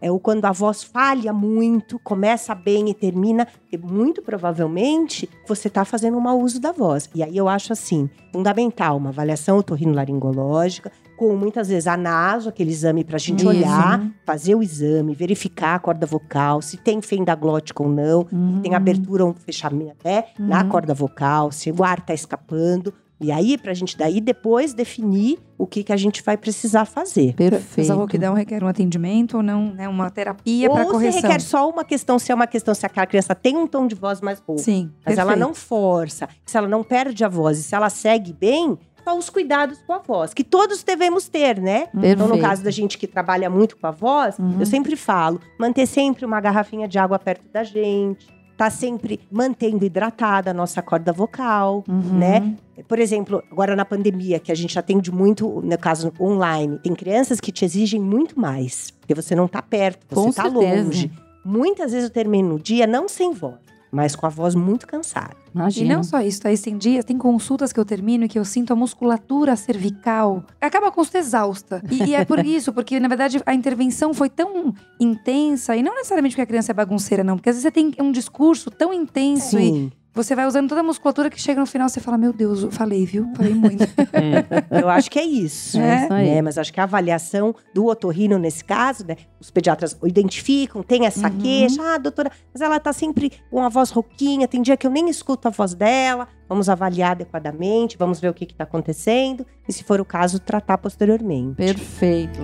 é, 0.00 0.10
ou 0.10 0.18
quando 0.18 0.44
a 0.46 0.52
voz 0.52 0.82
falha 0.82 1.32
muito, 1.32 1.98
começa 1.98 2.54
bem 2.54 2.88
e 2.88 2.94
termina, 2.94 3.46
e 3.70 3.76
muito 3.76 4.22
provavelmente 4.22 5.28
você 5.46 5.68
está 5.68 5.84
fazendo 5.84 6.16
um 6.16 6.20
mau 6.20 6.40
uso 6.40 6.58
da 6.60 6.72
voz. 6.72 7.08
E 7.14 7.22
aí 7.22 7.36
eu 7.36 7.48
acho 7.48 7.72
assim, 7.72 8.08
fundamental, 8.32 8.96
uma 8.96 9.10
avaliação 9.10 9.58
otorrinolaringológica, 9.58 10.90
com 11.16 11.36
muitas 11.36 11.68
vezes 11.68 11.86
a 11.86 11.98
naso, 11.98 12.48
aquele 12.48 12.70
exame 12.70 13.04
para 13.04 13.16
a 13.16 13.18
gente 13.18 13.40
Isso. 13.40 13.48
olhar, 13.48 14.00
fazer 14.24 14.54
o 14.54 14.62
exame, 14.62 15.14
verificar 15.14 15.74
a 15.74 15.78
corda 15.78 16.06
vocal, 16.06 16.62
se 16.62 16.78
tem 16.78 17.02
fenda 17.02 17.34
glótica 17.34 17.82
ou 17.82 17.90
não, 17.90 18.26
Uhum. 18.32 18.60
tem 18.62 18.74
abertura 18.74 19.24
ou 19.26 19.34
fechamento, 19.34 19.96
né? 20.02 20.24
Na 20.38 20.62
Uhum. 20.62 20.68
corda 20.70 20.94
vocal, 20.94 21.52
se 21.52 21.70
o 21.70 21.84
ar 21.84 22.00
tá 22.00 22.14
escapando. 22.14 22.94
E 23.20 23.30
aí, 23.30 23.58
pra 23.58 23.74
gente 23.74 23.98
daí 23.98 24.20
depois 24.20 24.72
definir 24.72 25.38
o 25.58 25.66
que, 25.66 25.84
que 25.84 25.92
a 25.92 25.96
gente 25.96 26.22
vai 26.22 26.36
precisar 26.38 26.86
fazer. 26.86 27.34
Perfeito. 27.34 27.80
Essa 27.80 27.94
rouquidão 27.94 28.32
requer 28.32 28.64
um 28.64 28.66
atendimento 28.68 29.36
ou 29.36 29.42
não, 29.42 29.74
né? 29.74 29.86
Uma 29.88 30.10
terapia 30.10 30.70
para 30.70 30.80
Ou 30.80 30.86
se 30.86 30.92
correção. 30.92 31.20
requer 31.22 31.40
só 31.40 31.68
uma 31.68 31.84
questão, 31.84 32.18
se 32.18 32.32
é 32.32 32.34
uma 32.34 32.46
questão, 32.46 32.74
se 32.74 32.86
aquela 32.86 33.06
criança 33.06 33.34
tem 33.34 33.56
um 33.58 33.66
tom 33.66 33.86
de 33.86 33.94
voz 33.94 34.20
mais 34.22 34.38
rouco, 34.40 34.62
Sim, 34.62 34.90
mas 35.04 35.18
ela 35.18 35.32
perfeito. 35.32 35.46
não 35.48 35.54
força, 35.54 36.28
se 36.46 36.56
ela 36.56 36.66
não 36.66 36.82
perde 36.82 37.22
a 37.24 37.28
voz 37.28 37.58
e 37.58 37.62
se 37.62 37.74
ela 37.74 37.90
segue 37.90 38.32
bem, 38.32 38.78
só 39.04 39.16
os 39.16 39.28
cuidados 39.30 39.78
com 39.86 39.92
a 39.94 39.98
voz, 39.98 40.32
que 40.34 40.44
todos 40.44 40.82
devemos 40.82 41.28
ter, 41.28 41.58
né? 41.60 41.88
Então, 41.94 42.26
no 42.26 42.32
Perfeito. 42.34 42.40
caso 42.42 42.62
da 42.64 42.70
gente 42.70 42.96
que 42.98 43.06
trabalha 43.06 43.48
muito 43.50 43.76
com 43.76 43.86
a 43.86 43.90
voz, 43.90 44.38
Uhum. 44.38 44.56
eu 44.60 44.66
sempre 44.66 44.94
falo, 44.96 45.40
manter 45.58 45.86
sempre 45.86 46.24
uma 46.24 46.40
garrafinha 46.40 46.86
de 46.88 46.98
água 46.98 47.18
perto 47.18 47.46
da 47.52 47.62
gente, 47.64 48.26
tá 48.60 48.68
sempre 48.68 49.18
mantendo 49.32 49.86
hidratada 49.86 50.50
a 50.50 50.52
nossa 50.54 50.82
corda 50.82 51.14
vocal, 51.14 51.82
Uhum. 51.88 52.18
né? 52.18 52.54
Por 52.86 52.98
exemplo, 52.98 53.42
agora 53.50 53.74
na 53.74 53.86
pandemia, 53.86 54.38
que 54.38 54.52
a 54.52 54.54
gente 54.54 54.78
atende 54.78 55.10
muito, 55.10 55.62
no 55.62 55.78
caso 55.78 56.12
online, 56.20 56.78
tem 56.78 56.94
crianças 56.94 57.40
que 57.40 57.50
te 57.50 57.64
exigem 57.64 57.98
muito 57.98 58.38
mais, 58.38 58.90
porque 59.00 59.14
você 59.14 59.34
não 59.34 59.48
tá 59.48 59.62
perto, 59.62 60.00
você 60.06 60.14
Com 60.14 60.30
tá 60.30 60.42
certeza. 60.42 60.82
longe. 60.84 61.10
Muitas 61.42 61.92
vezes 61.92 62.10
eu 62.10 62.12
termino 62.12 62.56
o 62.56 62.58
dia 62.58 62.86
não 62.86 63.08
sem 63.08 63.32
voz, 63.32 63.54
mas 63.90 64.14
com 64.14 64.26
a 64.26 64.28
voz 64.28 64.54
muito 64.54 64.86
cansada. 64.86 65.34
E 65.54 65.58
Imagina. 65.58 65.94
não 65.96 66.04
só 66.04 66.20
isso, 66.20 66.40
Thaís, 66.40 66.60
tem 66.60 66.78
dias, 66.78 67.04
tem 67.04 67.18
consultas 67.18 67.72
que 67.72 67.80
eu 67.80 67.84
termino 67.84 68.24
e 68.24 68.28
que 68.28 68.38
eu 68.38 68.44
sinto 68.44 68.72
a 68.72 68.76
musculatura 68.76 69.56
cervical. 69.56 70.44
Acaba 70.60 70.88
a 70.88 70.90
consulta 70.92 71.18
exausta. 71.18 71.82
E, 71.90 72.10
e 72.10 72.14
é 72.14 72.24
por 72.24 72.38
isso, 72.46 72.72
porque 72.72 73.00
na 73.00 73.08
verdade 73.08 73.42
a 73.44 73.54
intervenção 73.54 74.14
foi 74.14 74.30
tão 74.30 74.72
intensa, 74.98 75.76
e 75.76 75.82
não 75.82 75.94
necessariamente 75.94 76.34
porque 76.34 76.42
a 76.42 76.46
criança 76.46 76.72
é 76.72 76.74
bagunceira, 76.74 77.24
não. 77.24 77.36
Porque 77.36 77.50
às 77.50 77.56
vezes 77.56 77.62
você 77.62 77.72
tem 77.72 77.92
um 78.00 78.12
discurso 78.12 78.70
tão 78.70 78.92
intenso 78.92 79.58
e 79.58 79.62
Sim. 79.62 79.92
Você 80.12 80.34
vai 80.34 80.46
usando 80.46 80.68
toda 80.68 80.80
a 80.80 80.84
musculatura 80.84 81.30
que 81.30 81.40
chega 81.40 81.60
no 81.60 81.66
final 81.66 81.88
você 81.88 82.00
fala: 82.00 82.18
Meu 82.18 82.32
Deus, 82.32 82.62
eu 82.62 82.70
falei, 82.70 83.04
viu? 83.06 83.28
Falei 83.36 83.54
muito. 83.54 83.84
Eu 84.70 84.88
acho 84.88 85.10
que 85.10 85.18
é 85.18 85.24
isso. 85.24 85.78
É 85.78 86.04
isso 86.04 86.12
aí. 86.12 86.30
né? 86.30 86.42
Mas 86.42 86.58
acho 86.58 86.72
que 86.72 86.80
a 86.80 86.84
avaliação 86.84 87.54
do 87.74 87.86
otorrino 87.86 88.38
nesse 88.38 88.64
caso, 88.64 89.06
né? 89.06 89.16
Os 89.40 89.50
pediatras 89.50 89.96
identificam, 90.04 90.82
tem 90.82 91.06
essa 91.06 91.28
Uhum. 91.28 91.38
queixa. 91.38 91.82
Ah, 91.82 91.98
doutora, 91.98 92.30
mas 92.52 92.60
ela 92.60 92.78
tá 92.80 92.92
sempre 92.92 93.32
com 93.50 93.62
a 93.64 93.68
voz 93.68 93.90
rouquinha, 93.90 94.48
tem 94.48 94.60
dia 94.62 94.76
que 94.76 94.86
eu 94.86 94.90
nem 94.90 95.08
escuto 95.08 95.48
a 95.48 95.50
voz 95.50 95.74
dela. 95.74 96.26
Vamos 96.48 96.68
avaliar 96.68 97.12
adequadamente, 97.12 97.96
vamos 97.96 98.18
ver 98.20 98.28
o 98.28 98.34
que 98.34 98.44
está 98.44 98.64
acontecendo. 98.64 99.46
E 99.68 99.72
se 99.72 99.84
for 99.84 100.00
o 100.00 100.04
caso, 100.04 100.38
tratar 100.40 100.78
posteriormente. 100.78 101.54
Perfeito. 101.54 102.40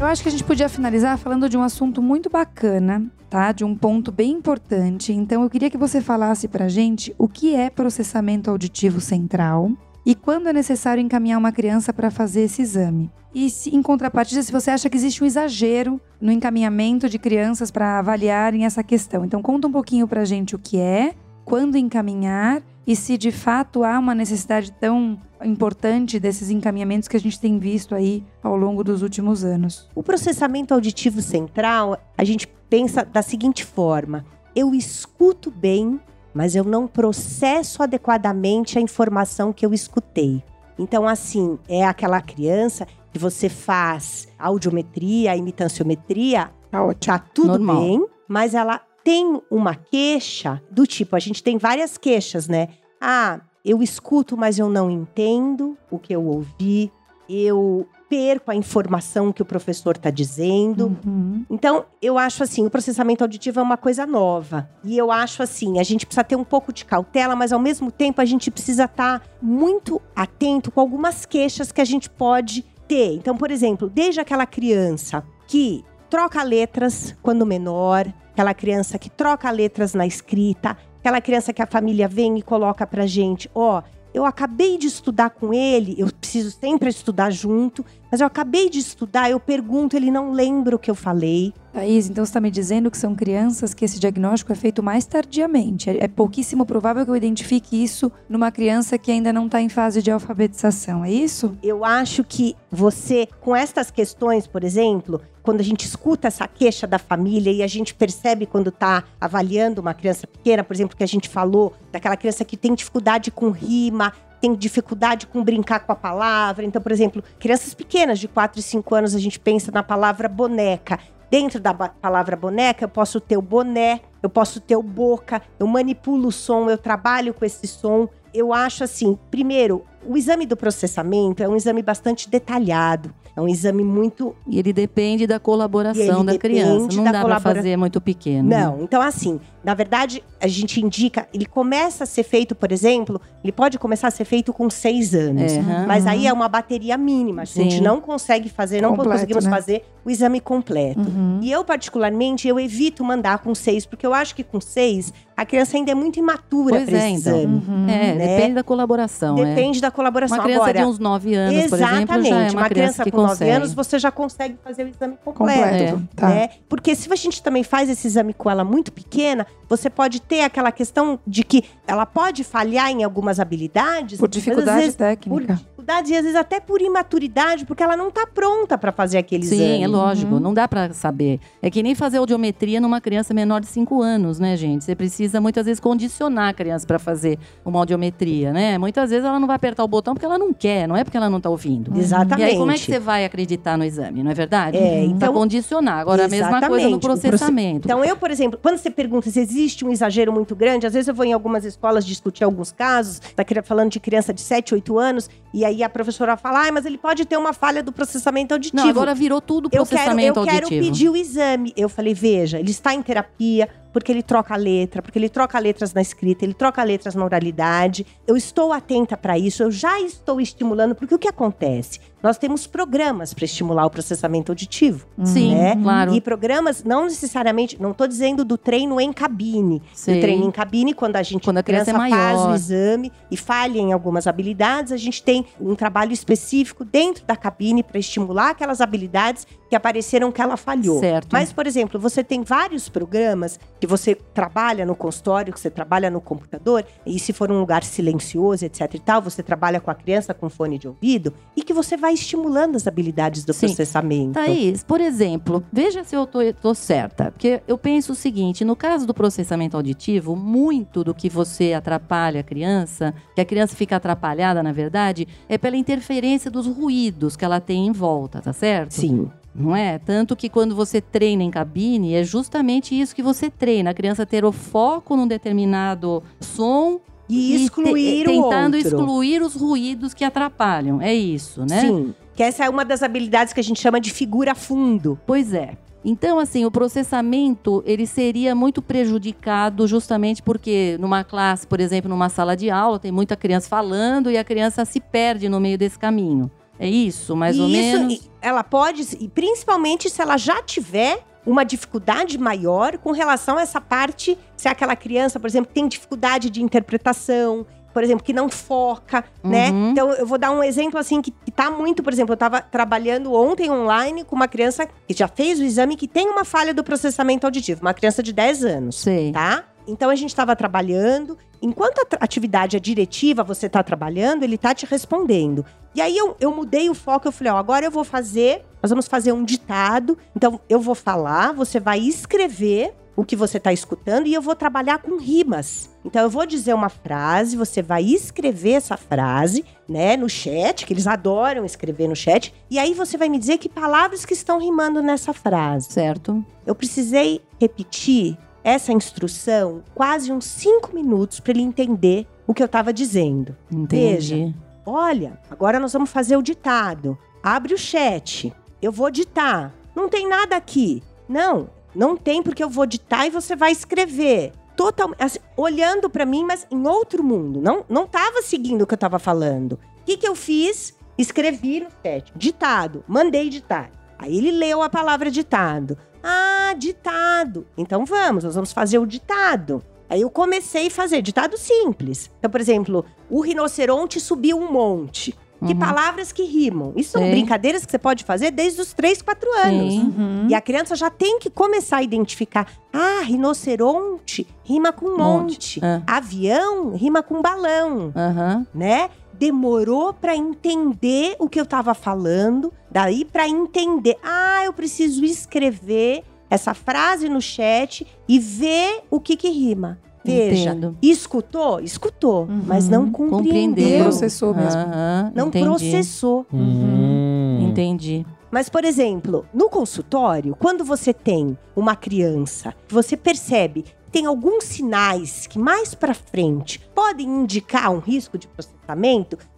Eu 0.00 0.06
acho 0.06 0.22
que 0.22 0.30
a 0.30 0.32
gente 0.32 0.44
podia 0.44 0.66
finalizar 0.66 1.18
falando 1.18 1.46
de 1.46 1.58
um 1.58 1.62
assunto 1.62 2.00
muito 2.00 2.30
bacana, 2.30 3.04
tá? 3.28 3.52
De 3.52 3.66
um 3.66 3.76
ponto 3.76 4.10
bem 4.10 4.30
importante. 4.30 5.12
Então, 5.12 5.42
eu 5.42 5.50
queria 5.50 5.68
que 5.68 5.76
você 5.76 6.00
falasse 6.00 6.48
pra 6.48 6.68
gente 6.68 7.14
o 7.18 7.28
que 7.28 7.54
é 7.54 7.68
processamento 7.68 8.50
auditivo 8.50 8.98
central 8.98 9.70
e 10.06 10.14
quando 10.14 10.48
é 10.48 10.54
necessário 10.54 11.02
encaminhar 11.02 11.38
uma 11.38 11.52
criança 11.52 11.92
para 11.92 12.10
fazer 12.10 12.44
esse 12.44 12.62
exame. 12.62 13.10
E 13.34 13.50
se, 13.50 13.76
em 13.76 13.82
contrapartida, 13.82 14.42
se 14.42 14.50
você 14.50 14.70
acha 14.70 14.88
que 14.88 14.96
existe 14.96 15.22
um 15.22 15.26
exagero 15.26 16.00
no 16.18 16.32
encaminhamento 16.32 17.06
de 17.06 17.18
crianças 17.18 17.70
para 17.70 17.98
avaliarem 17.98 18.64
essa 18.64 18.82
questão. 18.82 19.22
Então, 19.26 19.42
conta 19.42 19.68
um 19.68 19.72
pouquinho 19.72 20.08
pra 20.08 20.24
gente 20.24 20.56
o 20.56 20.58
que 20.58 20.78
é, 20.78 21.14
quando 21.50 21.76
encaminhar 21.76 22.62
e 22.86 22.94
se 22.94 23.18
de 23.18 23.32
fato 23.32 23.82
há 23.82 23.98
uma 23.98 24.14
necessidade 24.14 24.70
tão 24.70 25.20
importante 25.44 26.20
desses 26.20 26.48
encaminhamentos 26.48 27.08
que 27.08 27.16
a 27.16 27.20
gente 27.20 27.40
tem 27.40 27.58
visto 27.58 27.92
aí 27.92 28.24
ao 28.40 28.56
longo 28.56 28.84
dos 28.84 29.02
últimos 29.02 29.42
anos. 29.42 29.90
O 29.92 30.00
processamento 30.00 30.72
auditivo 30.72 31.20
central, 31.20 31.98
a 32.16 32.22
gente 32.22 32.46
pensa 32.46 33.04
da 33.04 33.20
seguinte 33.20 33.64
forma: 33.64 34.24
eu 34.54 34.72
escuto 34.72 35.50
bem, 35.50 35.98
mas 36.32 36.54
eu 36.54 36.62
não 36.62 36.86
processo 36.86 37.82
adequadamente 37.82 38.78
a 38.78 38.80
informação 38.80 39.52
que 39.52 39.66
eu 39.66 39.74
escutei. 39.74 40.44
Então, 40.78 41.08
assim, 41.08 41.58
é 41.68 41.84
aquela 41.84 42.22
criança 42.22 42.86
que 43.12 43.18
você 43.18 43.48
faz 43.48 44.28
audiometria, 44.38 45.36
imitanciometria 45.36 46.48
Tá 46.70 46.94
tá 46.94 47.18
tudo 47.34 47.58
Normal. 47.58 47.80
bem, 47.82 48.06
mas 48.28 48.54
ela 48.54 48.80
tem 49.04 49.40
uma 49.50 49.74
queixa 49.74 50.62
do 50.70 50.86
tipo, 50.86 51.16
a 51.16 51.18
gente 51.18 51.42
tem 51.42 51.58
várias 51.58 51.96
queixas, 51.96 52.48
né? 52.48 52.68
Ah, 53.00 53.40
eu 53.64 53.82
escuto, 53.82 54.36
mas 54.36 54.58
eu 54.58 54.68
não 54.68 54.90
entendo 54.90 55.76
o 55.90 55.98
que 55.98 56.14
eu 56.14 56.24
ouvi, 56.24 56.90
eu 57.28 57.86
perco 58.10 58.50
a 58.50 58.56
informação 58.56 59.32
que 59.32 59.40
o 59.40 59.44
professor 59.44 59.94
está 59.94 60.10
dizendo. 60.10 60.98
Uhum. 61.06 61.44
Então, 61.48 61.86
eu 62.02 62.18
acho 62.18 62.42
assim, 62.42 62.66
o 62.66 62.70
processamento 62.70 63.22
auditivo 63.22 63.60
é 63.60 63.62
uma 63.62 63.76
coisa 63.76 64.04
nova. 64.04 64.68
E 64.82 64.98
eu 64.98 65.12
acho 65.12 65.40
assim, 65.40 65.78
a 65.78 65.84
gente 65.84 66.04
precisa 66.04 66.24
ter 66.24 66.34
um 66.34 66.42
pouco 66.42 66.72
de 66.72 66.84
cautela, 66.84 67.36
mas 67.36 67.52
ao 67.52 67.60
mesmo 67.60 67.92
tempo 67.92 68.20
a 68.20 68.24
gente 68.24 68.50
precisa 68.50 68.84
estar 68.84 69.22
muito 69.40 70.02
atento 70.14 70.72
com 70.72 70.80
algumas 70.80 71.24
queixas 71.24 71.70
que 71.70 71.80
a 71.80 71.84
gente 71.84 72.10
pode 72.10 72.64
ter. 72.88 73.14
Então, 73.14 73.36
por 73.36 73.52
exemplo, 73.52 73.88
desde 73.88 74.20
aquela 74.20 74.44
criança 74.44 75.22
que 75.46 75.84
troca 76.10 76.42
letras 76.42 77.14
quando 77.22 77.46
menor, 77.46 78.12
aquela 78.32 78.54
criança 78.54 78.98
que 78.98 79.10
troca 79.10 79.50
letras 79.50 79.94
na 79.94 80.06
escrita, 80.06 80.76
aquela 80.98 81.20
criança 81.20 81.52
que 81.52 81.62
a 81.62 81.66
família 81.66 82.08
vem 82.08 82.38
e 82.38 82.42
coloca 82.42 82.86
pra 82.86 83.06
gente, 83.06 83.50
ó, 83.54 83.82
eu 84.12 84.24
acabei 84.24 84.76
de 84.76 84.86
estudar 84.86 85.30
com 85.30 85.54
ele, 85.54 85.94
eu 85.96 86.08
preciso 86.12 86.50
sempre 86.50 86.90
estudar 86.90 87.30
junto, 87.30 87.84
mas 88.10 88.20
eu 88.20 88.26
acabei 88.26 88.68
de 88.68 88.78
estudar, 88.80 89.30
eu 89.30 89.38
pergunto, 89.38 89.96
ele 89.96 90.10
não 90.10 90.32
lembra 90.32 90.74
o 90.74 90.78
que 90.78 90.90
eu 90.90 90.96
falei. 90.96 91.54
Thaís, 91.72 92.08
então 92.10 92.24
você 92.24 92.30
está 92.30 92.40
me 92.40 92.50
dizendo 92.50 92.90
que 92.90 92.98
são 92.98 93.14
crianças 93.14 93.72
que 93.72 93.84
esse 93.84 94.00
diagnóstico 94.00 94.50
é 94.50 94.56
feito 94.56 94.82
mais 94.82 95.06
tardiamente. 95.06 95.88
É, 95.88 96.04
é 96.04 96.08
pouquíssimo 96.08 96.66
provável 96.66 97.04
que 97.04 97.10
eu 97.10 97.16
identifique 97.16 97.80
isso 97.80 98.10
numa 98.28 98.50
criança 98.50 98.98
que 98.98 99.12
ainda 99.12 99.32
não 99.32 99.46
está 99.46 99.60
em 99.62 99.68
fase 99.68 100.02
de 100.02 100.10
alfabetização, 100.10 101.04
é 101.04 101.12
isso? 101.12 101.56
Eu 101.62 101.84
acho 101.84 102.24
que 102.24 102.56
você, 102.68 103.28
com 103.40 103.54
estas 103.54 103.92
questões, 103.92 104.44
por 104.48 104.64
exemplo, 104.64 105.20
quando 105.50 105.62
a 105.62 105.64
gente 105.64 105.84
escuta 105.84 106.28
essa 106.28 106.46
queixa 106.46 106.86
da 106.86 106.96
família 106.96 107.50
e 107.50 107.60
a 107.60 107.66
gente 107.66 107.92
percebe 107.92 108.46
quando 108.46 108.68
está 108.68 109.02
avaliando 109.20 109.80
uma 109.80 109.92
criança 109.92 110.24
pequena, 110.24 110.62
por 110.62 110.72
exemplo, 110.72 110.96
que 110.96 111.02
a 111.02 111.08
gente 111.08 111.28
falou 111.28 111.74
daquela 111.90 112.16
criança 112.16 112.44
que 112.44 112.56
tem 112.56 112.72
dificuldade 112.72 113.32
com 113.32 113.50
rima, 113.50 114.12
tem 114.40 114.54
dificuldade 114.54 115.26
com 115.26 115.42
brincar 115.42 115.80
com 115.80 115.90
a 115.90 115.96
palavra. 115.96 116.64
Então, 116.64 116.80
por 116.80 116.92
exemplo, 116.92 117.20
crianças 117.40 117.74
pequenas 117.74 118.20
de 118.20 118.28
4 118.28 118.60
e 118.60 118.62
5 118.62 118.94
anos, 118.94 119.12
a 119.12 119.18
gente 119.18 119.40
pensa 119.40 119.72
na 119.72 119.82
palavra 119.82 120.28
boneca. 120.28 121.00
Dentro 121.28 121.58
da 121.58 121.74
palavra 121.74 122.36
boneca, 122.36 122.84
eu 122.84 122.88
posso 122.88 123.20
ter 123.20 123.36
o 123.36 123.42
boné, 123.42 124.02
eu 124.22 124.30
posso 124.30 124.60
ter 124.60 124.76
o 124.76 124.82
boca, 124.84 125.42
eu 125.58 125.66
manipulo 125.66 126.28
o 126.28 126.32
som, 126.32 126.70
eu 126.70 126.78
trabalho 126.78 127.34
com 127.34 127.44
esse 127.44 127.66
som. 127.66 128.08
Eu 128.32 128.52
acho 128.52 128.84
assim, 128.84 129.18
primeiro, 129.32 129.84
o 130.06 130.16
exame 130.16 130.46
do 130.46 130.56
processamento 130.56 131.42
é 131.42 131.48
um 131.48 131.56
exame 131.56 131.82
bastante 131.82 132.30
detalhado. 132.30 133.12
É 133.40 133.42
um 133.42 133.48
exame 133.48 133.82
muito 133.82 134.34
E 134.46 134.58
ele 134.58 134.72
depende 134.72 135.26
da 135.26 135.38
colaboração 135.40 136.24
da 136.24 136.36
criança. 136.38 136.94
Não 136.96 137.04
da 137.04 137.12
dá 137.12 137.18
pra 137.20 137.28
colabora- 137.28 137.56
fazer 137.56 137.76
muito 137.76 138.00
pequeno. 138.00 138.48
né? 138.48 138.64
Não, 138.64 138.82
então 138.82 139.00
assim, 139.00 139.40
na 139.64 139.74
verdade, 139.74 140.22
a 140.40 140.46
gente 140.46 140.80
indica, 140.80 141.26
ele 141.32 141.46
começa 141.46 142.04
a 142.04 142.06
ser 142.06 142.22
feito, 142.22 142.54
por 142.54 142.70
exemplo, 142.72 143.20
ele 143.42 143.52
pode 143.52 143.78
começar 143.78 144.08
a 144.08 144.10
ser 144.10 144.24
feito 144.24 144.52
com 144.52 144.68
seis 144.70 145.14
anos. 145.14 145.52
É. 145.52 145.86
Mas 145.86 146.06
aí 146.06 146.26
é 146.26 146.32
uma 146.32 146.48
bateria 146.48 146.96
mínima. 146.96 147.42
A 147.42 147.44
gente 147.44 147.76
Sim. 147.76 147.80
não 147.80 148.00
consegue 148.00 148.48
fazer, 148.48 148.80
não 148.80 148.90
Completo, 148.90 149.10
conseguimos 149.12 149.44
né? 149.44 149.50
fazer 149.50 149.84
o 150.04 150.10
exame 150.10 150.40
completo. 150.40 151.00
Uhum. 151.00 151.40
E 151.42 151.50
eu, 151.52 151.64
particularmente, 151.64 152.48
eu 152.48 152.58
evito 152.58 153.02
mandar 153.04 153.38
com 153.38 153.54
seis, 153.54 153.84
porque 153.86 154.06
eu 154.06 154.14
acho 154.14 154.34
que 154.34 154.42
com 154.44 154.60
seis 154.60 155.12
a 155.40 155.46
criança 155.46 155.74
ainda 155.74 155.90
é 155.90 155.94
muito 155.94 156.18
imatura 156.18 156.76
Pois 156.76 156.84
para 156.84 156.98
é, 156.98 157.10
esse 157.12 157.20
então. 157.20 157.38
exame. 157.38 157.62
Uhum. 157.66 157.88
É, 157.88 158.14
né? 158.14 158.36
depende 158.36 158.54
da 158.56 158.62
colaboração. 158.62 159.38
é. 159.38 159.44
Depende 159.46 159.80
da 159.80 159.90
colaboração. 159.90 160.36
Uma 160.36 160.44
criança 160.44 160.62
Agora, 160.64 160.78
de 160.78 160.84
uns 160.84 160.98
9 160.98 161.34
anos, 161.34 161.54
por 161.54 161.58
exemplo, 161.58 161.76
exatamente, 161.76 162.28
já 162.28 162.42
é 162.42 162.50
uma, 162.50 162.68
criança, 162.68 163.04
que 163.04 163.10
com 163.10 163.16
nove 163.16 163.30
consegue. 163.30 163.50
anos, 163.50 163.72
você 163.72 163.98
já 163.98 164.10
consegue 164.10 164.56
fazer 164.62 164.84
o 164.84 164.88
exame 164.88 165.16
completo. 165.24 165.60
Completo. 165.60 166.08
Tá. 166.14 166.28
né? 166.28 166.50
Porque 166.68 166.94
se 166.94 167.10
a 167.10 167.16
gente 167.16 167.42
também 167.42 167.62
faz 167.62 167.88
esse 167.88 168.06
exame 168.06 168.34
com 168.34 168.50
ela 168.50 168.64
muito 168.64 168.92
pequena, 168.92 169.46
você 169.66 169.88
pode 169.88 170.20
ter 170.20 170.42
aquela 170.42 170.70
questão 170.70 171.18
de 171.26 171.42
que 171.42 171.64
ela 171.86 172.04
pode 172.04 172.44
falhar 172.44 172.90
em 172.90 173.02
algumas 173.02 173.40
habilidades. 173.40 174.18
Por 174.18 174.28
dificuldade 174.28 174.78
vezes, 174.78 174.96
por 175.26 175.79
e 175.90 176.16
às 176.16 176.22
vezes 176.22 176.36
até 176.36 176.60
por 176.60 176.80
imaturidade, 176.80 177.64
porque 177.66 177.82
ela 177.82 177.96
não 177.96 178.08
está 178.08 178.26
pronta 178.26 178.78
para 178.78 178.92
fazer 178.92 179.18
aquele 179.18 179.44
Sim, 179.44 179.56
exame. 179.56 179.82
é 179.82 179.88
lógico, 179.88 180.34
Uhum. 180.34 180.40
não 180.40 180.54
dá 180.54 180.68
pra 180.68 180.92
saber. 180.92 181.40
É 181.60 181.70
que 181.70 181.82
nem 181.82 181.94
fazer 181.94 182.18
audiometria 182.18 182.80
numa 182.80 183.00
criança 183.00 183.34
menor 183.34 183.60
de 183.60 183.66
5 183.66 184.00
anos, 184.02 184.38
né, 184.38 184.56
gente? 184.56 184.84
Você 184.84 184.94
precisa 184.94 185.40
muitas 185.40 185.66
vezes 185.66 185.80
condicionar 185.80 186.48
a 186.50 186.52
criança 186.52 186.86
pra 186.86 186.98
fazer 186.98 187.38
uma 187.64 187.78
audiometria, 187.80 188.52
né? 188.52 188.78
Muitas 188.78 189.10
vezes 189.10 189.24
ela 189.24 189.38
não 189.40 189.46
vai 189.46 189.56
apertar 189.56 189.82
o 189.84 189.88
botão 189.88 190.14
porque 190.14 190.24
ela 190.26 190.38
não 190.38 190.52
quer, 190.52 190.86
não 190.86 190.96
é 190.96 191.02
porque 191.04 191.16
ela 191.16 191.28
não 191.28 191.40
tá 191.40 191.50
ouvindo. 191.50 191.96
Exatamente. 191.98 192.40
E 192.40 192.44
aí 192.52 192.56
como 192.56 192.70
é 192.70 192.74
que 192.74 192.80
você 192.86 192.98
vai 192.98 193.24
acreditar 193.24 193.76
no 193.76 193.84
exame, 193.84 194.22
não 194.22 194.30
é 194.30 194.34
verdade? 194.34 194.76
É, 194.76 194.80
Pra 194.90 195.04
então- 195.04 195.32
condicionar. 195.32 195.98
Agora 195.98 196.24
a 196.26 196.28
mesma 196.28 196.48
coisa 196.60 196.88
no 196.88 196.96
Exatamente. 196.96 197.00
Processamento. 197.00 197.86
Então, 197.88 198.04
eu, 198.04 198.16
por 198.16 198.30
exemplo, 198.30 198.58
quando 198.62 198.76
você 198.78 198.90
pergunta 198.90 199.30
se 199.30 199.40
existe 199.40 199.84
um 199.84 199.90
exagero 199.90 200.32
muito 200.32 200.54
grande, 200.54 200.86
às 200.86 200.92
vezes 200.92 201.08
eu 201.08 201.14
vou 201.14 201.24
em 201.24 201.32
algumas 201.32 201.64
escolas 201.64 202.06
discutir 202.06 202.44
alguns 202.44 202.70
casos, 202.72 203.20
tá 203.34 203.44
falando 203.64 203.90
de 203.90 203.98
criança 204.00 204.32
de 204.32 204.40
7, 204.40 204.74
8 204.74 204.98
anos, 204.98 205.28
e 205.52 205.64
aí 205.64 205.79
a 205.82 205.88
professora 205.88 206.36
fala, 206.36 206.66
ah, 206.66 206.72
mas 206.72 206.84
ele 206.84 206.98
pode 206.98 207.24
ter 207.24 207.36
uma 207.36 207.52
falha 207.52 207.82
do 207.82 207.92
processamento 207.92 208.54
auditivo. 208.54 208.82
não, 208.82 208.90
agora 208.90 209.14
virou 209.14 209.40
tudo 209.40 209.66
eu 209.66 209.70
quero, 209.70 209.82
eu 209.82 209.86
processamento 209.86 210.44
quero 210.44 210.66
auditivo. 210.66 210.84
pedir 210.84 211.08
o 211.08 211.16
exame. 211.16 211.72
Eu 211.76 211.88
falei, 211.88 212.14
veja, 212.14 212.58
ele 212.58 212.70
está 212.70 212.94
em 212.94 213.02
terapia 213.02 213.68
porque 213.92 214.10
ele 214.12 214.22
troca 214.22 214.56
letra, 214.56 215.02
porque 215.02 215.18
ele 215.18 215.28
troca 215.28 215.58
letras 215.58 215.92
na 215.92 216.00
escrita, 216.00 216.44
ele 216.44 216.54
troca 216.54 216.82
letras 216.82 217.14
na 217.14 217.24
oralidade. 217.24 218.06
Eu 218.26 218.36
estou 218.36 218.72
atenta 218.72 219.16
para 219.16 219.38
isso, 219.38 219.62
eu 219.62 219.70
já 219.70 220.00
estou 220.00 220.40
estimulando, 220.40 220.94
porque 220.94 221.14
o 221.14 221.18
que 221.18 221.28
acontece? 221.28 222.00
Nós 222.22 222.36
temos 222.36 222.66
programas 222.66 223.32
para 223.32 223.46
estimular 223.46 223.86
o 223.86 223.90
processamento 223.90 224.52
auditivo. 224.52 225.06
Sim, 225.24 225.54
né? 225.54 225.74
claro. 225.76 226.14
E 226.14 226.20
programas, 226.20 226.84
não 226.84 227.04
necessariamente, 227.04 227.80
não 227.80 227.92
estou 227.92 228.06
dizendo 228.06 228.44
do 228.44 228.58
treino 228.58 229.00
em 229.00 229.12
cabine. 229.12 229.82
Sei. 229.94 230.16
Do 230.16 230.20
treino 230.20 230.44
em 230.44 230.50
cabine, 230.50 230.92
quando 230.92 231.16
a 231.16 231.22
gente 231.22 231.44
Quando 231.44 231.58
a 231.58 231.62
criança 231.62 231.90
é 231.90 231.94
faz 231.94 232.40
o 232.42 232.54
exame 232.54 233.10
e 233.30 233.36
falha 233.36 233.78
em 233.78 233.92
algumas 233.92 234.26
habilidades, 234.26 234.92
a 234.92 234.98
gente 234.98 235.22
tem 235.22 235.46
um 235.58 235.74
trabalho 235.74 236.12
específico 236.12 236.84
dentro 236.84 237.24
da 237.24 237.36
cabine 237.36 237.82
para 237.82 237.98
estimular 237.98 238.50
aquelas 238.50 238.82
habilidades 238.82 239.46
que 239.70 239.76
apareceram 239.76 240.30
que 240.30 240.42
ela 240.42 240.56
falhou. 240.56 241.00
Certo. 241.00 241.28
Mas, 241.32 241.52
por 241.52 241.66
exemplo, 241.66 241.98
você 241.98 242.22
tem 242.22 242.42
vários 242.42 242.88
programas 242.88 243.58
que 243.80 243.86
você 243.86 244.14
trabalha 244.14 244.84
no 244.84 244.94
consultório, 244.94 245.52
que 245.52 245.58
você 245.58 245.70
trabalha 245.70 246.10
no 246.10 246.20
computador, 246.20 246.84
e 247.06 247.18
se 247.18 247.32
for 247.32 247.50
um 247.50 247.58
lugar 247.58 247.82
silencioso, 247.82 248.64
etc 248.64 248.94
e 248.94 248.98
tal, 248.98 249.22
você 249.22 249.42
trabalha 249.42 249.80
com 249.80 249.90
a 249.90 249.94
criança 249.94 250.34
com 250.34 250.50
fone 250.50 250.78
de 250.78 250.86
ouvido, 250.86 251.32
e 251.56 251.62
que 251.62 251.72
você 251.72 251.96
vai 251.96 252.12
estimulando 252.12 252.76
as 252.76 252.86
habilidades 252.86 253.44
do 253.44 253.52
Sim. 253.52 253.66
processamento. 253.66 254.34
Thaís, 254.34 254.84
por 254.84 255.00
exemplo, 255.00 255.64
veja 255.72 256.04
se 256.04 256.14
eu 256.14 256.26
tô, 256.26 256.40
tô 256.52 256.74
certa. 256.74 257.30
Porque 257.30 257.62
eu 257.66 257.78
penso 257.78 258.12
o 258.12 258.14
seguinte: 258.14 258.64
no 258.64 258.76
caso 258.76 259.06
do 259.06 259.14
processamento 259.14 259.76
auditivo, 259.76 260.36
muito 260.36 261.02
do 261.02 261.14
que 261.14 261.28
você 261.28 261.72
atrapalha 261.72 262.40
a 262.40 262.44
criança, 262.44 263.14
que 263.34 263.40
a 263.40 263.44
criança 263.44 263.74
fica 263.74 263.96
atrapalhada, 263.96 264.62
na 264.62 264.72
verdade, 264.72 265.26
é 265.48 265.56
pela 265.56 265.76
interferência 265.76 266.50
dos 266.50 266.66
ruídos 266.66 267.36
que 267.36 267.44
ela 267.44 267.60
tem 267.60 267.86
em 267.86 267.92
volta, 267.92 268.40
tá 268.40 268.52
certo? 268.52 268.92
Sim. 268.92 269.30
Não 269.60 269.76
é? 269.76 269.98
Tanto 269.98 270.34
que 270.34 270.48
quando 270.48 270.74
você 270.74 271.00
treina 271.00 271.42
em 271.42 271.50
cabine, 271.50 272.14
é 272.14 272.24
justamente 272.24 272.98
isso 272.98 273.14
que 273.14 273.22
você 273.22 273.50
treina. 273.50 273.90
A 273.90 273.94
criança 273.94 274.24
ter 274.26 274.44
o 274.44 274.52
foco 274.52 275.16
num 275.16 275.26
determinado 275.26 276.22
som 276.40 277.00
E 277.28 277.34
te- 277.58 277.64
excluir 277.64 278.22
o 278.28 278.30
tentando 278.30 278.76
outro. 278.76 278.88
excluir 278.98 279.42
os 279.42 279.54
ruídos 279.54 280.14
que 280.14 280.24
atrapalham. 280.24 281.00
É 281.02 281.14
isso, 281.14 281.60
né? 281.68 281.80
Sim. 281.82 282.14
Que 282.34 282.42
essa 282.42 282.64
é 282.64 282.68
uma 282.70 282.84
das 282.84 283.02
habilidades 283.02 283.52
que 283.52 283.60
a 283.60 283.62
gente 283.62 283.80
chama 283.80 284.00
de 284.00 284.10
figura 284.10 284.54
fundo. 284.54 285.18
Pois 285.26 285.52
é. 285.52 285.76
Então, 286.02 286.38
assim, 286.38 286.64
o 286.64 286.70
processamento, 286.70 287.82
ele 287.84 288.06
seria 288.06 288.54
muito 288.54 288.80
prejudicado 288.80 289.86
justamente 289.86 290.42
porque 290.42 290.96
numa 290.98 291.22
classe, 291.22 291.66
por 291.66 291.78
exemplo, 291.78 292.08
numa 292.08 292.30
sala 292.30 292.56
de 292.56 292.70
aula, 292.70 292.98
tem 292.98 293.12
muita 293.12 293.36
criança 293.36 293.68
falando 293.68 294.30
e 294.30 294.38
a 294.38 294.44
criança 294.44 294.84
se 294.86 294.98
perde 294.98 295.46
no 295.48 295.60
meio 295.60 295.76
desse 295.76 295.98
caminho. 295.98 296.50
É 296.80 296.88
isso, 296.88 297.36
mais 297.36 297.56
e 297.56 297.60
ou 297.60 297.68
isso, 297.68 297.98
menos? 297.98 298.30
ela 298.40 298.64
pode, 298.64 299.06
e 299.20 299.28
principalmente 299.28 300.08
se 300.08 300.20
ela 300.22 300.38
já 300.38 300.62
tiver 300.62 301.22
uma 301.46 301.62
dificuldade 301.62 302.38
maior 302.38 302.96
com 302.98 303.12
relação 303.12 303.58
a 303.58 303.62
essa 303.62 303.80
parte, 303.80 304.36
se 304.56 304.66
é 304.66 304.70
aquela 304.70 304.96
criança, 304.96 305.38
por 305.38 305.46
exemplo, 305.46 305.70
tem 305.72 305.86
dificuldade 305.86 306.48
de 306.48 306.62
interpretação, 306.62 307.66
por 307.92 308.02
exemplo, 308.02 308.24
que 308.24 308.32
não 308.32 308.48
foca, 308.48 309.24
né? 309.42 309.70
Uhum. 309.70 309.90
Então, 309.90 310.10
eu 310.12 310.24
vou 310.24 310.38
dar 310.38 310.52
um 310.52 310.62
exemplo 310.62 310.98
assim 310.98 311.20
que, 311.20 311.30
que 311.30 311.50
tá 311.50 311.70
muito, 311.70 312.02
por 312.02 312.12
exemplo, 312.12 312.32
eu 312.32 312.36
tava 312.36 312.60
trabalhando 312.62 313.34
ontem 313.34 313.70
online 313.70 314.24
com 314.24 314.36
uma 314.36 314.48
criança 314.48 314.88
que 315.06 315.14
já 315.14 315.28
fez 315.28 315.58
o 315.58 315.64
exame 315.64 315.96
que 315.96 316.08
tem 316.08 316.28
uma 316.28 316.44
falha 316.44 316.72
do 316.72 316.84
processamento 316.84 317.46
auditivo, 317.46 317.82
uma 317.82 317.94
criança 317.94 318.22
de 318.22 318.32
10 318.32 318.64
anos 318.64 318.96
Sei. 319.00 319.32
tá? 319.32 319.64
Então 319.90 320.08
a 320.08 320.14
gente 320.14 320.30
estava 320.30 320.54
trabalhando. 320.54 321.36
Enquanto 321.60 321.98
a 321.98 322.24
atividade 322.24 322.76
é 322.76 322.80
diretiva, 322.80 323.42
você 323.42 323.66
está 323.66 323.82
trabalhando, 323.82 324.44
ele 324.44 324.56
tá 324.56 324.74
te 324.74 324.86
respondendo. 324.86 325.64
E 325.94 326.00
aí 326.00 326.16
eu, 326.16 326.36
eu 326.40 326.54
mudei 326.54 326.88
o 326.88 326.94
foco, 326.94 327.26
eu 327.26 327.32
falei, 327.32 327.52
ó, 327.52 327.56
agora 327.56 327.84
eu 327.84 327.90
vou 327.90 328.04
fazer, 328.04 328.64
nós 328.80 328.90
vamos 328.90 329.08
fazer 329.08 329.32
um 329.32 329.44
ditado. 329.44 330.16
Então 330.34 330.60
eu 330.68 330.80
vou 330.80 330.94
falar, 330.94 331.52
você 331.52 331.80
vai 331.80 331.98
escrever 331.98 332.94
o 333.16 333.24
que 333.24 333.36
você 333.36 333.58
está 333.58 333.72
escutando 333.72 334.26
e 334.26 334.32
eu 334.32 334.40
vou 334.40 334.54
trabalhar 334.54 334.98
com 334.98 335.18
rimas. 335.18 335.90
Então 336.04 336.22
eu 336.22 336.30
vou 336.30 336.46
dizer 336.46 336.72
uma 336.72 336.88
frase, 336.88 337.56
você 337.56 337.82
vai 337.82 338.02
escrever 338.04 338.72
essa 338.72 338.96
frase, 338.96 339.64
né, 339.86 340.16
no 340.16 340.28
chat, 340.28 340.86
que 340.86 340.92
eles 340.94 341.06
adoram 341.06 341.64
escrever 341.64 342.08
no 342.08 342.16
chat, 342.16 342.54
e 342.70 342.78
aí 342.78 342.94
você 342.94 343.18
vai 343.18 343.28
me 343.28 343.38
dizer 343.38 343.58
que 343.58 343.68
palavras 343.68 344.24
que 344.24 344.32
estão 344.32 344.58
rimando 344.58 345.02
nessa 345.02 345.34
frase. 345.34 345.92
Certo. 345.92 346.42
Eu 346.64 346.74
precisei 346.74 347.42
repetir 347.60 348.38
essa 348.62 348.92
instrução 348.92 349.82
quase 349.94 350.32
uns 350.32 350.44
cinco 350.44 350.94
minutos 350.94 351.40
para 351.40 351.52
ele 351.52 351.62
entender 351.62 352.26
o 352.46 352.54
que 352.54 352.62
eu 352.62 352.66
estava 352.66 352.92
dizendo. 352.92 353.56
Entendi. 353.70 354.54
Olha, 354.84 355.38
agora 355.50 355.78
nós 355.78 355.92
vamos 355.92 356.10
fazer 356.10 356.36
o 356.36 356.42
ditado. 356.42 357.16
Abre 357.42 357.74
o 357.74 357.78
chat. 357.78 358.52
Eu 358.82 358.90
vou 358.90 359.10
ditar. 359.10 359.72
Não 359.94 360.08
tem 360.08 360.28
nada 360.28 360.56
aqui. 360.56 361.02
Não, 361.28 361.68
não 361.94 362.16
tem 362.16 362.42
porque 362.42 362.62
eu 362.62 362.68
vou 362.68 362.86
ditar 362.86 363.26
e 363.26 363.30
você 363.30 363.54
vai 363.54 363.72
escrever. 363.72 364.52
Totalmente 364.76 365.22
assim, 365.22 365.38
olhando 365.56 366.08
para 366.08 366.24
mim, 366.24 366.44
mas 366.44 366.66
em 366.70 366.86
outro 366.86 367.22
mundo. 367.22 367.60
Não 367.60 367.84
não 367.88 368.06
tava 368.06 368.42
seguindo 368.42 368.82
o 368.82 368.86
que 368.86 368.94
eu 368.94 368.98
tava 368.98 369.18
falando. 369.18 369.72
O 369.72 370.04
que 370.04 370.16
que 370.16 370.26
eu 370.26 370.34
fiz? 370.34 370.96
Escrevi 371.18 371.80
no 371.80 371.90
chat. 372.02 372.32
Ditado. 372.34 373.04
Mandei 373.06 373.48
ditar. 373.48 373.90
Aí 374.18 374.36
ele 374.36 374.50
leu 374.50 374.82
a 374.82 374.88
palavra 374.90 375.30
ditado. 375.30 375.96
Ah, 376.22 376.74
ditado. 376.76 377.66
Então 377.76 378.04
vamos, 378.04 378.44
nós 378.44 378.54
vamos 378.54 378.72
fazer 378.72 378.98
o 378.98 379.06
ditado. 379.06 379.82
Aí 380.08 380.22
eu 380.22 380.30
comecei 380.30 380.88
a 380.88 380.90
fazer 380.90 381.22
ditado 381.22 381.56
simples. 381.56 382.30
Então, 382.38 382.50
por 382.50 382.60
exemplo, 382.60 383.04
o 383.30 383.40
rinoceronte 383.40 384.18
subiu 384.20 384.58
um 384.58 384.70
monte. 384.70 385.34
Que 385.64 385.74
Uhum. 385.74 385.78
palavras 385.78 386.32
que 386.32 386.42
rimam? 386.42 386.94
Isso 386.96 387.10
são 387.12 387.30
brincadeiras 387.30 387.84
que 387.84 387.90
você 387.90 387.98
pode 387.98 388.24
fazer 388.24 388.50
desde 388.50 388.80
os 388.80 388.94
3, 388.94 389.20
4 389.20 389.46
anos. 389.58 389.94
Uhum. 389.94 390.46
E 390.48 390.54
a 390.54 390.60
criança 390.60 390.96
já 390.96 391.10
tem 391.10 391.38
que 391.38 391.50
começar 391.50 391.98
a 391.98 392.02
identificar. 392.02 392.66
Ah, 392.90 393.20
rinoceronte 393.22 394.46
rima 394.64 394.90
com 394.90 395.10
monte. 395.18 395.78
Monte. 395.78 395.80
Ah. 395.82 396.02
Avião 396.06 396.94
rima 396.96 397.22
com 397.22 397.42
balão, 397.42 398.10
Aham. 398.16 398.66
né? 398.74 399.10
Demorou 399.40 400.12
pra 400.12 400.36
entender 400.36 401.34
o 401.38 401.48
que 401.48 401.58
eu 401.58 401.64
tava 401.64 401.94
falando. 401.94 402.70
Daí 402.90 403.24
pra 403.24 403.48
entender, 403.48 404.18
ah, 404.22 404.60
eu 404.66 404.72
preciso 404.74 405.24
escrever 405.24 406.22
essa 406.50 406.74
frase 406.74 407.26
no 407.26 407.40
chat 407.40 408.06
e 408.28 408.38
ver 408.38 409.00
o 409.10 409.18
que 409.18 409.36
que 409.36 409.48
rima. 409.48 409.98
Veja, 410.22 410.72
Entendo. 410.72 410.94
escutou? 411.00 411.80
Escutou, 411.80 412.42
Uhum. 412.42 412.64
mas 412.66 412.86
não 412.86 413.10
Compreendeu. 413.10 413.38
compreendeu. 413.38 414.02
Processou 414.04 414.54
mesmo. 414.54 414.78
Aham, 414.78 415.32
Não 415.34 415.48
entendi. 415.48 415.64
processou. 415.64 416.46
Hum. 416.52 417.66
Entendi. 417.70 418.26
Mas, 418.50 418.68
por 418.68 418.84
exemplo, 418.84 419.46
no 419.54 419.70
consultório, 419.70 420.54
quando 420.58 420.84
você 420.84 421.14
tem 421.14 421.56
uma 421.74 421.96
criança, 421.96 422.74
você 422.90 423.16
percebe 423.16 423.82
que 423.82 423.92
tem 424.12 424.26
alguns 424.26 424.64
sinais 424.64 425.46
que 425.46 425.58
mais 425.58 425.94
pra 425.94 426.12
frente 426.12 426.80
podem 426.94 427.26
indicar 427.26 427.90
um 427.90 427.98
risco 428.00 428.36
de 428.36 428.46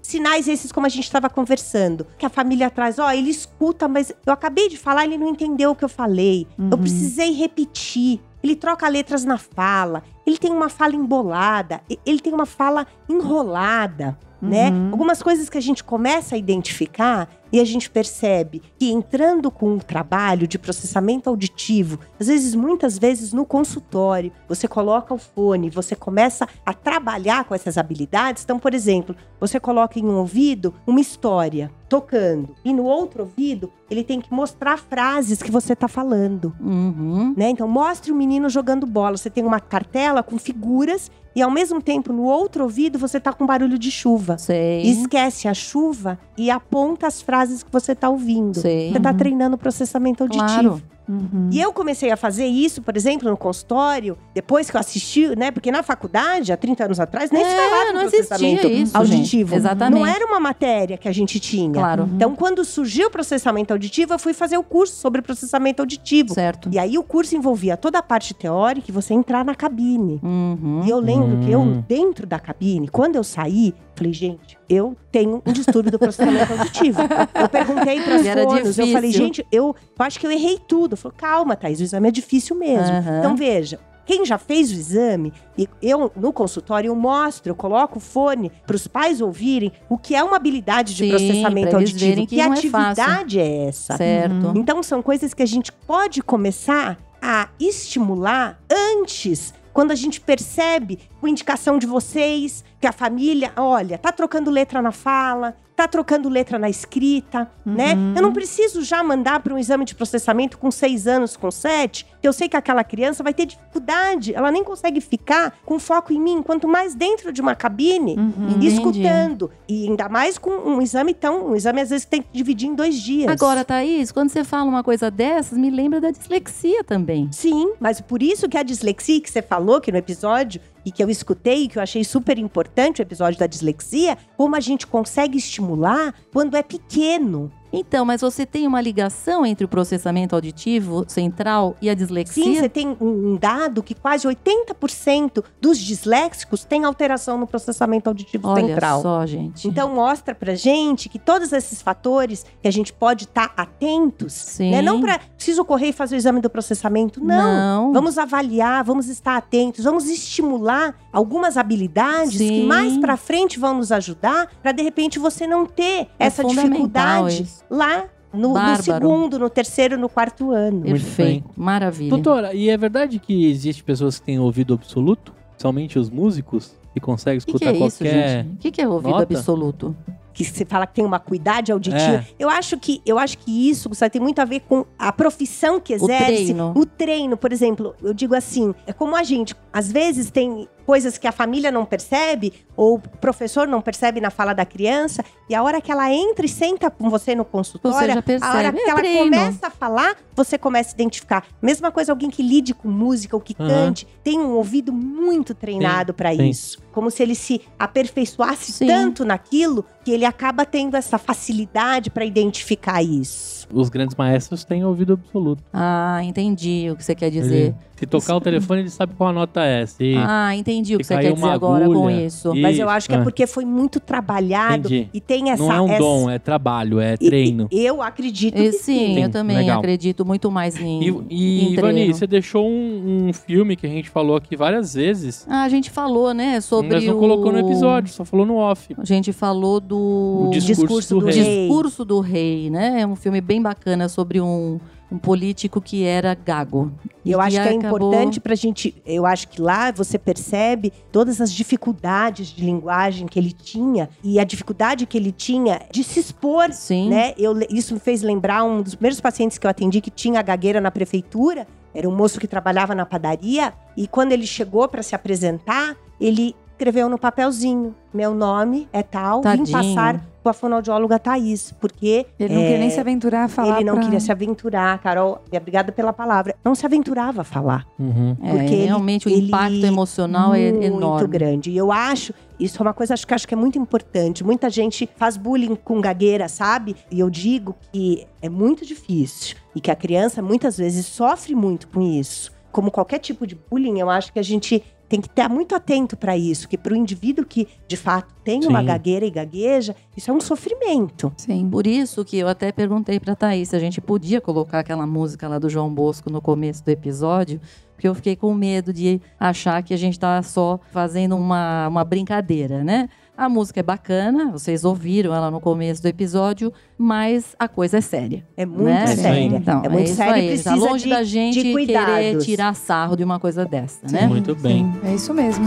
sinais 0.03 0.49
esses 0.49 0.71
como 0.73 0.87
a 0.87 0.89
gente 0.89 1.05
estava 1.05 1.29
conversando, 1.31 2.07
que 2.19 2.27
a 2.27 2.29
família 2.29 2.71
traz, 2.71 2.99
ó, 2.99 3.11
ele 3.13 3.31
escuta, 3.31 3.87
mas 3.89 4.13
eu 4.27 4.33
acabei 4.33 4.69
de 4.69 4.77
falar, 4.77 5.05
ele 5.05 5.17
não 5.19 5.29
entendeu 5.29 5.71
o 5.71 5.75
que 5.77 5.85
eu 5.85 5.89
falei. 5.89 6.47
Eu 6.59 6.65
Uhum. 6.65 6.79
precisei 6.79 7.33
repetir. 7.33 8.21
Ele 8.43 8.57
troca 8.57 8.89
letras 8.89 9.25
na 9.25 9.39
fala, 9.39 10.03
ele 10.27 10.37
tem 10.37 10.51
uma 10.51 10.69
fala 10.69 10.97
embolada, 10.97 11.81
ele 12.05 12.19
tem 12.19 12.33
uma 12.33 12.45
fala 12.47 12.87
enrolada, 13.09 14.19
né? 14.41 14.71
Uhum. 14.71 14.89
Algumas 14.91 15.23
coisas 15.23 15.49
que 15.49 15.57
a 15.57 15.61
gente 15.61 15.85
começa 15.85 16.35
a 16.35 16.39
identificar 16.39 17.29
e 17.53 17.61
a 17.61 17.65
gente 17.65 17.91
percebe 17.91 18.63
que 18.79 18.91
entrando 18.91 19.51
com 19.51 19.75
um 19.75 19.79
trabalho 19.79 20.49
de 20.49 20.59
processamento 20.59 21.29
auditivo, 21.29 21.99
às 22.19 22.29
vezes, 22.29 22.55
muitas 22.55 22.99
vezes 22.99 23.33
no 23.33 23.45
consultório, 23.45 24.33
você 24.49 24.67
coloca 24.67 25.13
o 25.13 25.19
fone, 25.19 25.69
você 25.69 25.95
começa 25.95 26.49
a 26.65 26.73
trabalhar 26.73 27.45
com 27.45 27.55
essas 27.55 27.77
habilidades. 27.77 28.43
Então, 28.43 28.59
por 28.59 28.73
exemplo, 28.73 29.15
você 29.39 29.61
coloca 29.61 29.99
em 29.99 30.05
um 30.05 30.17
ouvido 30.17 30.75
uma 30.87 31.01
história 31.01 31.71
tocando 31.93 32.55
e 32.65 32.73
no 32.73 32.85
outro 32.85 33.25
ouvido 33.25 33.71
ele 33.91 34.03
tem 34.03 34.19
que 34.19 34.33
mostrar 34.33 34.79
frases 34.79 35.43
que 35.43 35.51
você 35.51 35.75
está 35.75 35.87
falando 35.87 36.55
Uhum. 36.59 37.35
né? 37.37 37.51
Então 37.51 37.69
mostre 37.69 38.11
o 38.11 38.15
menino 38.15 38.49
jogando 38.49 38.87
bola. 38.87 39.17
Você 39.19 39.29
tem 39.29 39.45
uma 39.45 39.61
cartela 39.61 40.23
com 40.23 40.39
figuras 40.39 41.11
e 41.37 41.43
ao 41.43 41.51
mesmo 41.51 41.83
tempo 41.83 42.13
no 42.13 42.23
outro 42.23 42.63
ouvido 42.65 42.99
você 42.99 43.21
tá 43.21 43.33
com 43.33 43.45
barulho 43.45 43.79
de 43.79 43.91
chuva. 43.91 44.39
Sei. 44.39 44.83
Esquece 44.83 45.49
a 45.49 45.55
chuva 45.55 46.19
e 46.39 46.51
aponta 46.51 47.07
as 47.07 47.21
frases 47.21 47.63
que 47.63 47.71
você 47.71 47.95
tá 47.95 48.09
ouvindo. 48.09 48.61
Sei. 48.61 48.91
Você 48.93 49.01
tá 49.01 49.13
treinando 49.13 49.57
o 49.57 49.59
processamento 49.59 50.23
auditivo. 50.23 50.47
Claro. 50.47 50.83
Uhum. 51.13 51.49
E 51.53 51.61
eu 51.61 51.73
comecei 51.73 52.11
a 52.11 52.17
fazer 52.17 52.47
isso, 52.47 52.81
por 52.83 52.97
exemplo, 52.97 53.29
no 53.31 53.37
consultório, 53.37 54.17
depois 54.35 54.71
que 54.71 54.77
eu 54.77 54.81
assisti, 54.81 55.35
né? 55.37 55.51
Porque 55.51 55.71
na 55.71 55.83
faculdade, 55.83 56.53
há 56.53 56.57
30 56.57 56.85
anos 56.85 57.01
atrás, 57.01 57.31
nem 57.31 57.45
se 57.45 57.51
É, 57.51 57.57
falava 57.57 57.93
não 57.93 58.01
processamento 58.03 58.67
existia 58.67 58.83
isso, 58.83 58.97
auditivo. 58.97 59.51
gente. 59.51 59.55
Exatamente. 59.61 59.99
Não 60.01 60.07
era 60.07 60.25
uma 60.27 60.41
matéria 60.41 60.97
que 60.97 61.09
a 61.09 61.13
gente 61.13 61.39
tinha. 61.39 61.73
Claro. 61.73 62.09
Então, 62.15 62.35
quando 62.35 62.65
surgiu 62.65 63.09
o 63.09 63.11
processamento 63.11 63.73
auditivo, 63.73 64.15
eu 64.15 64.19
fui 64.19 64.33
fazer 64.33 64.57
o 64.57 64.63
curso 64.63 64.95
sobre 64.97 65.21
processamento 65.23 65.83
auditivo. 65.83 66.35
Certo. 66.35 66.69
E 66.73 66.79
aí 66.79 66.97
o 66.99 67.03
curso 67.03 67.37
envolvia 67.37 67.77
toda 67.77 67.99
a 67.99 68.03
parte 68.03 68.35
teórica 68.35 68.87
e 68.89 68.93
você 68.93 69.15
entrar 69.15 69.45
na 69.45 69.55
cabine. 69.55 70.21
Uhum. 70.23 70.83
E 70.85 70.91
eu 70.91 70.99
lembro 70.99 71.39
que 71.45 71.51
eu, 71.51 71.61
Hum. 71.61 71.83
dentro 71.87 72.27
da 72.27 72.39
cabine, 72.39 72.89
quando 72.89 73.17
eu 73.17 73.25
saí, 73.25 73.75
falei, 74.03 74.13
gente, 74.13 74.59
eu 74.69 74.97
tenho 75.11 75.43
um 75.47 75.53
distúrbio 75.53 75.93
do 75.93 75.99
processamento 75.99 76.53
auditivo. 76.53 77.01
Eu 77.35 77.49
perguntei 77.49 78.01
para 78.01 78.17
as 78.17 78.45
fonos, 78.45 78.79
eu 78.79 78.87
falei, 78.89 79.13
gente, 79.13 79.47
eu, 79.51 79.75
eu 79.99 80.05
acho 80.05 80.19
que 80.19 80.27
eu 80.27 80.31
errei 80.31 80.59
tudo. 80.67 80.97
Falei, 80.97 81.17
calma, 81.17 81.57
Thaís, 81.57 81.81
o 81.81 81.83
exame 81.83 82.09
é 82.09 82.11
difícil 82.11 82.57
mesmo. 82.57 82.95
Aham. 82.95 83.19
Então 83.19 83.37
veja, 83.37 83.79
quem 84.05 84.25
já 84.25 84.37
fez 84.39 84.71
o 84.71 84.75
exame, 84.75 85.33
e 85.57 85.69
eu 85.81 86.11
no 86.17 86.33
consultório 86.33 86.89
eu 86.89 86.97
mostro, 86.97 87.51
eu 87.51 87.55
coloco 87.55 87.99
o 87.99 88.01
fone 88.01 88.51
para 88.67 88.77
os 88.77 88.87
pais 88.87 89.21
ouvirem 89.21 89.73
o 89.89 89.97
que 89.97 90.15
é 90.15 90.23
uma 90.23 90.37
habilidade 90.37 90.95
de 90.95 91.05
Sim, 91.05 91.11
processamento 91.11 91.77
auditivo, 91.77 92.21
que 92.23 92.27
que 92.27 92.41
é 92.41 92.45
atividade 92.45 93.39
é 93.39 93.69
essa. 93.69 93.97
Certo. 93.97 94.53
Então 94.57 94.83
são 94.83 95.03
coisas 95.03 95.33
que 95.33 95.43
a 95.43 95.47
gente 95.47 95.71
pode 95.73 96.21
começar 96.23 96.99
a 97.21 97.49
estimular 97.61 98.59
antes, 98.69 99.55
quando 99.73 99.91
a 99.91 99.95
gente 99.95 100.21
percebe 100.21 100.99
com 101.21 101.29
indicação 101.29 101.79
de 101.79 101.87
vocês, 101.87 102.65
que 102.81 102.87
a 102.87 102.93
família, 102.93 103.53
olha, 103.57 103.99
tá 103.99 104.13
trocando 104.13 104.51
letra 104.51 104.83
na 104.83 104.93
fala, 104.93 105.57
tá 105.75 105.89
trocando 105.89 106.29
letra 106.29 106.59
na 106.59 106.69
escrita, 106.69 107.51
né? 107.65 107.95
Uhum. 107.95 108.15
Eu 108.17 108.23
não 108.23 108.33
preciso 108.33 108.83
já 108.83 109.03
mandar 109.03 109.41
para 109.41 109.55
um 109.55 109.59
exame 109.59 109.85
de 109.85 109.95
processamento 109.95 110.59
com 110.59 110.71
seis 110.71 111.07
anos, 111.07 111.37
com 111.37 111.51
sete, 111.51 112.07
que 112.21 112.29
eu 112.29 112.33
sei 112.33 112.49
que 112.49 112.57
aquela 112.57 112.85
criança 112.85 113.23
vai 113.23 113.33
ter 113.35 113.47
dificuldade, 113.47 114.35
ela 114.35 114.51
nem 114.53 114.63
consegue 114.63 115.01
ficar 115.01 115.55
com 115.65 115.79
foco 115.79 116.13
em 116.13 116.21
mim, 116.21 116.43
quanto 116.43 116.69
mais 116.69 116.95
dentro 116.95 117.33
de 117.33 117.41
uma 117.41 117.55
cabine, 117.55 118.17
Uhum. 118.17 118.51
Entendi. 118.51 118.67
escutando. 118.69 119.51
E 119.69 119.89
ainda 119.89 120.09
mais 120.09 120.39
com 120.39 120.51
um 120.51 120.81
exame 120.83 121.15
tão. 121.15 121.47
Um 121.51 121.57
exame 121.57 121.81
às 121.81 121.91
vezes 121.91 122.05
tem 122.05 122.23
que 122.23 122.29
dividir 122.33 122.69
em 122.69 122.75
dois 122.75 122.97
dias. 123.01 123.31
Agora, 123.31 123.65
Thaís, 123.65 124.13
quando 124.13 124.29
você 124.29 124.45
fala 124.45 124.69
uma 124.69 124.85
coisa 124.85 125.11
dessas, 125.11 125.57
me 125.57 125.71
lembra 125.71 126.01
da 126.01 126.11
dislexia 126.11 126.85
também. 126.85 127.29
Sim, 127.33 127.73
mas 127.81 128.01
por 128.01 128.23
isso 128.23 128.49
que 128.49 128.57
a 128.59 128.63
dislexia 128.63 129.21
que 129.21 129.31
você 129.31 129.41
falou 129.43 129.81
que 129.81 129.91
no 129.91 129.99
episódio 129.99 130.61
e 130.85 130.91
que 130.93 131.03
eu 131.03 131.09
escutei, 131.11 131.69
que 131.69 131.79
eu 131.79 131.83
achei 131.83 132.05
super 132.05 132.39
importante 132.39 133.01
o 133.01 133.03
episódio 133.03 133.39
da 133.39 133.47
dislexia, 133.47 134.17
como 134.37 134.57
a 134.57 134.61
gente 134.61 134.87
consegue 134.87 135.39
estimular 135.39 136.15
quando 136.33 136.57
é 136.57 136.63
pequeno. 136.63 137.51
Então, 137.73 138.05
mas 138.05 138.21
você 138.21 138.45
tem 138.45 138.67
uma 138.67 138.81
ligação 138.81 139.47
entre 139.47 139.65
o 139.65 139.69
processamento 139.69 140.35
auditivo 140.35 141.05
central 141.09 141.77
e 141.81 141.89
a 141.89 141.95
dislexia? 141.95 142.45
Sim, 142.45 142.57
você 142.57 142.69
tem 142.69 142.97
um 143.01 143.37
dado 143.37 143.83
que 143.83 143.95
quase 143.95 144.27
80% 144.29 145.43
dos 145.61 145.79
disléxicos 145.79 146.65
têm 146.65 146.85
alteração 146.85 147.39
no 147.39 147.47
processamento 147.47 148.09
auditivo 148.09 148.49
Olha 148.49 148.67
central. 148.67 149.03
só, 149.03 149.27
gente. 149.27 149.67
Então 149.67 149.95
mostra 149.95 150.35
pra 150.35 150.55
gente 150.55 151.09
que 151.09 151.19
todos 151.19 151.53
esses 151.53 151.81
fatores 151.81 152.45
que 152.61 152.69
a 152.69 152.71
gente 152.71 152.93
pode 152.93 153.25
estar 153.25 153.53
atentos, 153.57 154.33
Sim. 154.33 154.71
né? 154.71 154.83
Não 154.83 155.01
para 155.01 155.19
preciso 155.19 155.65
correr 155.65 155.89
e 155.89 155.93
fazer 155.93 156.17
o 156.17 156.19
exame 156.19 156.41
do 156.41 156.51
processamento, 156.51 157.23
não. 157.23 157.83
Não. 157.83 157.93
Vamos 157.93 158.19
avaliar, 158.19 158.85
vamos 158.85 159.09
estar 159.09 159.37
atentos, 159.37 159.85
vamos 159.85 160.09
estimular 160.09 160.95
algumas 161.13 161.57
habilidades 161.57 162.33
que 162.33 162.49
Sim. 162.49 162.67
mais 162.67 162.97
pra 162.99 163.17
frente 163.17 163.59
vão 163.59 163.75
nos 163.75 163.91
ajudar 163.93 164.49
para 164.63 164.73
de 164.73 164.83
repente 164.83 165.19
você 165.19 165.47
não 165.47 165.67
ter 165.67 166.09
É 166.19 166.27
essa 166.27 166.45
dificuldade 166.45 167.43
isso. 167.43 167.62
Lá 167.71 168.05
no, 168.33 168.55
no 168.55 168.83
segundo, 168.83 169.39
no 169.39 169.51
terceiro, 169.51 169.99
no 169.99 170.09
quarto 170.09 170.51
ano. 170.53 170.83
Perfeito. 170.83 171.51
Maravilha. 171.57 172.11
Doutora, 172.11 172.55
e 172.55 172.71
é 172.71 172.77
verdade 172.77 173.19
que 173.19 173.51
existe 173.51 173.85
pessoas 173.85 174.19
que 174.19 174.27
têm 174.27 174.39
ouvido 174.39 174.75
absoluto? 174.75 175.35
Somente 175.59 175.99
os 175.99 176.09
músicos? 176.09 176.77
Que 176.93 177.01
conseguem 177.01 177.39
O 177.39 177.45
que, 177.45 177.51
escutar 177.51 177.73
que 177.73 177.83
é 177.83 177.87
isso, 177.87 177.99
qualquer. 177.99 178.29
gente? 178.45 178.55
O 178.55 178.57
que, 178.59 178.71
que 178.71 178.81
é 178.81 178.89
ouvido 178.89 179.11
nota? 179.11 179.35
absoluto? 179.35 179.97
que 180.33 180.45
você 180.45 180.65
fala 180.65 180.87
que 180.87 180.95
tem 180.95 181.05
uma 181.05 181.19
cuidade 181.19 181.71
auditiva. 181.71 182.01
É. 182.17 182.27
Eu 182.39 182.49
acho 182.49 182.79
que 182.79 183.03
eu 183.05 183.19
acho 183.19 183.39
que 183.39 183.69
isso 183.71 183.89
Gustavo, 183.89 184.11
tem 184.11 184.21
muito 184.21 184.41
a 184.41 184.45
ver 184.45 184.61
com 184.61 184.85
a 184.99 185.13
profissão 185.13 185.79
que 185.79 185.93
exerce, 185.93 186.25
treino. 186.25 186.73
o 186.75 186.87
treino, 186.87 187.37
por 187.37 187.53
exemplo. 187.53 187.95
Eu 188.03 188.15
digo 188.15 188.35
assim, 188.35 188.75
é 188.87 188.93
como 188.93 189.15
a 189.15 189.23
gente 189.23 189.55
às 189.73 189.93
vezes 189.93 190.31
tem 190.31 190.69
coisas 190.85 191.17
que 191.19 191.27
a 191.27 191.33
família 191.33 191.71
não 191.71 191.85
percebe 191.85 192.53
ou 192.77 192.95
o 192.97 192.99
professor 192.99 193.67
não 193.67 193.81
percebe 193.81 194.21
na 194.21 194.31
fala 194.31 194.53
da 194.53 194.65
criança 194.65 195.25
e 195.49 195.55
a 195.55 195.63
hora 195.63 195.81
que 195.81 195.91
ela 195.91 196.13
entra 196.13 196.45
e 196.45 196.49
senta 196.49 196.91
com 196.91 197.09
você 197.11 197.35
no 197.35 197.45
consultório, 197.45 197.99
já 198.15 198.23
a 198.41 198.55
hora 198.57 198.69
é 198.69 198.73
que 198.73 198.91
ela 198.91 198.99
treino. 199.01 199.25
começa 199.25 199.67
a 199.67 199.71
falar, 199.71 200.17
você 200.35 200.57
começa 200.59 200.91
a 200.91 200.95
identificar. 200.95 201.45
Mesma 201.61 201.91
coisa 201.91 202.13
alguém 202.13 202.31
que 202.31 202.43
lide 202.43 202.75
com 202.75 202.89
música 202.89 203.37
ou 203.37 203.41
que 203.41 203.55
Aham. 203.59 203.69
cante, 203.69 204.07
tem 204.25 204.39
um 204.39 204.53
ouvido 204.53 204.93
muito 204.93 205.55
treinado 205.55 206.13
para 206.15 206.33
isso. 206.35 206.79
Como 206.93 207.11
se 207.11 207.23
ele 207.23 207.35
se 207.35 207.61
aperfeiçoasse 207.79 208.73
Sim. 208.73 208.87
tanto 208.87 209.25
naquilo 209.25 209.85
que 210.05 210.11
ele 210.11 210.25
acaba 210.25 210.65
tendo 210.67 210.97
essa 210.97 211.17
facilidade 211.19 212.11
para 212.11 212.25
identificar 212.25 213.03
isso. 213.03 213.67
Os 213.73 213.89
grandes 213.89 214.17
maestros 214.17 214.65
têm 214.65 214.85
ouvido 214.85 215.15
absoluto. 215.15 215.63
Ah, 215.73 216.21
entendi 216.23 216.89
o 216.91 216.97
que 216.97 217.05
você 217.05 217.15
quer 217.15 217.31
dizer. 217.31 217.55
Ele- 217.55 217.75
se 218.03 218.07
tocar 218.07 218.37
o 218.37 218.41
telefone, 218.41 218.81
ele 218.81 218.91
sabe 218.91 219.15
qual 219.17 219.31
a 219.31 219.33
nota 219.33 219.63
é. 219.65 219.87
Se, 219.87 220.15
Ah, 220.19 220.55
entendi 220.57 220.97
o 220.97 220.99
que 220.99 221.05
você 221.05 221.15
quer 221.17 221.33
dizer 221.33 221.45
uma 221.45 221.53
agora 221.53 221.85
com 221.87 221.93
agulha, 221.93 222.27
isso. 222.27 222.55
e- 222.57 222.61
Mas 222.61 222.79
eu 222.79 222.89
acho 222.89 223.09
que 223.09 223.15
é 223.15 223.19
porque 223.23 223.47
foi 223.47 223.65
muito 223.65 224.01
trabalhado 224.01 224.89
Entendi. 224.89 225.09
e 225.15 225.21
tem 225.21 225.51
essa. 225.51 225.63
não 225.63 225.73
é 225.73 225.81
um 225.81 225.89
essa- 225.89 225.99
dom, 225.99 226.31
é 226.31 226.39
trabalho, 226.39 226.99
é 226.99 227.17
treino. 227.17 227.69
e- 227.71 227.81
Eu 227.85 228.03
acredito 228.03 228.59
E 228.59 228.71
que 228.71 228.73
sim, 228.73 229.15
sim. 229.15 229.23
Eu 229.23 229.31
também 229.31 229.57
legal. 229.57 229.79
acredito 229.79 230.25
muito 230.25 230.51
mais 230.51 230.77
em, 230.81 231.01
E, 231.03 231.09
e 231.31 231.61
em 231.69 231.73
Ivani, 231.75 231.93
treino. 231.95 232.15
você 232.15 232.27
deixou 232.27 232.67
um, 232.69 233.29
um 233.29 233.33
filme 233.33 233.77
que 233.77 233.87
a 233.87 233.91
gente 233.91 234.11
falou 234.11 234.37
aqui 234.37 234.57
várias 234.57 234.95
vezes. 234.95 235.47
Ah, 235.49 235.63
a 235.63 235.69
gente 235.69 235.91
falou, 235.91 236.35
né, 236.35 236.61
sobre 236.61 236.95
mas 236.95 237.05
não 237.05 237.17
o... 237.17 237.19
colocou 237.21 237.53
no 237.53 237.59
episódio, 237.59 238.13
só 238.13 238.25
falou 238.25 238.45
no 238.45 238.57
off. 238.57 238.95
A 238.99 239.05
gente 239.05 239.33
falou 239.33 239.79
do... 239.81 240.47
O 240.49 240.51
discurso, 240.53 240.83
Discurso 240.83 241.15
do, 241.15 241.21
do 241.21 241.27
rei. 241.27 241.35
rei. 241.43 241.67
Discurso 241.69 242.05
do 242.05 242.21
Rei, 242.21 242.71
né? 242.71 243.01
É 243.03 243.07
um 243.07 243.15
filme 243.17 243.41
bem 243.41 243.61
bacana 243.63 244.09
sobre 244.09 244.41
um, 244.41 244.81
um 245.13 245.19
político 245.19 245.79
que 245.81 246.05
era 246.05 246.35
gago. 246.35 246.91
E 247.23 247.31
eu 247.31 247.41
acho 247.41 247.51
que 247.61 247.69
é 247.69 247.77
acabou- 247.77 247.99
importante 248.09 248.41
pra 248.41 248.55
gente. 248.55 248.95
Eu 249.05 249.27
acho 249.27 249.47
que 249.49 249.61
lá 249.61 249.91
você 249.93 250.19
percebe 250.19 250.91
todas 251.13 251.39
as 251.41 251.53
dificuldades 251.53 252.49
de 252.49 252.65
linguagem 252.65 253.27
que 253.27 253.39
ele 253.39 253.53
tinha 253.53 254.09
e 254.25 254.41
a 254.41 254.45
dificuldade 254.45 255.05
que 255.05 255.19
ele 255.19 255.31
tinha 255.31 255.83
de 255.91 256.03
se 256.03 256.19
expor. 256.19 256.73
Sim. 256.73 257.11
Né? 257.11 257.35
Eu, 257.37 257.55
isso 257.71 257.93
me 257.93 258.01
fez 258.01 258.23
lembrar 258.23 258.65
um 258.65 258.81
dos 258.81 258.95
primeiros 258.95 259.21
pacientes 259.21 259.59
que 259.59 259.67
eu 259.67 259.71
atendi 259.71 260.01
que 260.01 260.11
tinha 260.11 260.41
gagueira 260.41 260.81
na 260.81 260.91
prefeitura. 260.91 261.67
Era 261.95 262.09
um 262.09 262.17
moço 262.17 262.41
que 262.41 262.49
trabalhava 262.49 262.95
na 262.95 263.05
padaria. 263.05 263.75
E 263.97 264.09
quando 264.09 264.33
ele 264.33 264.47
chegou 264.47 264.89
para 264.89 265.03
se 265.03 265.15
apresentar, 265.15 265.95
ele 266.19 266.57
escreveu 266.73 267.09
no 267.09 267.19
papelzinho: 267.19 267.95
Meu 268.15 268.35
nome 268.35 268.89
é 268.93 269.03
tal, 269.03 269.43
vim 269.43 269.43
Tadinho. 269.43 269.71
passar 269.95 270.27
com 270.43 270.49
a 270.49 270.53
fonoaudióloga 270.53 271.19
Thaís. 271.19 271.73
Porque 271.81 272.27
Ele 272.39 272.55
não 272.55 272.61
é, 272.61 272.65
queria 272.65 272.79
nem 272.79 272.91
se 272.91 273.01
aventurar 273.01 273.45
a 273.45 273.49
falar 273.49 273.77
ele 273.77 273.85
não 273.85 273.95
pra- 273.95 274.05
queria 274.05 274.21
se 274.21 274.33
aventurar, 274.33 274.99
Carol. 274.99 275.43
e 275.53 275.57
Obrigada 275.57 275.93
pela 275.93 276.13
palavra. 276.13 276.55
Não 276.65 276.75
se 276.75 276.85
aventurava 276.85 277.43
a 277.43 277.45
falar. 277.45 277.87
Uhum. 277.99 278.37
É, 278.43 278.51
porque 278.51 278.75
ele- 278.75 278.85
realmente 278.87 279.29
o 279.29 279.31
ele- 279.31 279.47
impacto 279.47 279.85
emocional 279.87 280.55
é 280.55 280.73
muito 280.73 280.85
enorme. 280.85 281.29
grande. 281.29 281.71
E 281.71 281.77
eu 281.77 281.93
acho, 281.93 282.35
isso 282.59 282.79
é 282.79 282.83
uma 282.83 282.95
coisa 282.95 283.15
acho 283.15 283.27
que 283.27 283.35
acho 283.35 283.47
que 283.47 283.55
é 283.55 283.57
muito 283.57 283.79
importante. 283.79 284.43
Muita 284.45 284.69
gente 284.69 285.09
faz 285.17 285.37
bullying 285.37 285.75
com 285.75 286.01
gagueira, 286.01 286.49
sabe? 286.49 286.97
E 287.11 287.21
eu 287.21 287.31
digo 287.31 287.75
que 287.93 288.27
é 288.41 288.49
muito 288.49 288.85
difícil 288.85 289.57
e 289.75 289.81
que 289.81 289.91
a 289.91 289.95
criança 289.97 290.43
muitas 290.43 290.77
vezes 290.77 291.07
sofre 291.07 291.55
muito 291.55 291.89
com 291.89 292.01
isso. 292.03 292.53
Como 292.71 292.91
qualquer 292.91 293.19
tipo 293.19 293.47
de 293.47 293.55
bullying, 293.71 293.99
eu 294.01 294.09
acho 294.09 294.33
que 294.33 294.39
a 294.39 294.43
gente 294.43 294.83
tem 295.13 295.21
que 295.21 295.29
estar 295.29 295.47
muito 295.47 295.75
atento 295.75 296.17
para 296.17 296.39
isso, 296.39 296.67
que 296.67 296.79
para 296.79 296.95
o 296.95 296.97
indivíduo 296.97 297.45
que 297.45 297.69
de 297.87 297.99
fato 297.99 298.35
tem 298.43 298.65
uma 298.65 298.81
Sim. 298.81 298.87
gagueira 298.87 299.27
e 299.27 299.31
gagueja, 299.31 299.95
isso 300.17 300.31
é 300.31 300.33
um 300.33 300.41
sofrimento. 300.41 301.31
Sim. 301.37 301.69
Por 301.69 301.87
isso 301.87 302.25
que 302.25 302.39
eu 302.39 302.49
até 302.49 302.73
perguntei 302.73 303.21
pra 303.21 303.37
Thaís 303.37 303.69
se 303.69 303.77
a 303.77 303.79
gente 303.79 304.01
podia 304.01 304.41
colocar 304.41 304.79
aquela 304.79 305.07
música 305.07 305.47
lá 305.47 305.59
do 305.59 305.69
João 305.69 305.93
Bosco 305.93 306.31
no 306.31 306.41
começo 306.41 306.83
do 306.83 306.89
episódio, 306.89 307.61
porque 307.95 308.09
eu 308.09 308.15
fiquei 308.15 308.35
com 308.35 308.55
medo 308.55 308.91
de 308.91 309.21
achar 309.39 309.83
que 309.83 309.93
a 309.93 309.99
gente 309.99 310.19
tá 310.19 310.43
só 310.43 310.81
fazendo 310.91 311.37
uma, 311.37 311.89
uma 311.89 312.05
brincadeira, 312.05 312.83
né? 312.83 313.11
A 313.43 313.49
música 313.49 313.81
é 313.81 313.83
bacana, 313.83 314.53
vocês 314.53 314.85
ouviram 314.85 315.35
ela 315.35 315.51
no 315.51 315.61
começo 315.61 316.01
do 316.01 316.07
episódio, 316.07 316.73
mas 316.97 317.57
a 317.59 317.67
coisa 317.67 317.99
é 317.99 318.01
séria. 318.01 318.47
É 318.57 318.65
muito 318.65 318.85
né? 318.85 319.03
isso 319.03 319.15
aí. 319.15 319.17
séria. 319.17 319.57
Então, 319.57 319.83
é 319.85 319.89
muito 319.89 320.07
isso 320.07 320.15
sério 320.15 320.35
aí, 320.35 320.55
e 320.55 320.63
tá 320.63 320.71
precisa 320.71 320.75
longe 320.77 321.05
de, 321.05 321.11
da 321.11 321.25
gente 321.25 321.61
de 321.61 321.87
querer 321.87 322.39
tirar 322.39 322.73
sarro 322.77 323.17
de 323.17 323.25
uma 323.25 323.41
coisa 323.41 323.65
dessa, 323.65 324.07
né? 324.09 324.29
Muito 324.29 324.55
bem. 324.55 324.85
Sim, 324.85 325.09
é 325.09 325.15
isso 325.17 325.35
mesmo. 325.35 325.65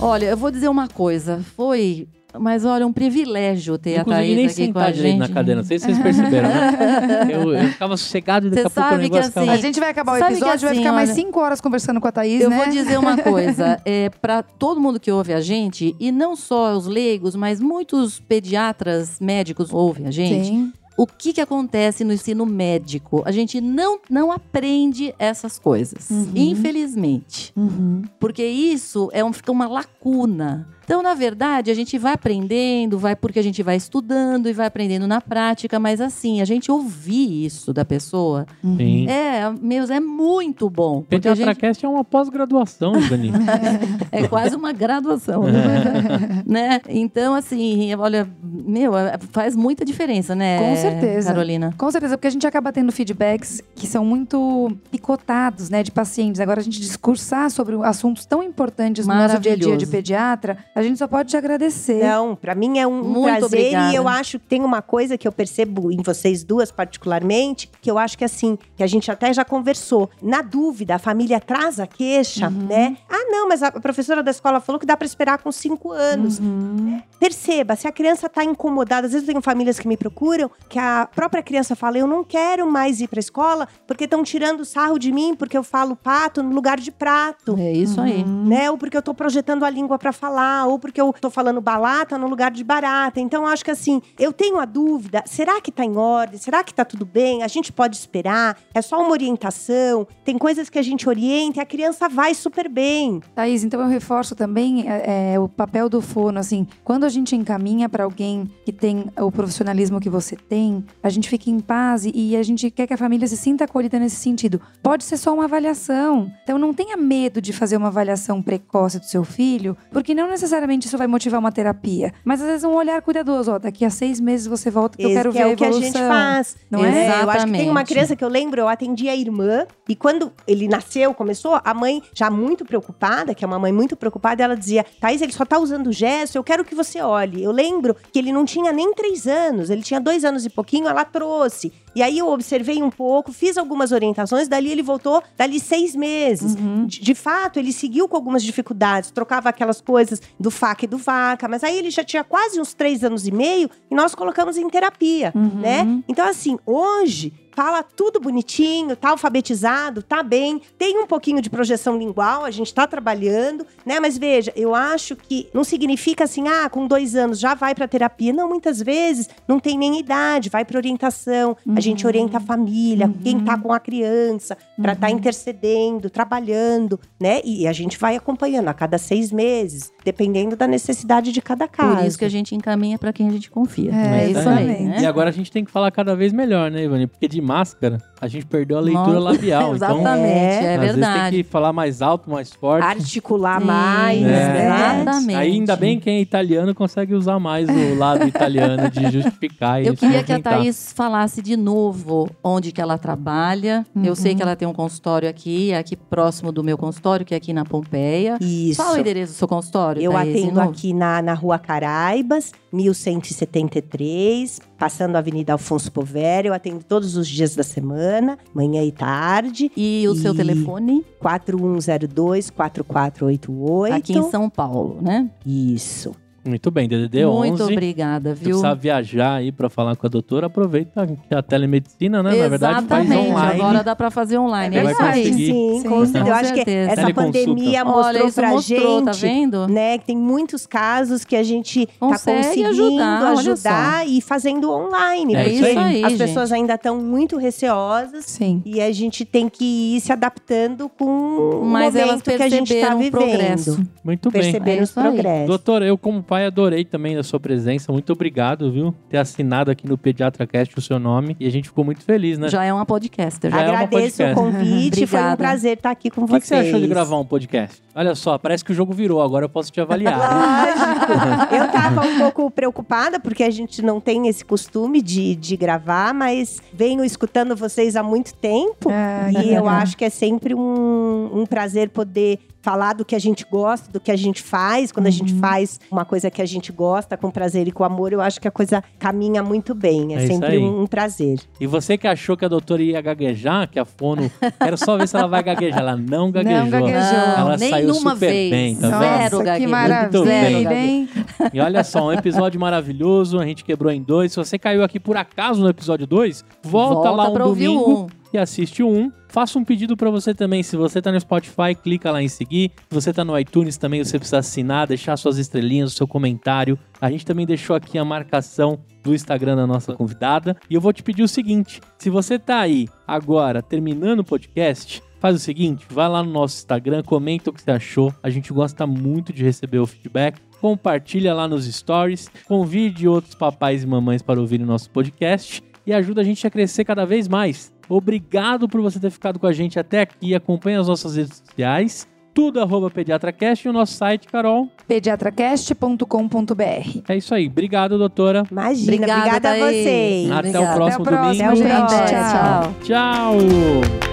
Olha, 0.00 0.26
eu 0.26 0.36
vou 0.36 0.50
dizer 0.50 0.68
uma 0.68 0.88
coisa, 0.88 1.44
foi, 1.56 2.08
mas 2.38 2.64
olha, 2.64 2.86
um 2.86 2.92
privilégio 2.92 3.76
ter 3.76 3.96
Não 3.96 4.00
a 4.02 4.04
Thaís 4.16 4.36
nem 4.36 4.46
aqui 4.46 4.54
com 4.54 4.64
sentar 4.64 4.88
a 4.88 4.90
direito 4.90 5.18
gente. 5.18 5.28
na 5.28 5.34
cadeira. 5.34 5.60
Não 5.60 5.66
sei 5.66 5.78
se 5.78 5.86
vocês 5.86 5.98
perceberam, 5.98 6.48
né? 6.48 7.28
Eu, 7.30 7.52
eu 7.52 7.68
ficava 7.68 7.96
sossegado 7.96 8.46
e 8.46 8.50
daqui 8.50 8.62
Você 8.62 8.66
a 8.66 8.82
pouco 8.82 8.94
o 8.94 8.98
negócio 8.98 9.20
assim, 9.20 9.30
ficava... 9.30 9.52
A 9.52 9.56
gente 9.56 9.80
vai 9.80 9.90
acabar 9.90 10.12
o 10.12 10.16
episódio, 10.16 10.60
vai 10.60 10.70
assim, 10.70 10.80
ficar 10.80 10.92
mais 10.92 11.10
olha, 11.10 11.16
cinco 11.16 11.40
horas 11.40 11.60
conversando 11.60 12.00
com 12.00 12.08
a 12.08 12.12
Thaís, 12.12 12.40
Eu 12.40 12.50
né? 12.50 12.56
vou 12.56 12.68
dizer 12.68 12.98
uma 12.98 13.16
coisa, 13.22 13.80
é 13.84 14.08
para 14.08 14.42
todo 14.42 14.80
mundo 14.80 14.98
que 14.98 15.12
ouve 15.12 15.32
a 15.34 15.40
gente, 15.40 15.94
e 16.00 16.10
não 16.10 16.34
só 16.34 16.76
os 16.76 16.86
leigos, 16.86 17.36
mas 17.36 17.60
muitos 17.60 18.20
pediatras, 18.20 19.18
médicos 19.20 19.72
ouvem 19.72 20.06
a 20.06 20.10
gente. 20.10 20.46
Sim. 20.46 20.72
O 21.00 21.06
que, 21.06 21.32
que 21.32 21.40
acontece 21.40 22.04
no 22.04 22.12
ensino 22.12 22.44
médico? 22.44 23.22
A 23.24 23.32
gente 23.32 23.58
não, 23.58 23.98
não 24.10 24.30
aprende 24.30 25.14
essas 25.18 25.58
coisas, 25.58 26.10
Uhum. 26.10 26.30
infelizmente. 26.34 27.54
Uhum. 27.56 28.02
Porque 28.18 28.44
isso 28.44 29.08
é 29.14 29.24
um, 29.24 29.32
fica 29.32 29.50
uma 29.50 29.66
lacuna. 29.66 30.68
Então, 30.90 31.04
na 31.04 31.14
verdade, 31.14 31.70
a 31.70 31.74
gente 31.74 31.96
vai 31.96 32.14
aprendendo, 32.14 32.98
vai 32.98 33.14
porque 33.14 33.38
a 33.38 33.42
gente 33.44 33.62
vai 33.62 33.76
estudando 33.76 34.48
e 34.48 34.52
vai 34.52 34.66
aprendendo 34.66 35.06
na 35.06 35.20
prática, 35.20 35.78
mas 35.78 36.00
assim, 36.00 36.40
a 36.40 36.44
gente 36.44 36.68
ouvir 36.68 37.44
isso 37.44 37.72
da 37.72 37.84
pessoa 37.84 38.44
Sim. 38.60 39.08
é, 39.08 39.48
meus, 39.62 39.88
é 39.88 40.00
muito 40.00 40.68
bom. 40.68 41.04
A 41.08 41.14
gente 41.14 41.22
Pediatracast 41.28 41.86
é 41.86 41.88
uma 41.88 42.02
pós-graduação, 42.02 42.98
Ivani. 42.98 43.30
é 44.10 44.26
quase 44.26 44.56
uma 44.56 44.72
graduação, 44.72 45.44
né? 45.44 46.42
né? 46.44 46.80
Então, 46.88 47.36
assim, 47.36 47.94
olha, 47.94 48.28
meu, 48.42 48.98
é- 48.98 49.16
faz 49.30 49.54
muita 49.54 49.84
diferença, 49.84 50.34
né? 50.34 50.58
Com 50.58 50.74
certeza. 50.74 51.28
Carolina. 51.28 51.72
Com 51.78 51.88
certeza, 51.92 52.18
porque 52.18 52.26
a 52.26 52.32
gente 52.32 52.48
acaba 52.48 52.72
tendo 52.72 52.90
feedbacks 52.90 53.62
que 53.76 53.86
são 53.86 54.04
muito 54.04 54.76
picotados, 54.90 55.70
né, 55.70 55.84
de 55.84 55.92
pacientes. 55.92 56.40
Agora, 56.40 56.58
a 56.58 56.64
gente 56.64 56.80
discursar 56.80 57.48
sobre 57.48 57.76
assuntos 57.84 58.26
tão 58.26 58.42
importantes 58.42 59.06
no 59.06 59.14
nosso 59.14 59.38
dia 59.38 59.52
a 59.52 59.56
dia 59.56 59.76
de 59.76 59.86
pediatra, 59.86 60.58
a 60.80 60.82
gente 60.88 60.98
só 60.98 61.06
pode 61.06 61.28
te 61.30 61.36
agradecer. 61.36 62.02
Não, 62.02 62.34
pra 62.34 62.54
mim 62.54 62.78
é 62.78 62.86
um 62.86 63.02
Muito 63.02 63.24
prazer 63.38 63.44
obrigada. 63.46 63.92
e 63.92 63.96
eu 63.96 64.08
acho 64.08 64.38
que 64.38 64.46
tem 64.46 64.62
uma 64.62 64.82
coisa 64.82 65.16
que 65.18 65.26
eu 65.28 65.32
percebo 65.32 65.90
em 65.92 66.02
vocês 66.02 66.42
duas 66.44 66.70
particularmente, 66.70 67.70
que 67.80 67.90
eu 67.90 67.98
acho 67.98 68.16
que 68.16 68.24
assim, 68.24 68.58
que 68.76 68.82
a 68.82 68.86
gente 68.86 69.10
até 69.10 69.32
já 69.32 69.44
conversou. 69.44 70.10
Na 70.22 70.42
dúvida, 70.42 70.94
a 70.96 70.98
família 70.98 71.40
traz 71.40 71.78
a 71.80 71.86
queixa, 71.86 72.48
Uhum. 72.48 72.66
né? 72.66 72.96
Ah, 73.08 73.26
não, 73.30 73.48
mas 73.48 73.62
a 73.62 73.70
professora 73.72 74.22
da 74.22 74.30
escola 74.30 74.60
falou 74.60 74.78
que 74.78 74.86
dá 74.86 74.96
pra 74.96 75.06
esperar 75.06 75.38
com 75.38 75.50
cinco 75.52 75.92
anos. 75.92 76.38
Uhum. 76.38 77.00
Perceba, 77.18 77.76
se 77.76 77.86
a 77.86 77.92
criança 77.92 78.28
tá 78.28 78.42
incomodada, 78.44 79.06
às 79.06 79.12
vezes 79.12 79.26
eu 79.28 79.32
tenho 79.32 79.42
famílias 79.42 79.78
que 79.78 79.86
me 79.88 79.96
procuram, 79.96 80.50
que 80.68 80.78
a 80.78 81.08
própria 81.14 81.42
criança 81.42 81.76
fala, 81.76 81.98
eu 81.98 82.06
não 82.06 82.24
quero 82.24 82.70
mais 82.70 83.00
ir 83.00 83.08
pra 83.08 83.20
escola, 83.20 83.68
porque 83.86 84.04
estão 84.04 84.22
tirando 84.22 84.64
sarro 84.64 84.98
de 84.98 85.12
mim, 85.12 85.34
porque 85.34 85.56
eu 85.56 85.62
falo 85.62 85.94
pato 85.96 86.42
no 86.42 86.50
lugar 86.54 86.78
de 86.78 86.90
prato 86.90 87.56
É 87.58 87.72
isso 87.72 88.00
aí. 88.00 88.24
né? 88.24 88.70
Ou 88.70 88.78
porque 88.78 88.96
eu 88.96 89.02
tô 89.02 89.12
projetando 89.14 89.64
a 89.64 89.70
língua 89.70 89.98
pra 89.98 90.12
falar, 90.12 90.66
porque 90.78 91.00
eu 91.00 91.12
tô 91.12 91.30
falando 91.30 91.60
balata 91.60 92.18
no 92.18 92.26
lugar 92.26 92.50
de 92.50 92.64
barata. 92.64 93.20
Então, 93.20 93.46
acho 93.46 93.64
que 93.64 93.70
assim, 93.70 94.00
eu 94.18 94.32
tenho 94.32 94.58
a 94.58 94.64
dúvida: 94.64 95.22
será 95.26 95.60
que 95.60 95.72
tá 95.72 95.84
em 95.84 95.96
ordem? 95.96 96.38
Será 96.38 96.62
que 96.62 96.74
tá 96.74 96.84
tudo 96.84 97.04
bem? 97.04 97.42
A 97.42 97.48
gente 97.48 97.72
pode 97.72 97.96
esperar? 97.96 98.56
É 98.74 98.82
só 98.82 99.00
uma 99.00 99.10
orientação? 99.10 100.06
Tem 100.24 100.36
coisas 100.38 100.68
que 100.68 100.78
a 100.78 100.82
gente 100.82 101.08
orienta 101.08 101.58
e 101.58 101.62
a 101.62 101.66
criança 101.66 102.08
vai 102.08 102.34
super 102.34 102.68
bem. 102.68 103.20
Thaís, 103.34 103.64
então 103.64 103.80
eu 103.80 103.88
reforço 103.88 104.34
também 104.34 104.88
é, 104.88 105.34
é, 105.34 105.40
o 105.40 105.48
papel 105.48 105.88
do 105.88 106.00
fono, 106.00 106.38
assim, 106.38 106.66
quando 106.84 107.04
a 107.04 107.08
gente 107.08 107.34
encaminha 107.34 107.88
para 107.88 108.04
alguém 108.04 108.50
que 108.64 108.72
tem 108.72 109.06
o 109.18 109.30
profissionalismo 109.30 110.00
que 110.00 110.08
você 110.08 110.36
tem, 110.36 110.84
a 111.02 111.08
gente 111.08 111.28
fica 111.28 111.50
em 111.50 111.60
paz 111.60 112.04
e 112.04 112.36
a 112.36 112.42
gente 112.42 112.70
quer 112.70 112.86
que 112.86 112.94
a 112.94 112.96
família 112.96 113.26
se 113.26 113.36
sinta 113.36 113.64
acolhida 113.64 113.98
nesse 113.98 114.16
sentido. 114.16 114.60
Pode 114.82 115.04
ser 115.04 115.16
só 115.16 115.32
uma 115.34 115.44
avaliação, 115.44 116.30
então 116.42 116.58
não 116.58 116.74
tenha 116.74 116.96
medo 116.96 117.40
de 117.40 117.52
fazer 117.52 117.76
uma 117.76 117.88
avaliação 117.88 118.42
precoce 118.42 118.98
do 118.98 119.04
seu 119.06 119.24
filho, 119.24 119.76
porque 119.90 120.14
não 120.14 120.28
necessariamente 120.28 120.59
isso 120.86 120.98
vai 120.98 121.06
motivar 121.06 121.40
uma 121.40 121.52
terapia, 121.52 122.12
mas 122.24 122.40
às 122.40 122.46
vezes 122.46 122.64
um 122.64 122.74
olhar 122.74 123.00
cuidadoso, 123.02 123.52
ó, 123.52 123.58
daqui 123.58 123.84
a 123.84 123.90
seis 123.90 124.20
meses 124.20 124.46
você 124.46 124.70
volta 124.70 124.96
que 124.96 125.04
eu 125.04 125.08
Esse 125.08 125.16
quero 125.16 125.32
que 125.32 125.38
ver 125.38 125.44
é 125.44 125.50
a 125.50 125.52
o 125.52 125.56
que 125.56 125.64
a 125.64 125.72
gente 125.72 125.92
faz. 125.92 126.56
não 126.70 126.84
é? 126.84 127.22
Eu 127.22 127.30
acho 127.30 127.46
que 127.46 127.52
tem 127.52 127.60
uma 127.62 127.80
Exatamente. 127.80 127.88
criança 127.88 128.16
que 128.16 128.24
eu 128.24 128.28
lembro, 128.28 128.60
eu 128.60 128.68
atendi 128.68 129.08
a 129.08 129.16
irmã, 129.16 129.66
e 129.88 129.94
quando 129.94 130.32
ele 130.46 130.68
nasceu, 130.68 131.12
começou, 131.14 131.60
a 131.64 131.74
mãe 131.74 132.02
já 132.14 132.30
muito 132.30 132.64
preocupada, 132.64 133.34
que 133.34 133.44
é 133.44 133.46
uma 133.46 133.58
mãe 133.58 133.72
muito 133.72 133.96
preocupada, 133.96 134.42
ela 134.42 134.56
dizia: 134.56 134.84
Thaís, 135.00 135.20
ele 135.22 135.32
só 135.32 135.44
tá 135.44 135.58
usando 135.58 135.92
gesso, 135.92 136.36
eu 136.38 136.44
quero 136.44 136.64
que 136.64 136.74
você 136.74 137.00
olhe. 137.00 137.42
Eu 137.42 137.52
lembro 137.52 137.96
que 138.12 138.18
ele 138.18 138.32
não 138.32 138.44
tinha 138.44 138.72
nem 138.72 138.92
três 138.94 139.26
anos, 139.26 139.70
ele 139.70 139.82
tinha 139.82 140.00
dois 140.00 140.24
anos 140.24 140.44
e 140.44 140.50
pouquinho, 140.50 140.88
ela 140.88 141.04
trouxe. 141.04 141.72
E 141.94 142.02
aí 142.02 142.18
eu 142.18 142.28
observei 142.28 142.80
um 142.82 142.90
pouco, 142.90 143.32
fiz 143.32 143.58
algumas 143.58 143.90
orientações, 143.90 144.46
dali 144.46 144.70
ele 144.70 144.82
voltou, 144.82 145.22
dali 145.36 145.58
seis 145.58 145.96
meses. 145.96 146.54
Uhum. 146.54 146.86
De, 146.86 147.00
de 147.00 147.14
fato, 147.14 147.58
ele 147.58 147.72
seguiu 147.72 148.08
com 148.08 148.16
algumas 148.16 148.44
dificuldades, 148.44 149.10
trocava 149.10 149.48
aquelas 149.48 149.80
coisas 149.80 150.22
do 150.40 150.50
faca 150.50 150.86
e 150.86 150.88
do 150.88 150.96
vaca, 150.96 151.46
mas 151.46 151.62
aí 151.62 151.78
ele 151.78 151.90
já 151.90 152.02
tinha 152.02 152.24
quase 152.24 152.58
uns 152.58 152.72
três 152.72 153.04
anos 153.04 153.26
e 153.26 153.30
meio 153.30 153.68
e 153.90 153.94
nós 153.94 154.14
colocamos 154.14 154.56
em 154.56 154.68
terapia, 154.70 155.30
Uhum. 155.34 155.60
né? 155.60 156.02
Então, 156.08 156.26
assim, 156.26 156.58
hoje 156.64 157.30
fala 157.52 157.82
tudo 157.82 158.20
bonitinho, 158.20 158.96
tá 158.96 159.10
alfabetizado, 159.10 160.02
tá 160.02 160.22
bem, 160.22 160.60
tem 160.78 160.98
um 160.98 161.06
pouquinho 161.06 161.40
de 161.42 161.50
projeção 161.50 161.96
lingual, 161.96 162.44
a 162.44 162.50
gente 162.50 162.72
tá 162.72 162.86
trabalhando, 162.86 163.66
né? 163.84 164.00
Mas 164.00 164.16
veja, 164.16 164.52
eu 164.56 164.74
acho 164.74 165.16
que 165.16 165.48
não 165.52 165.64
significa 165.64 166.24
assim, 166.24 166.48
ah, 166.48 166.68
com 166.68 166.86
dois 166.86 167.14
anos 167.14 167.38
já 167.38 167.54
vai 167.54 167.74
pra 167.74 167.88
terapia. 167.88 168.32
Não, 168.32 168.48
muitas 168.48 168.80
vezes 168.80 169.28
não 169.46 169.58
tem 169.58 169.76
nem 169.76 169.98
idade, 169.98 170.48
vai 170.48 170.64
pra 170.64 170.78
orientação, 170.78 171.56
a 171.74 171.80
gente 171.80 172.06
orienta 172.06 172.38
a 172.38 172.40
família, 172.40 173.12
quem 173.22 173.40
tá 173.40 173.56
com 173.58 173.72
a 173.72 173.80
criança, 173.80 174.56
pra 174.80 174.94
tá 174.94 175.10
intercedendo, 175.10 176.10
trabalhando, 176.10 176.98
né? 177.18 177.40
E 177.44 177.66
a 177.66 177.72
gente 177.72 177.98
vai 177.98 178.16
acompanhando 178.16 178.68
a 178.68 178.74
cada 178.74 178.98
seis 178.98 179.32
meses, 179.32 179.92
dependendo 180.04 180.56
da 180.56 180.66
necessidade 180.66 181.32
de 181.32 181.40
cada 181.40 181.66
caso. 181.66 181.96
Por 181.96 182.06
isso 182.06 182.18
que 182.18 182.24
a 182.24 182.30
gente 182.30 182.54
encaminha 182.54 182.98
pra 182.98 183.12
quem 183.12 183.28
a 183.28 183.32
gente 183.32 183.50
confia. 183.50 183.92
É, 183.92 184.30
isso 184.30 184.48
aí, 184.48 184.84
né? 184.84 185.00
E 185.00 185.06
agora 185.06 185.30
a 185.30 185.32
gente 185.32 185.50
tem 185.50 185.64
que 185.64 185.70
falar 185.70 185.90
cada 185.90 186.14
vez 186.14 186.32
melhor, 186.32 186.70
né, 186.70 186.84
Ivani? 186.84 187.06
Porque 187.06 187.28
de 187.28 187.39
máscara, 187.40 187.98
a 188.20 188.28
gente 188.28 188.46
perdeu 188.46 188.78
a 188.78 188.80
leitura 188.80 189.06
Nossa, 189.06 189.20
labial. 189.20 189.74
Então, 189.80 189.96
Exatamente, 190.00 190.32
é, 190.32 190.74
às 190.74 190.80
vezes 190.80 190.94
tem 190.94 191.02
verdade. 191.02 191.36
que 191.36 191.42
falar 191.44 191.72
mais 191.72 192.02
alto, 192.02 192.30
mais 192.30 192.52
forte. 192.52 192.84
articular 192.84 193.60
Sim, 193.60 193.66
mais, 193.66 194.22
É. 194.22 194.26
né? 194.26 195.00
Exatamente. 195.02 195.36
Aí 195.36 195.52
ainda 195.52 195.76
bem 195.76 195.98
quem 195.98 196.16
é 196.16 196.20
italiano 196.20 196.74
consegue 196.74 197.14
usar 197.14 197.38
mais 197.38 197.68
o 197.68 197.94
lado 197.98 198.26
italiano 198.26 198.90
de 198.90 199.10
justificar 199.10 199.82
e 199.82 199.86
Eu 199.86 199.94
queria 199.94 200.22
que 200.22 200.32
a. 200.32 200.40
Thaís 200.40 200.92
falasse 200.92 201.40
de 201.42 201.56
novo 201.56 202.28
onde 202.42 202.72
que 202.72 202.80
ela 202.80 202.98
trabalha. 202.98 203.86
Eu 204.02 204.14
sei 204.16 204.34
que 204.34 204.42
ela 204.42 204.56
tem 204.56 204.66
um 204.66 204.72
consultório 204.72 205.28
aqui, 205.28 205.72
é 205.72 205.78
aqui 205.78 205.96
próximo 205.96 206.50
do 206.52 206.62
meu 206.64 206.76
consultório, 206.76 207.24
que 207.24 207.34
é 207.34 207.36
aqui 207.36 207.52
na 207.52 207.64
Pompeia. 207.64 208.36
Isso. 208.40 208.82
Qual 208.82 208.94
é 208.94 208.98
o 208.98 209.00
endereço 209.00 209.32
do 209.32 209.36
seu 209.36 209.48
consultório, 209.48 210.02
Eu 210.02 210.12
Thaís, 210.12 210.34
de 210.34 210.40
atendo 210.42 210.60
aqui 210.60 210.92
na, 210.92 211.22
na 211.22 211.34
Rua 211.34 211.58
Caraibas, 211.58 212.52
1173, 212.72 214.60
passando 214.80 215.14
a 215.14 215.18
Avenida 215.18 215.52
Alfonso 215.52 215.92
Poveri. 215.92 216.48
Eu 216.48 216.54
atendo 216.54 216.82
todos 216.82 217.14
os 217.14 217.28
dias 217.28 217.54
da 217.54 217.62
semana, 217.62 218.38
manhã 218.54 218.82
e 218.82 218.90
tarde. 218.90 219.70
E 219.76 220.08
o 220.08 220.14
seu 220.14 220.32
E- 220.32 220.36
telefone? 220.38 221.04
4102-4488. 221.22 223.92
Aqui 223.94 224.14
em 224.18 224.30
São 224.30 224.48
Paulo, 224.48 224.98
né? 225.02 225.30
Isso. 225.44 226.12
Muito 226.44 226.70
bem, 226.70 226.88
DDD 226.88 227.26
Muito 227.26 227.62
11. 227.62 227.72
obrigada, 227.72 228.30
Se 228.34 228.40
viu? 228.44 228.50
precisar 228.56 228.74
viajar 228.74 229.34
aí 229.34 229.52
pra 229.52 229.68
falar 229.68 229.94
com 229.96 230.06
a 230.06 230.10
doutora, 230.10 230.46
aproveita 230.46 231.06
que 231.06 231.34
a 231.34 231.42
telemedicina, 231.42 232.22
né? 232.22 232.30
Na 232.30 232.48
verdade, 232.48 232.86
faz 232.86 233.04
Exatamente. 233.06 233.30
online. 233.30 233.60
Agora 233.60 233.84
dá 233.84 233.94
pra 233.94 234.10
fazer 234.10 234.38
online. 234.38 234.76
É 234.76 234.80
É, 234.84 234.90
isso 234.92 235.02
aí. 235.02 235.24
Sim, 235.34 235.80
Sim, 235.82 235.88
com 235.88 236.06
certeza. 236.06 236.28
Eu 236.28 236.34
acho 236.34 236.52
que 236.54 236.70
essa 236.70 237.14
pandemia 237.14 237.84
Olha, 237.84 237.84
mostrou 237.84 238.26
isso 238.28 238.34
pra 238.40 238.50
mostrou, 238.50 238.96
gente 238.98 239.04
tá 239.04 239.12
vendo? 239.12 239.68
né? 239.68 239.98
Que 239.98 240.06
tem 240.06 240.16
muitos 240.16 240.66
casos 240.66 241.24
que 241.24 241.36
a 241.36 241.42
gente 241.42 241.88
Consegue 241.98 242.42
tá 242.42 242.48
conseguindo 242.48 242.68
ajudar, 242.70 243.22
olha 243.22 243.38
ajudar 243.40 244.08
e 244.08 244.20
fazendo 244.20 244.70
online. 244.70 245.34
É 245.34 245.42
porque 245.44 245.54
isso 245.56 245.78
aí. 245.78 246.04
as 246.04 246.12
gente. 246.12 246.18
pessoas 246.26 246.52
ainda 246.52 246.74
estão 246.74 246.96
muito 246.98 247.36
receosas 247.36 248.24
Sim. 248.24 248.62
e 248.64 248.80
a 248.80 248.90
gente 248.92 249.24
tem 249.24 249.48
que 249.48 249.96
ir 249.96 250.00
se 250.00 250.12
adaptando 250.12 250.88
com 250.88 251.04
o 251.04 251.64
Mas 251.64 251.94
elas 251.94 252.10
momento 252.10 252.24
que 252.24 252.42
a 252.42 252.48
gente 252.48 252.72
o 252.72 252.98
vivendo. 252.98 253.10
progresso. 253.10 253.86
Muito 254.02 254.30
bem. 254.30 254.42
Perceberam 254.42 254.80
É 254.80 254.82
os 254.84 254.90
progressos. 254.92 255.46
Doutora, 255.46 255.84
eu 255.86 255.98
como 255.98 256.22
pai 256.30 256.46
adorei 256.46 256.84
também 256.84 257.16
a 257.16 257.24
sua 257.24 257.40
presença. 257.40 257.90
Muito 257.90 258.12
obrigado, 258.12 258.70
viu? 258.70 258.94
Ter 259.08 259.16
assinado 259.16 259.68
aqui 259.68 259.84
no 259.88 259.98
Pediatra 259.98 260.46
Cast 260.46 260.78
o 260.78 260.80
seu 260.80 260.96
nome. 260.96 261.36
E 261.40 261.44
a 261.44 261.50
gente 261.50 261.68
ficou 261.68 261.84
muito 261.84 262.04
feliz, 262.04 262.38
né? 262.38 262.48
Já 262.48 262.62
é 262.62 262.72
uma 262.72 262.86
podcaster. 262.86 263.50
Já 263.50 263.62
é 263.62 263.68
uma 263.68 263.80
Agradeço 263.80 264.22
o 264.22 264.26
podcast. 264.26 264.34
convite, 264.36 265.06
foi 265.08 265.20
um 265.20 265.36
prazer 265.36 265.76
estar 265.76 265.90
aqui 265.90 266.08
com 266.08 266.20
O 266.20 266.26
que, 266.26 266.30
vocês. 266.30 266.42
que 266.42 266.48
você 266.48 266.54
achou 266.54 266.80
de 266.80 266.86
gravar 266.86 267.18
um 267.18 267.24
podcast? 267.24 267.82
Olha 267.96 268.14
só, 268.14 268.38
parece 268.38 268.64
que 268.64 268.70
o 268.70 268.74
jogo 268.74 268.92
virou, 268.92 269.20
agora 269.20 269.46
eu 269.46 269.48
posso 269.48 269.72
te 269.72 269.80
avaliar. 269.80 270.16
Lógico. 270.16 271.10
Eu 271.50 271.68
tava 271.72 272.02
um 272.02 272.18
pouco 272.18 272.50
preocupada, 272.50 273.18
porque 273.18 273.42
a 273.42 273.50
gente 273.50 273.82
não 273.82 274.00
tem 274.00 274.28
esse 274.28 274.44
costume 274.44 275.02
de, 275.02 275.34
de 275.34 275.56
gravar, 275.56 276.14
mas 276.14 276.62
venho 276.72 277.04
escutando 277.04 277.56
vocês 277.56 277.96
há 277.96 278.02
muito 278.02 278.32
tempo. 278.34 278.88
Que 278.88 279.38
e 279.40 279.54
eu 279.54 279.64
legal. 279.64 279.68
acho 279.68 279.96
que 279.96 280.04
é 280.04 280.10
sempre 280.10 280.54
um, 280.54 281.40
um 281.40 281.44
prazer 281.44 281.90
poder 281.90 282.38
falar 282.62 282.92
do 282.92 283.04
que 283.04 283.14
a 283.14 283.18
gente 283.18 283.46
gosta, 283.50 283.90
do 283.90 283.98
que 284.00 284.10
a 284.10 284.16
gente 284.16 284.42
faz. 284.42 284.92
Quando 284.92 285.06
a 285.06 285.10
gente 285.10 285.32
Uhum. 285.32 285.38
faz 285.40 285.80
uma 285.90 286.04
coisa 286.04 286.30
que 286.30 286.42
a 286.42 286.46
gente 286.46 286.70
gosta, 286.72 287.16
com 287.16 287.30
prazer 287.30 287.66
e 287.68 287.72
com 287.72 287.84
amor, 287.84 288.12
eu 288.12 288.20
acho 288.20 288.40
que 288.40 288.46
a 288.48 288.50
coisa 288.50 288.82
caminha 288.98 289.42
muito 289.42 289.74
bem. 289.74 290.14
É, 290.14 290.24
É 290.24 290.26
sempre 290.26 290.58
um, 290.58 290.82
um 290.82 290.86
prazer. 290.86 291.38
E 291.60 291.66
você 291.66 291.96
que 291.96 292.06
achou 292.06 292.36
que 292.36 292.44
a 292.44 292.48
doutora 292.48 292.82
ia 292.82 293.00
gaguejar, 293.00 293.68
que 293.68 293.78
a 293.78 293.84
fono. 293.84 294.30
Quero 294.62 294.76
só 294.76 294.96
ver 294.96 295.08
se 295.08 295.16
ela 295.16 295.26
vai 295.26 295.42
gaguejar. 295.42 295.80
Ela 295.80 295.96
não 295.96 296.30
gaguejou. 296.30 296.70
gaguejou. 296.70 297.18
Ela 297.36 297.56
nem 297.56 297.70
saiu 297.70 297.94
super 297.94 298.16
vez. 298.16 298.50
bem, 298.50 298.76
tá 298.76 298.88
Zero 298.88 298.98
vendo? 298.98 299.20
Nossa, 299.20 299.58
que 299.60 299.66
gaguejo. 299.66 299.70
Muito 300.00 300.24
bem. 300.24 300.64
maravilha, 300.64 300.74
hein? 300.74 301.08
E 301.52 301.60
olha 301.60 301.82
só, 301.84 302.06
um 302.08 302.12
episódio 302.12 302.60
maravilhoso, 302.60 303.38
a 303.38 303.46
gente 303.46 303.64
quebrou 303.64 303.90
em 303.92 304.02
dois. 304.02 304.32
Se 304.32 304.36
você 304.36 304.58
caiu 304.58 304.84
aqui 304.84 305.00
por 305.00 305.16
acaso 305.16 305.60
no 305.62 305.68
episódio 305.68 306.06
2, 306.06 306.44
volta, 306.62 306.94
Volta 306.94 307.10
lá 307.10 307.28
um 307.28 307.32
pra 307.32 307.46
ouvir 307.46 307.68
o 307.68 307.72
domingo 307.74 308.00
um. 308.16 308.19
E 308.32 308.38
assiste 308.38 308.82
o 308.82 308.88
um. 308.88 309.10
Faça 309.28 309.58
um 309.58 309.64
pedido 309.64 309.96
pra 309.96 310.10
você 310.10 310.34
também. 310.34 310.62
Se 310.62 310.76
você 310.76 311.00
tá 311.00 311.12
no 311.12 311.20
Spotify, 311.20 311.74
clica 311.80 312.10
lá 312.10 312.22
em 312.22 312.28
seguir. 312.28 312.72
Se 312.88 312.94
você 312.94 313.12
tá 313.12 313.24
no 313.24 313.38
iTunes 313.38 313.76
também, 313.76 314.02
você 314.02 314.18
precisa 314.18 314.38
assinar, 314.38 314.86
deixar 314.86 315.16
suas 315.16 315.38
estrelinhas, 315.38 315.92
o 315.92 315.96
seu 315.96 316.06
comentário. 316.06 316.78
A 317.00 317.10
gente 317.10 317.24
também 317.24 317.46
deixou 317.46 317.76
aqui 317.76 317.98
a 317.98 318.04
marcação 318.04 318.80
do 319.02 319.14
Instagram 319.14 319.56
da 319.56 319.66
nossa 319.66 319.94
convidada. 319.94 320.56
E 320.68 320.74
eu 320.74 320.80
vou 320.80 320.92
te 320.92 321.02
pedir 321.02 321.22
o 321.22 321.28
seguinte: 321.28 321.80
se 321.98 322.10
você 322.10 322.38
tá 322.38 322.60
aí 322.60 322.88
agora 323.06 323.62
terminando 323.62 324.20
o 324.20 324.24
podcast, 324.24 325.02
faz 325.20 325.36
o 325.36 325.38
seguinte, 325.38 325.86
vai 325.90 326.08
lá 326.08 326.22
no 326.22 326.30
nosso 326.30 326.56
Instagram, 326.56 327.02
comenta 327.02 327.50
o 327.50 327.52
que 327.52 327.62
você 327.62 327.70
achou. 327.70 328.12
A 328.22 328.30
gente 328.30 328.52
gosta 328.52 328.86
muito 328.86 329.32
de 329.32 329.44
receber 329.44 329.78
o 329.78 329.86
feedback. 329.86 330.40
Compartilha 330.60 331.32
lá 331.32 331.48
nos 331.48 331.64
stories, 331.64 332.30
convide 332.46 333.08
outros 333.08 333.34
papais 333.34 333.82
e 333.82 333.86
mamães 333.86 334.20
para 334.20 334.40
ouvirem 334.40 334.66
nosso 334.66 334.90
podcast 334.90 335.69
e 335.86 335.92
ajuda 335.92 336.20
a 336.20 336.24
gente 336.24 336.46
a 336.46 336.50
crescer 336.50 336.84
cada 336.84 337.04
vez 337.04 337.26
mais. 337.28 337.72
Obrigado 337.88 338.68
por 338.68 338.80
você 338.80 339.00
ter 339.00 339.10
ficado 339.10 339.38
com 339.38 339.46
a 339.46 339.52
gente 339.52 339.78
até 339.78 340.00
aqui. 340.02 340.34
Acompanhe 340.34 340.76
as 340.76 340.88
nossas 340.88 341.16
redes 341.16 341.42
sociais. 341.44 342.08
Tudo 342.32 342.60
arroba 342.60 342.88
PediatraCast 342.88 343.66
e 343.66 343.70
o 343.70 343.72
nosso 343.72 343.94
site, 343.94 344.28
Carol. 344.28 344.68
pediatracast.com.br. 344.86 347.00
É 347.08 347.16
isso 347.16 347.34
aí. 347.34 347.48
Obrigado, 347.48 347.98
doutora. 347.98 348.44
Imagina, 348.50 348.92
Obrigada, 348.92 349.20
obrigada, 349.20 349.50
a 349.50 349.56
vocês. 349.70 350.30
Até 350.30 350.36
o 350.36 350.38
Obrigada. 350.38 350.74
próximo 350.76 351.04
Até 351.04 351.14
o 351.14 351.18
próximo, 351.18 351.44
domingo. 351.44 351.44
Até 351.44 351.52
o 351.52 351.56
gente. 351.56 351.88
próximo. 351.88 352.74
Tchau. 352.84 352.84
Tchau. 352.84 354.09